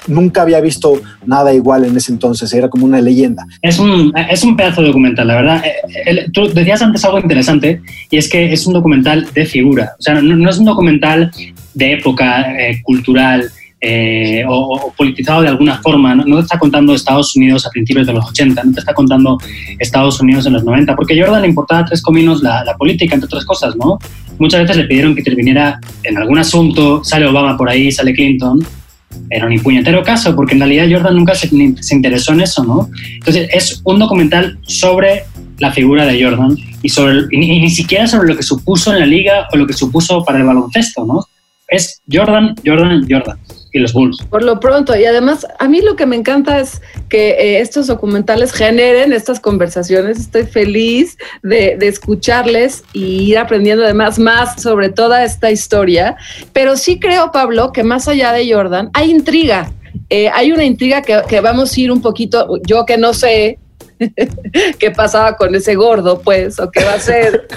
nunca 0.07 0.41
había 0.41 0.59
visto 0.61 1.01
nada 1.25 1.53
igual 1.53 1.85
en 1.85 1.95
ese 1.97 2.11
entonces, 2.11 2.51
era 2.53 2.69
como 2.69 2.85
una 2.85 3.01
leyenda. 3.01 3.45
Es 3.61 3.79
un, 3.79 4.13
es 4.29 4.43
un 4.43 4.55
pedazo 4.55 4.81
de 4.81 4.87
documental, 4.87 5.27
la 5.27 5.35
verdad. 5.35 5.63
Eh, 6.05 6.27
tú 6.31 6.51
decías 6.53 6.81
antes 6.81 7.03
algo 7.05 7.19
interesante 7.19 7.81
y 8.09 8.17
es 8.17 8.29
que 8.29 8.51
es 8.51 8.65
un 8.67 8.73
documental 8.73 9.27
de 9.33 9.45
figura, 9.45 9.93
o 9.97 10.01
sea, 10.01 10.21
no, 10.21 10.49
es 10.49 10.57
un 10.57 10.65
documental 10.65 11.31
de 11.73 11.93
época 11.93 12.51
eh, 12.59 12.81
cultural. 12.83 13.49
Eh, 13.87 14.43
o, 14.47 14.91
politizado 14.97 15.43
de 15.43 15.49
alguna 15.49 15.77
forma. 15.77 16.15
¿no? 16.15 16.37
te 16.37 16.41
está 16.41 16.57
contando 16.57 16.95
Estados 16.95 17.35
Unidos 17.35 17.67
a 17.67 17.69
principios 17.69 18.07
de 18.07 18.13
los 18.13 18.25
80, 18.25 18.63
no 18.63 18.73
te 18.73 18.79
está 18.79 18.95
contando 18.95 19.37
Estados 19.77 20.19
Unidos 20.19 20.47
en 20.47 20.53
los 20.53 20.63
90, 20.63 20.95
porque 20.95 21.19
Jordan 21.19 21.43
le 21.43 21.49
importaba 21.49 21.85
tres 21.85 22.01
cominos 22.01 22.41
la, 22.41 22.63
la, 22.63 22.75
política, 22.75 23.13
entre 23.13 23.27
otras 23.27 23.45
cosas, 23.45 23.75
¿no? 23.75 23.99
Muchas 24.39 24.61
veces 24.61 24.77
le 24.77 24.85
pidieron 24.85 25.13
que 25.13 25.19
interviniera 25.19 25.79
en 26.01 26.17
algún 26.17 26.39
asunto, 26.39 27.03
sale 27.03 27.27
Obama 27.27 27.55
por 27.55 27.69
ahí, 27.69 27.91
sale 27.91 28.15
Clinton, 28.15 28.65
era 29.29 29.45
un 29.45 29.59
puñetero 29.59 30.03
caso, 30.03 30.35
porque 30.35 30.55
en 30.55 30.61
realidad 30.61 30.87
Jordan 30.89 31.15
nunca 31.15 31.35
se, 31.35 31.47
interesó 31.53 32.33
en 32.33 32.41
eso, 32.41 32.63
¿no? 32.63 32.89
Entonces 33.13 33.49
es 33.53 33.81
un 33.83 33.99
documental 33.99 34.57
sobre 34.63 35.25
la 35.59 35.71
figura 35.71 36.07
de 36.07 36.23
Jordan 36.23 36.57
y, 36.81 36.89
sobre, 36.89 37.27
y 37.29 37.37
ni 37.37 37.69
siquiera 37.69 38.07
sobre 38.07 38.29
lo 38.29 38.35
que 38.35 38.41
supuso 38.41 38.91
en 38.93 39.01
la 39.01 39.05
liga 39.05 39.47
o 39.53 39.57
lo 39.57 39.67
que 39.67 39.73
supuso 39.73 40.23
para 40.25 40.39
el 40.39 40.45
baloncesto, 40.45 41.05
¿no? 41.05 41.23
Es 41.67 42.01
Jordan, 42.11 42.55
Jordan, 42.65 43.05
Jordan 43.07 43.37
los. 43.79 43.93
Por 44.29 44.43
lo 44.43 44.59
pronto, 44.59 44.95
y 44.95 45.05
además 45.05 45.45
a 45.59 45.67
mí 45.67 45.81
lo 45.81 45.95
que 45.95 46.05
me 46.05 46.15
encanta 46.15 46.59
es 46.59 46.81
que 47.09 47.31
eh, 47.31 47.59
estos 47.59 47.87
documentales 47.87 48.51
generen 48.51 49.13
estas 49.13 49.39
conversaciones. 49.39 50.19
Estoy 50.19 50.45
feliz 50.45 51.17
de, 51.43 51.77
escucharles 51.81 52.83
y 52.93 53.29
ir 53.29 53.37
aprendiendo 53.37 53.83
además 53.83 54.17
más 54.19 54.61
sobre 54.61 54.89
toda 54.89 55.23
esta 55.23 55.51
historia. 55.51 56.17
Pero 56.53 56.77
sí 56.77 56.99
creo, 56.99 57.31
Pablo, 57.31 57.71
que 57.71 57.83
más 57.83 58.07
allá 58.07 58.31
de 58.31 58.51
Jordan 58.51 58.89
hay 58.93 59.11
intriga. 59.11 59.71
Eh, 60.09 60.29
hay 60.33 60.51
una 60.51 60.65
intriga 60.65 61.01
que, 61.01 61.39
vamos 61.41 61.75
a 61.75 61.81
ir 61.81 61.91
un 61.91 62.01
poquito, 62.01 62.59
yo 62.65 62.85
que 62.85 62.97
no 62.97 63.13
sé, 63.13 63.59
qué 64.79 64.91
pasaba 64.91 65.35
con 65.35 65.55
ese 65.55 65.75
gordo, 65.75 66.21
pues, 66.21 66.59
o 66.59 66.69
qué 66.71 66.83
va 66.83 66.93
a 66.93 66.99
ser. 66.99 67.47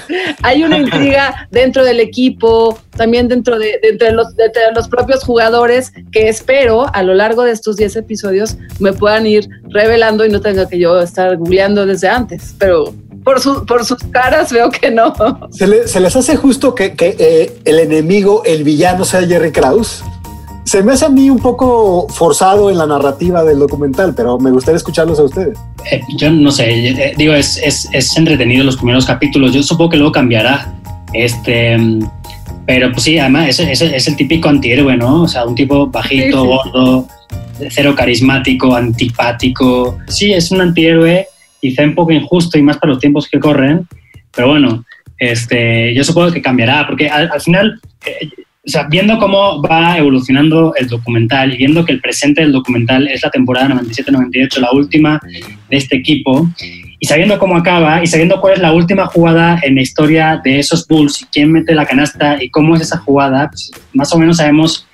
Hay 0.43 0.63
una 0.63 0.77
intriga 0.77 1.47
dentro 1.51 1.83
del 1.83 1.99
equipo, 1.99 2.79
también 2.95 3.27
dentro 3.27 3.57
de, 3.59 3.79
entre, 3.83 4.11
los, 4.11 4.27
los 4.75 4.87
propios 4.87 5.23
jugadores, 5.23 5.91
que 6.11 6.29
espero 6.29 6.85
a 6.93 7.03
lo 7.03 7.13
largo 7.13 7.43
de 7.43 7.51
estos 7.51 7.75
10 7.77 7.97
episodios 7.97 8.57
me 8.79 8.93
puedan 8.93 9.27
ir 9.27 9.47
revelando 9.69 10.25
y 10.25 10.29
no 10.29 10.41
tenga 10.41 10.67
que 10.67 10.79
yo 10.79 10.99
estar 11.01 11.37
googleando 11.37 11.85
desde 11.85 12.07
antes, 12.07 12.55
pero 12.57 12.93
por, 13.23 13.65
por 13.65 13.85
sus 13.85 13.99
caras 14.11 14.51
veo 14.51 14.69
que 14.69 14.91
no. 14.91 15.13
¿Se, 15.51 15.67
les 15.67 16.15
hace 16.15 16.35
justo 16.35 16.73
que, 16.75 16.95
eh, 16.97 17.59
el 17.65 17.79
enemigo, 17.79 18.43
el 18.45 18.63
villano 18.63 19.05
sea 19.05 19.25
Jerry 19.25 19.51
Krause? 19.51 20.03
Se 20.69 20.83
me 20.83 20.91
hace 20.91 21.05
a 21.05 21.09
mí 21.09 21.31
un 21.31 21.39
poco 21.39 22.07
forzado 22.09 22.69
en 22.69 22.77
la 22.77 22.85
narrativa 22.85 23.43
del 23.43 23.57
documental, 23.57 24.13
pero 24.15 24.37
me 24.37 24.51
gustaría 24.51 24.77
escucharlos 24.77 25.19
a 25.19 25.23
ustedes. 25.23 25.57
Eh, 25.89 25.99
yo 26.15 26.29
no 26.29 26.51
sé, 26.51 26.89
eh, 26.89 27.13
digo, 27.17 27.33
es, 27.33 27.57
es, 27.57 27.89
es, 27.91 28.15
entretenido 28.15 28.63
los 28.63 28.77
primeros 28.77 29.07
capítulos, 29.07 29.51
yo 29.51 29.63
supongo 29.63 29.89
que 29.89 29.97
luego 29.97 30.11
cambiará. 30.11 30.71
Este, 31.11 31.75
pero 32.67 32.91
pues 32.91 33.01
sí, 33.01 33.17
además 33.17 33.59
es, 33.59 33.81
es, 33.81 34.07
el 34.07 34.15
típico 34.15 34.47
antihéroe, 34.47 34.95
¿no? 34.95 35.23
O 35.23 35.27
sea, 35.27 35.43
un 35.43 35.55
tipo 35.55 35.87
bajito, 35.87 36.45
gordo, 36.45 37.07
cero 37.71 37.95
carismático, 37.97 38.75
antipático. 38.75 39.97
Sí, 40.07 40.33
es 40.33 40.51
un 40.51 40.61
antihéroe, 40.61 41.25
quizá 41.59 41.81
un 41.81 41.95
poco 41.95 42.11
injusto 42.11 42.59
y 42.59 42.61
más 42.61 42.77
para 42.77 42.93
los 42.93 42.99
tiempos 42.99 43.27
que 43.27 43.39
corren, 43.39 43.87
pero 44.35 44.49
bueno, 44.49 44.85
este, 45.17 45.95
yo 45.95 46.03
supongo 46.03 46.31
que 46.31 46.43
cambiará, 46.43 46.85
porque 46.85 47.09
al, 47.09 47.27
al 47.31 47.41
final 47.41 47.81
eh, 48.05 48.29
o 48.69 48.71
sea, 48.71 48.83
viendo 48.83 49.17
cómo 49.17 49.63
va 49.63 49.97
evolucionando 49.97 50.75
el 50.75 50.87
documental 50.87 51.51
y 51.51 51.57
viendo 51.57 51.83
que 51.83 51.91
el 51.91 52.01
presente 52.01 52.41
del 52.41 52.51
documental 52.51 53.07
es 53.07 53.23
la 53.23 53.31
temporada 53.31 53.67
97-98, 53.69 54.57
la 54.59 54.71
última 54.71 55.19
de 55.69 55.77
este 55.77 55.95
equipo, 55.95 56.47
y 56.99 57.07
sabiendo 57.07 57.39
cómo 57.39 57.57
acaba 57.57 58.03
y 58.03 58.05
sabiendo 58.05 58.39
cuál 58.39 58.53
es 58.53 58.59
la 58.59 58.71
última 58.71 59.07
jugada 59.07 59.59
en 59.63 59.73
la 59.73 59.81
historia 59.81 60.39
de 60.43 60.59
esos 60.59 60.87
Bulls 60.87 61.19
y 61.23 61.25
quién 61.25 61.51
mete 61.51 61.73
la 61.73 61.87
canasta 61.87 62.43
y 62.43 62.51
cómo 62.51 62.75
es 62.75 62.83
esa 62.83 62.99
jugada, 62.99 63.49
pues, 63.49 63.71
más 63.93 64.13
o 64.13 64.19
menos 64.19 64.37
sabemos 64.37 64.85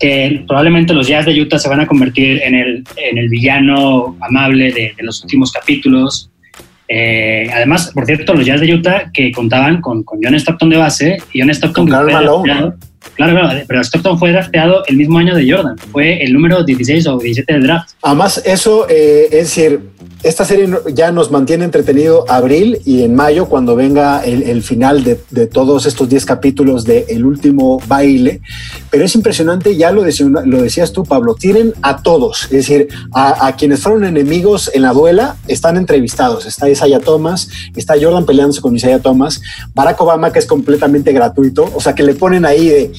que 0.00 0.42
probablemente 0.48 0.92
los 0.92 1.06
Jazz 1.06 1.24
de 1.24 1.40
Utah 1.40 1.60
se 1.60 1.68
van 1.68 1.78
a 1.78 1.86
convertir 1.86 2.42
en 2.42 2.56
el, 2.56 2.84
en 2.96 3.18
el 3.18 3.28
villano 3.28 4.16
amable 4.20 4.72
de, 4.72 4.94
los 4.98 5.22
últimos 5.22 5.52
capítulos. 5.52 6.28
Eh, 6.88 7.48
además, 7.54 7.92
por 7.94 8.04
cierto, 8.04 8.34
los 8.34 8.44
Jazz 8.44 8.60
de 8.60 8.74
Utah 8.74 9.12
que 9.12 9.30
contaban 9.30 9.80
con, 9.80 10.02
con 10.02 10.18
John 10.20 10.34
Stockton 10.34 10.70
de 10.70 10.76
base 10.76 11.18
y 11.32 11.38
John 11.38 11.50
Stockton 11.50 11.86
que 11.86 11.92
Claro, 13.14 13.32
claro, 13.32 13.64
pero 13.66 13.80
Stockton 13.80 14.18
fue 14.18 14.32
drafteado 14.32 14.84
el 14.86 14.96
mismo 14.96 15.18
año 15.18 15.34
de 15.34 15.50
Jordan, 15.50 15.76
fue 15.90 16.22
el 16.22 16.32
número 16.32 16.64
16 16.64 17.06
o 17.08 17.18
17 17.18 17.52
del 17.52 17.62
draft. 17.64 17.90
Además, 18.02 18.42
eso 18.44 18.86
eh, 18.88 19.26
es 19.26 19.54
decir, 19.54 19.80
esta 20.22 20.44
serie 20.44 20.68
ya 20.94 21.10
nos 21.10 21.32
mantiene 21.32 21.64
entretenido 21.64 22.24
abril 22.30 22.80
y 22.84 23.02
en 23.02 23.14
mayo 23.14 23.46
cuando 23.46 23.74
venga 23.74 24.24
el, 24.24 24.62
final 24.62 25.02
de, 25.02 25.46
todos 25.46 25.86
estos 25.86 26.08
10 26.08 26.24
capítulos 26.26 26.84
de 26.84 27.06
El 27.08 27.24
último 27.24 27.80
baile. 27.88 28.40
Pero 28.90 29.04
es 29.04 29.14
impresionante, 29.16 29.76
ya 29.76 29.90
lo, 29.90 30.04
lo 30.44 30.62
decías 30.62 30.92
tú, 30.92 31.04
Pablo, 31.04 31.34
tienen 31.34 31.74
a 31.82 32.02
todos, 32.02 32.44
es 32.44 32.50
decir, 32.50 32.88
a, 33.12 33.54
quienes 33.56 33.80
fueron 33.80 34.04
enemigos 34.04 34.70
en 34.72 34.82
la 34.82 34.92
duela 34.92 35.36
están 35.48 35.76
entrevistados. 35.76 36.46
Está 36.46 36.70
Isaiah 36.70 37.00
Thomas, 37.00 37.48
está 37.74 37.94
Jordan 38.00 38.24
peleándose 38.24 38.60
con 38.60 38.76
Isaiah 38.76 39.00
Thomas, 39.00 39.40
Barack 39.74 40.00
Obama 40.00 40.32
que 40.32 40.38
es 40.38 40.46
completamente 40.46 41.12
gratuito, 41.12 41.68
o 41.74 41.80
sea 41.80 41.94
que 41.94 42.04
le 42.04 42.14
ponen 42.14 42.44
ahí 42.44 42.68
de 42.68 42.92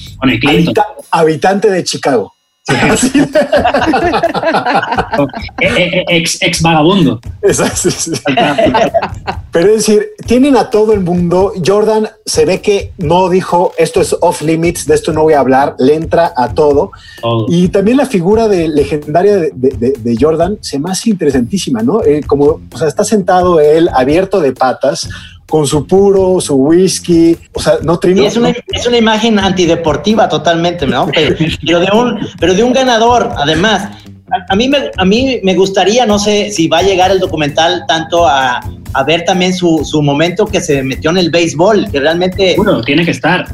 habitante 1.11 1.69
de 1.69 1.83
Chicago. 1.83 2.32
Eh, 2.69 2.75
eh, 5.59 5.67
eh, 5.67 6.05
ex, 6.07 6.41
ex 6.41 6.61
vagabundo. 6.61 7.19
Pero 9.51 9.69
es 9.69 9.85
decir, 9.85 10.11
tienen 10.25 10.55
a 10.55 10.69
todo 10.69 10.93
el 10.93 11.01
mundo. 11.01 11.51
Jordan 11.65 12.07
se 12.25 12.45
ve 12.45 12.61
que 12.61 12.93
no 12.97 13.27
dijo 13.27 13.73
esto 13.77 13.99
es 13.99 14.15
off 14.21 14.41
limits, 14.41 14.85
de 14.85 14.95
esto 14.95 15.11
no 15.11 15.23
voy 15.23 15.33
a 15.33 15.41
hablar, 15.41 15.75
le 15.77 15.95
entra 15.95 16.31
a 16.35 16.53
todo. 16.53 16.91
Y 17.49 17.67
también 17.67 17.97
la 17.97 18.05
figura 18.05 18.47
de, 18.47 18.69
legendaria 18.69 19.35
de, 19.35 20.17
Jordan 20.19 20.57
se 20.61 20.79
me 20.79 20.89
hace 20.89 21.09
interesantísima, 21.09 21.83
¿no? 21.83 21.99
como, 22.27 22.61
o 22.71 22.77
sea, 22.77 22.87
está 22.87 23.03
sentado 23.03 23.59
él 23.59 23.89
abierto 23.93 24.39
de 24.39 24.53
patas, 24.53 25.09
con 25.47 25.67
su 25.67 25.85
puro, 25.85 26.39
su 26.41 26.55
whisky, 26.55 27.37
o 27.53 27.61
sea, 27.61 27.73
no 27.83 27.99
trino. 27.99 28.23
es, 28.23 28.37
una, 28.37 28.49
es 28.49 28.87
una 28.87 28.97
imagen 28.97 29.39
antideportiva 29.39 30.27
totalmente, 30.27 30.87
¿no? 30.87 31.07
Pero, 31.13 31.79
de, 31.79 31.89
un, 31.93 32.19
pero 32.39 32.53
de 32.53 32.63
un 32.63 32.73
ganador, 32.73 33.29
además. 33.37 33.89
A, 34.49 34.55
mí 34.55 34.67
me, 34.67 34.89
a 34.97 35.05
mí 35.05 35.39
me 35.43 35.53
gustaría, 35.53 36.05
no 36.07 36.17
sé 36.17 36.49
si 36.49 36.67
va 36.67 36.79
a 36.79 36.81
llegar 36.81 37.11
el 37.11 37.19
documental 37.19 37.83
tanto 37.87 38.25
a, 38.25 38.61
a 38.93 39.03
ver 39.03 39.25
también 39.25 39.53
su, 39.53 39.85
su, 39.85 40.01
momento 40.01 40.45
que 40.45 40.59
se 40.59 40.81
metió 40.81 41.11
en 41.11 41.17
el 41.17 41.29
béisbol, 41.29 41.91
que 41.91 41.99
realmente... 41.99 42.55
Bueno, 42.57 42.81
tiene 42.81 43.05
que 43.05 43.11
estar. 43.11 43.45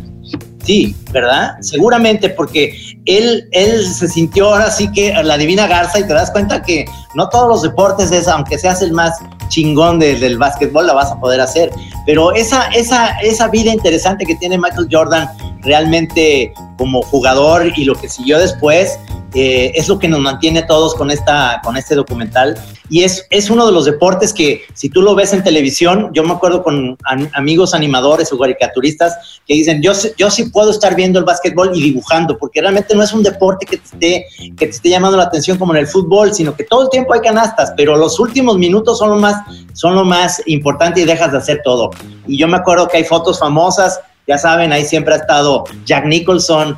Sí, 0.64 0.96
¿verdad? 1.12 1.56
Seguramente 1.62 2.30
porque 2.30 2.74
él, 3.18 3.50
él 3.52 3.86
se 3.88 4.08
sintió 4.08 4.50
ahora 4.50 4.70
sí 4.70 4.92
que 4.92 5.12
la 5.24 5.38
divina 5.38 5.68
garza 5.68 6.00
y 6.00 6.04
te 6.04 6.14
das 6.14 6.30
cuenta 6.32 6.62
que 6.62 6.86
no 7.16 7.28
todos 7.30 7.48
los 7.48 7.62
deportes 7.64 8.12
es, 8.12 8.28
aunque 8.28 8.58
seas 8.60 8.82
el 8.82 8.94
más 8.94 9.18
chingón 9.48 10.00
del 10.00 10.38
básquetbol, 10.38 10.86
la 10.86 10.94
vas 10.94 11.12
a 11.12 11.20
poder 11.20 11.42
hacer. 11.42 11.72
Pero 12.06 12.34
esa, 12.34 12.68
esa, 12.68 13.20
esa 13.22 13.48
vida 13.48 13.74
interesante 13.74 14.26
que 14.26 14.36
tiene 14.36 14.58
Michael 14.58 14.88
Jordan 14.92 15.28
realmente 15.62 16.54
como 16.78 17.02
jugador 17.02 17.72
y 17.76 17.84
lo 17.84 17.96
que 17.96 18.08
siguió 18.08 18.38
después, 18.38 18.98
eh, 19.36 19.74
es 19.76 19.88
lo 19.88 20.00
que 20.00 20.08
nos 20.08 20.20
mantiene 20.22 20.64
todos 20.64 20.96
con, 20.96 21.12
esta, 21.12 21.62
con 21.64 21.78
este 21.78 21.94
documental. 21.94 22.58
Y 22.90 23.04
es, 23.04 23.28
es 23.30 23.50
uno 23.50 23.66
de 23.68 23.72
los 23.72 23.86
deportes 23.86 24.34
que 24.34 24.64
si 24.74 24.90
tú 24.90 25.02
lo 25.02 25.14
ves 25.14 25.34
en 25.34 25.44
televisión, 25.44 26.10
yo 26.14 26.24
me 26.24 26.32
acuerdo 26.32 26.64
con 26.64 26.98
amigos 27.34 27.74
animadores 27.74 28.34
o 28.34 28.40
caricaturistas 28.40 29.42
que 29.46 29.54
dicen, 29.54 29.82
yo, 29.82 29.92
yo 30.18 30.32
sí 30.32 30.46
puedo 30.46 30.72
estar 30.72 30.96
viendo 30.96 31.20
el 31.20 31.26
básquetbol 31.26 31.72
y 31.76 31.82
dibujando, 31.82 32.38
porque 32.38 32.62
realmente 32.62 32.96
no 33.00 33.06
es 33.06 33.14
un 33.14 33.24
deporte 33.24 33.66
que 33.66 33.78
te, 33.78 33.84
esté, 33.84 34.26
que 34.56 34.66
te 34.68 34.72
esté 34.72 34.90
llamando 34.90 35.18
la 35.18 35.24
atención 35.24 35.58
como 35.58 35.74
en 35.74 35.80
el 35.80 35.88
fútbol, 35.88 36.34
sino 36.34 36.56
que 36.56 36.66
todo 36.66 36.84
el 36.84 36.90
tiempo 36.90 37.14
hay 37.14 37.22
canastas, 37.22 37.74
pero 37.76 37.96
los 37.96 38.20
últimos 38.20 38.58
minutos 38.58 39.00
son 39.00 39.10
lo 39.10 39.16
más, 39.16 39.44
son 39.74 39.96
lo 39.96 40.06
más 40.06 40.42
importante 40.46 41.02
y 41.02 41.06
dejas 41.06 41.32
de 41.32 41.40
hacer 41.40 41.62
todo. 41.64 41.90
Y 42.28 42.38
yo 42.38 42.48
me 42.48 42.58
acuerdo 42.58 42.88
que 42.88 42.98
hay 42.98 43.04
fotos 43.04 43.40
famosas 43.40 44.00
ya 44.30 44.38
saben, 44.38 44.72
ahí 44.72 44.86
siempre 44.86 45.16
ha 45.16 45.18
estado 45.18 45.64
Jack 45.86 46.06
Nicholson 46.06 46.78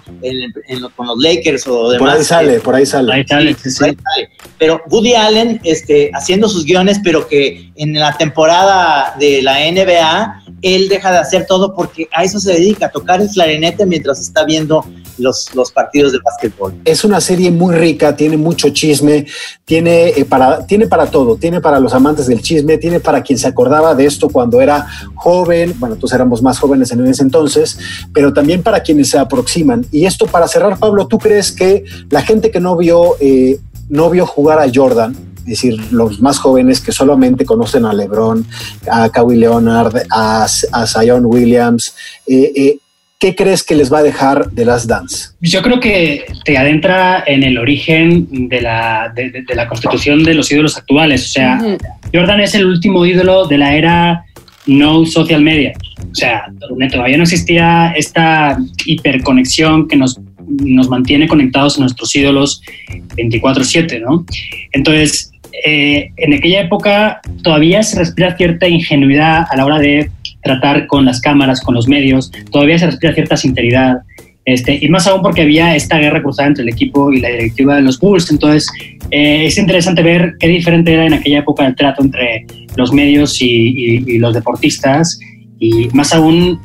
con 0.95 1.05
los 1.05 1.17
Lakers 1.19 1.67
o 1.67 1.89
demás. 1.89 1.99
Por 1.99 2.17
ahí 2.17 2.23
sale, 2.23 2.59
por 2.61 2.75
ahí 2.75 2.85
sale. 2.85 3.11
Ahí 3.11 3.25
sale, 3.25 3.97
Pero 4.57 4.81
Woody 4.89 5.15
Allen 5.15 5.59
este, 5.65 6.11
haciendo 6.13 6.47
sus 6.47 6.63
guiones, 6.63 7.01
pero 7.03 7.27
que 7.27 7.69
en 7.75 7.99
la 7.99 8.15
temporada 8.17 9.15
de 9.19 9.41
la 9.41 9.69
NBA 9.69 10.43
él 10.61 10.87
deja 10.87 11.11
de 11.11 11.17
hacer 11.17 11.45
todo 11.45 11.75
porque 11.75 12.07
a 12.13 12.23
eso 12.23 12.39
se 12.39 12.53
dedica, 12.53 12.85
a 12.85 12.89
tocar 12.89 13.19
el 13.19 13.27
clarinete 13.27 13.85
mientras 13.85 14.21
está 14.21 14.45
viendo 14.45 14.85
los, 15.17 15.49
partidos 15.73 16.13
de 16.13 16.19
básquetbol. 16.23 16.73
Es 16.85 17.03
una 17.03 17.21
serie 17.21 17.51
muy 17.51 17.75
rica, 17.75 18.15
tiene 18.15 18.37
mucho 18.37 18.69
chisme, 18.69 19.25
tiene, 19.65 20.09
eh, 20.09 20.25
para, 20.25 20.65
tiene 20.65 20.87
para 20.87 21.05
todo, 21.07 21.35
tiene 21.35 21.61
para 21.61 21.79
los 21.79 21.93
amantes 21.93 22.27
del 22.27 22.41
chisme, 22.41 22.77
tiene 22.77 22.99
para 22.99 23.21
quien 23.21 23.37
se 23.37 23.47
acordaba 23.47 23.95
de 23.95 24.05
esto 24.05 24.29
cuando 24.29 24.61
era 24.61 24.87
joven, 25.15 25.75
bueno, 25.79 25.95
todos 25.95 26.13
éramos 26.13 26.41
más 26.41 26.59
jóvenes 26.59 26.91
en 26.91 27.05
ese 27.07 27.23
entonces, 27.23 27.77
pero 28.13 28.33
también 28.33 28.63
para 28.63 28.81
quienes 28.81 29.09
se 29.09 29.17
aproximan. 29.17 29.85
Y 29.91 30.05
esto 30.05 30.25
para 30.25 30.47
cerrar, 30.47 30.77
Pablo, 30.77 31.07
¿tú 31.07 31.17
crees 31.17 31.51
que 31.51 31.83
la 32.09 32.21
gente 32.21 32.51
que 32.51 32.59
no 32.59 32.75
vio, 32.75 33.15
eh, 33.19 33.59
no 33.89 34.09
vio 34.09 34.25
jugar 34.25 34.59
a 34.59 34.69
Jordan, 34.73 35.15
es 35.41 35.45
decir, 35.45 35.91
los 35.91 36.21
más 36.21 36.37
jóvenes 36.37 36.79
que 36.81 36.91
solamente 36.91 37.45
conocen 37.45 37.85
a 37.85 37.93
LeBron, 37.93 38.45
a 38.89 39.09
Kawhi 39.09 39.37
Leonard, 39.37 40.03
a, 40.11 40.45
a 40.71 40.87
Zion 40.87 41.25
Williams, 41.25 41.95
eh, 42.27 42.51
eh, 42.55 42.77
¿qué 43.21 43.35
crees 43.35 43.63
que 43.63 43.75
les 43.75 43.93
va 43.93 43.99
a 43.99 44.03
dejar 44.03 44.49
de 44.49 44.65
Last 44.65 44.87
Dance? 44.89 45.29
Yo 45.41 45.61
creo 45.61 45.79
que 45.79 46.25
te 46.43 46.57
adentra 46.57 47.23
en 47.27 47.43
el 47.43 47.57
origen 47.59 48.27
de 48.49 48.61
la, 48.61 49.13
de, 49.15 49.29
de- 49.29 49.43
de 49.43 49.55
la 49.55 49.67
constitución 49.67 50.23
de 50.23 50.33
los 50.33 50.51
ídolos 50.51 50.75
actuales. 50.75 51.25
O 51.29 51.31
sea, 51.31 51.59
Jordan 52.13 52.39
es 52.41 52.55
el 52.55 52.65
último 52.65 53.05
ídolo 53.05 53.45
de 53.45 53.57
la 53.59 53.75
era 53.75 54.25
no 54.65 55.05
social 55.05 55.41
media. 55.43 55.73
O 56.11 56.15
sea, 56.15 56.45
todavía 56.91 57.17
no 57.17 57.23
existía 57.23 57.93
esta 57.95 58.57
hiperconexión 58.85 59.87
que 59.87 59.95
nos, 59.95 60.19
nos 60.47 60.89
mantiene 60.89 61.27
conectados 61.27 61.77
a 61.77 61.81
nuestros 61.81 62.15
ídolos 62.15 62.61
24/7, 63.17 63.99
¿no? 64.01 64.25
Entonces, 64.71 65.31
eh, 65.65 66.09
en 66.17 66.33
aquella 66.33 66.61
época 66.61 67.21
todavía 67.43 67.83
se 67.83 67.99
respira 67.99 68.35
cierta 68.37 68.67
ingenuidad 68.67 69.45
a 69.49 69.55
la 69.57 69.65
hora 69.65 69.79
de 69.79 70.09
tratar 70.41 70.87
con 70.87 71.05
las 71.05 71.21
cámaras, 71.21 71.61
con 71.61 71.75
los 71.75 71.87
medios, 71.87 72.31
todavía 72.51 72.77
se 72.79 72.87
respira 72.87 73.13
cierta 73.13 73.37
sinceridad. 73.37 73.97
Este, 74.43 74.79
y 74.81 74.89
más 74.89 75.05
aún 75.05 75.21
porque 75.21 75.43
había 75.43 75.75
esta 75.75 75.99
guerra 75.99 76.21
cruzada 76.21 76.47
entre 76.47 76.63
el 76.63 76.69
equipo 76.69 77.11
y 77.11 77.19
la 77.19 77.29
directiva 77.29 77.75
de 77.75 77.83
los 77.83 77.99
Bulls. 77.99 78.31
Entonces, 78.31 78.67
eh, 79.11 79.45
es 79.45 79.57
interesante 79.57 80.01
ver 80.01 80.35
qué 80.39 80.47
diferente 80.47 80.93
era 80.93 81.05
en 81.05 81.13
aquella 81.13 81.39
época 81.39 81.65
el 81.65 81.75
trato 81.75 82.01
entre 82.01 82.45
los 82.75 82.91
medios 82.91 83.41
y, 83.41 84.17
los 84.17 84.33
deportistas. 84.33 85.19
Y 85.59 85.89
más 85.93 86.11
aún 86.13 86.59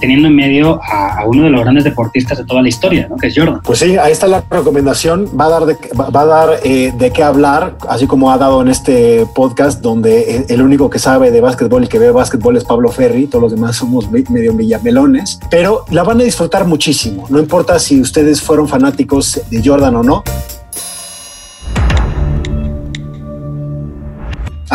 teniendo 0.00 0.28
en 0.28 0.36
medio 0.36 0.80
a, 0.82 1.20
a 1.20 1.26
uno 1.26 1.44
de 1.44 1.50
los 1.50 1.60
grandes 1.62 1.84
deportistas 1.84 2.38
de 2.38 2.44
toda 2.44 2.62
la 2.62 2.68
historia, 2.68 3.06
¿no? 3.08 3.16
que 3.16 3.28
es 3.28 3.34
Jordan. 3.36 3.60
Pues 3.62 3.78
sí, 3.78 3.96
ahí 3.96 4.12
está 4.12 4.26
la 4.26 4.42
recomendación. 4.50 5.28
Va 5.38 5.46
a 5.46 5.48
dar 5.50 5.66
de, 5.66 5.76
va 5.98 6.20
a 6.20 6.26
dar 6.26 6.48
eh, 6.64 6.92
de 6.96 7.10
qué 7.10 7.22
hablar, 7.22 7.76
así 7.88 8.06
como 8.06 8.30
ha 8.30 8.38
dado 8.38 8.60
en 8.62 8.68
este 8.68 9.26
podcast, 9.34 9.80
donde 9.80 10.36
eh, 10.36 10.46
el 10.48 10.62
único 10.62 10.90
que 10.90 10.98
sabe 10.98 11.30
de 11.30 11.40
básquetbol 11.40 11.84
y 11.84 11.86
que 11.88 11.98
ve 11.98 12.10
básquetbol 12.10 12.56
es 12.56 12.64
Pablo 12.64 12.90
Ferri. 12.90 13.26
Todos 13.26 13.42
los 13.42 13.52
demás 13.52 13.76
somos 13.76 14.10
me- 14.10 14.24
medio 14.28 14.52
villamelones, 14.54 15.38
pero 15.50 15.84
la 15.90 16.02
van 16.02 16.20
a 16.20 16.24
disfrutar 16.24 16.66
muchísimo. 16.66 17.26
No 17.30 17.38
importa 17.38 17.78
si 17.78 18.00
ustedes 18.00 18.40
fueron 18.42 18.68
fanáticos 18.68 19.40
de 19.50 19.62
Jordan 19.64 19.96
o 19.96 20.02
no. 20.02 20.22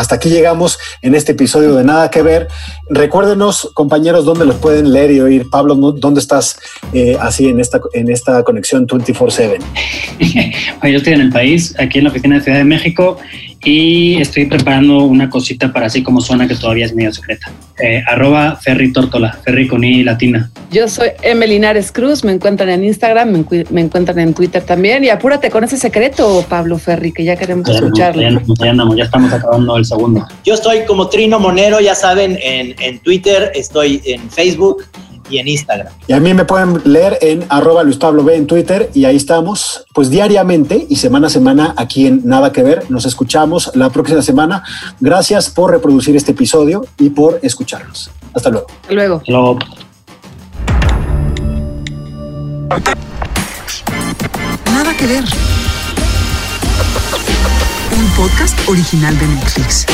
Hasta 0.02 0.16
aquí 0.16 0.30
llegamos 0.30 0.80
en 1.04 1.14
este 1.14 1.34
episodio 1.34 1.76
de 1.76 1.84
Nada 1.84 2.10
que 2.10 2.24
Ver. 2.24 2.48
Recuérdenos, 2.90 3.70
compañeros, 3.76 4.26
dónde 4.26 4.46
los 4.46 4.56
pueden 4.56 4.92
leer 4.92 5.12
y 5.12 5.20
oír. 5.20 5.48
Pablo. 5.52 5.76
¿dónde 5.76 6.20
estás 6.20 6.58
eh, 6.92 7.18
así 7.20 7.50
en 7.50 7.60
esta, 7.60 7.80
en 7.94 8.10
esta 8.10 8.42
conexión 8.42 8.88
24-7? 8.88 9.60
Bueno, 10.80 10.94
yo 10.94 10.98
estoy 10.98 11.14
en 11.14 11.22
el 11.22 11.30
país, 11.30 11.76
aquí 11.78 12.00
en 12.00 12.06
la 12.06 12.10
oficina 12.10 12.38
de 12.38 12.42
Ciudad 12.42 12.58
de 12.58 12.64
México, 12.64 13.20
y 13.64 14.20
estoy 14.20 14.46
preparando 14.46 15.04
una 15.04 15.30
cosita 15.30 15.72
para 15.72 15.86
así 15.88 16.02
como 16.04 16.22
suena 16.22 16.48
que 16.48 16.56
todavía 16.56 16.86
es 16.86 16.96
medio 16.96 17.14
secreta. 17.14 17.52
Eh, 17.80 18.04
arroba 18.08 18.56
Ferry 18.56 18.92
Tórtola, 18.92 19.34
Ferry 19.44 19.68
con 19.68 19.84
I 19.84 20.04
latina. 20.04 20.50
Yo 20.72 20.88
soy 20.88 21.10
Emelinares 21.22 21.92
Cruz, 21.92 22.24
me 22.24 22.32
encuentran 22.32 22.70
en 22.70 22.84
Instagram, 22.84 23.32
me, 23.32 23.66
me 23.70 23.82
encuentran 23.82 24.20
en 24.20 24.34
Twitter 24.34 24.64
también. 24.64 25.04
Y 25.04 25.10
apúrate 25.10 25.50
con 25.50 25.64
ese 25.64 25.78
secreto, 25.78 26.46
Pablo 26.48 26.78
Ferri, 26.78 27.12
que 27.12 27.24
ya 27.24 27.36
queremos 27.36 27.66
Ya 27.68 27.74
andamos, 27.74 27.88
escucharlo. 27.90 28.22
ya 28.22 28.28
andamos, 28.30 28.60
ya 28.60 28.70
andamos, 28.70 28.98
ya 28.98 29.04
estamos 29.04 29.34
acabando 29.34 29.78
el 29.78 29.86
segundo. 29.86 30.28
Yo 30.46 30.54
estoy 30.54 30.86
como 30.88 31.10
Trino 31.10 31.40
Monero, 31.40 31.80
ya 31.80 31.96
saben, 31.96 32.38
en, 32.42 32.76
en 32.80 33.00
Twitter, 33.00 33.52
estoy 33.56 34.02
en 34.06 34.30
Facebook 34.30 34.84
y 35.32 35.40
en 35.40 35.48
Instagram. 35.48 35.94
Y 36.08 36.14
a 36.14 36.20
mí 36.20 36.34
me 36.34 36.46
pueden 36.46 36.82
leer 36.86 37.18
en 37.22 37.46
arroba 37.50 37.84
Luis 37.84 37.98
Pablo 37.98 38.24
B 38.24 38.36
en 38.36 38.48
Twitter 38.48 38.90
y 38.94 39.06
ahí 39.06 39.16
estamos, 39.16 39.86
pues 39.94 40.10
diariamente 40.10 40.86
y 40.90 40.98
semana 40.98 41.28
a 41.28 41.30
semana 41.30 41.74
aquí 41.78 42.06
en 42.06 42.22
Nada 42.26 42.52
que 42.52 42.64
Ver. 42.64 42.90
Nos 42.90 43.06
escuchamos 43.06 43.72
la 43.76 43.90
próxima 43.90 44.22
semana. 44.22 44.64
Gracias 45.00 45.50
por 45.50 45.72
reproducir 45.72 46.16
este 46.16 46.32
episodio 46.32 46.86
y 46.98 47.10
por 47.10 47.40
escucharnos. 47.42 48.12
Hasta 48.34 48.50
luego. 48.50 48.68
Hasta 48.82 48.94
luego. 48.94 49.22
Luego. 49.28 49.60
Nada 54.66 54.98
que 54.98 55.08
ver. 55.08 55.24
Un 57.98 58.08
podcast 58.16 58.58
original 58.70 59.18
de 59.20 59.28
Netflix. 59.28 59.86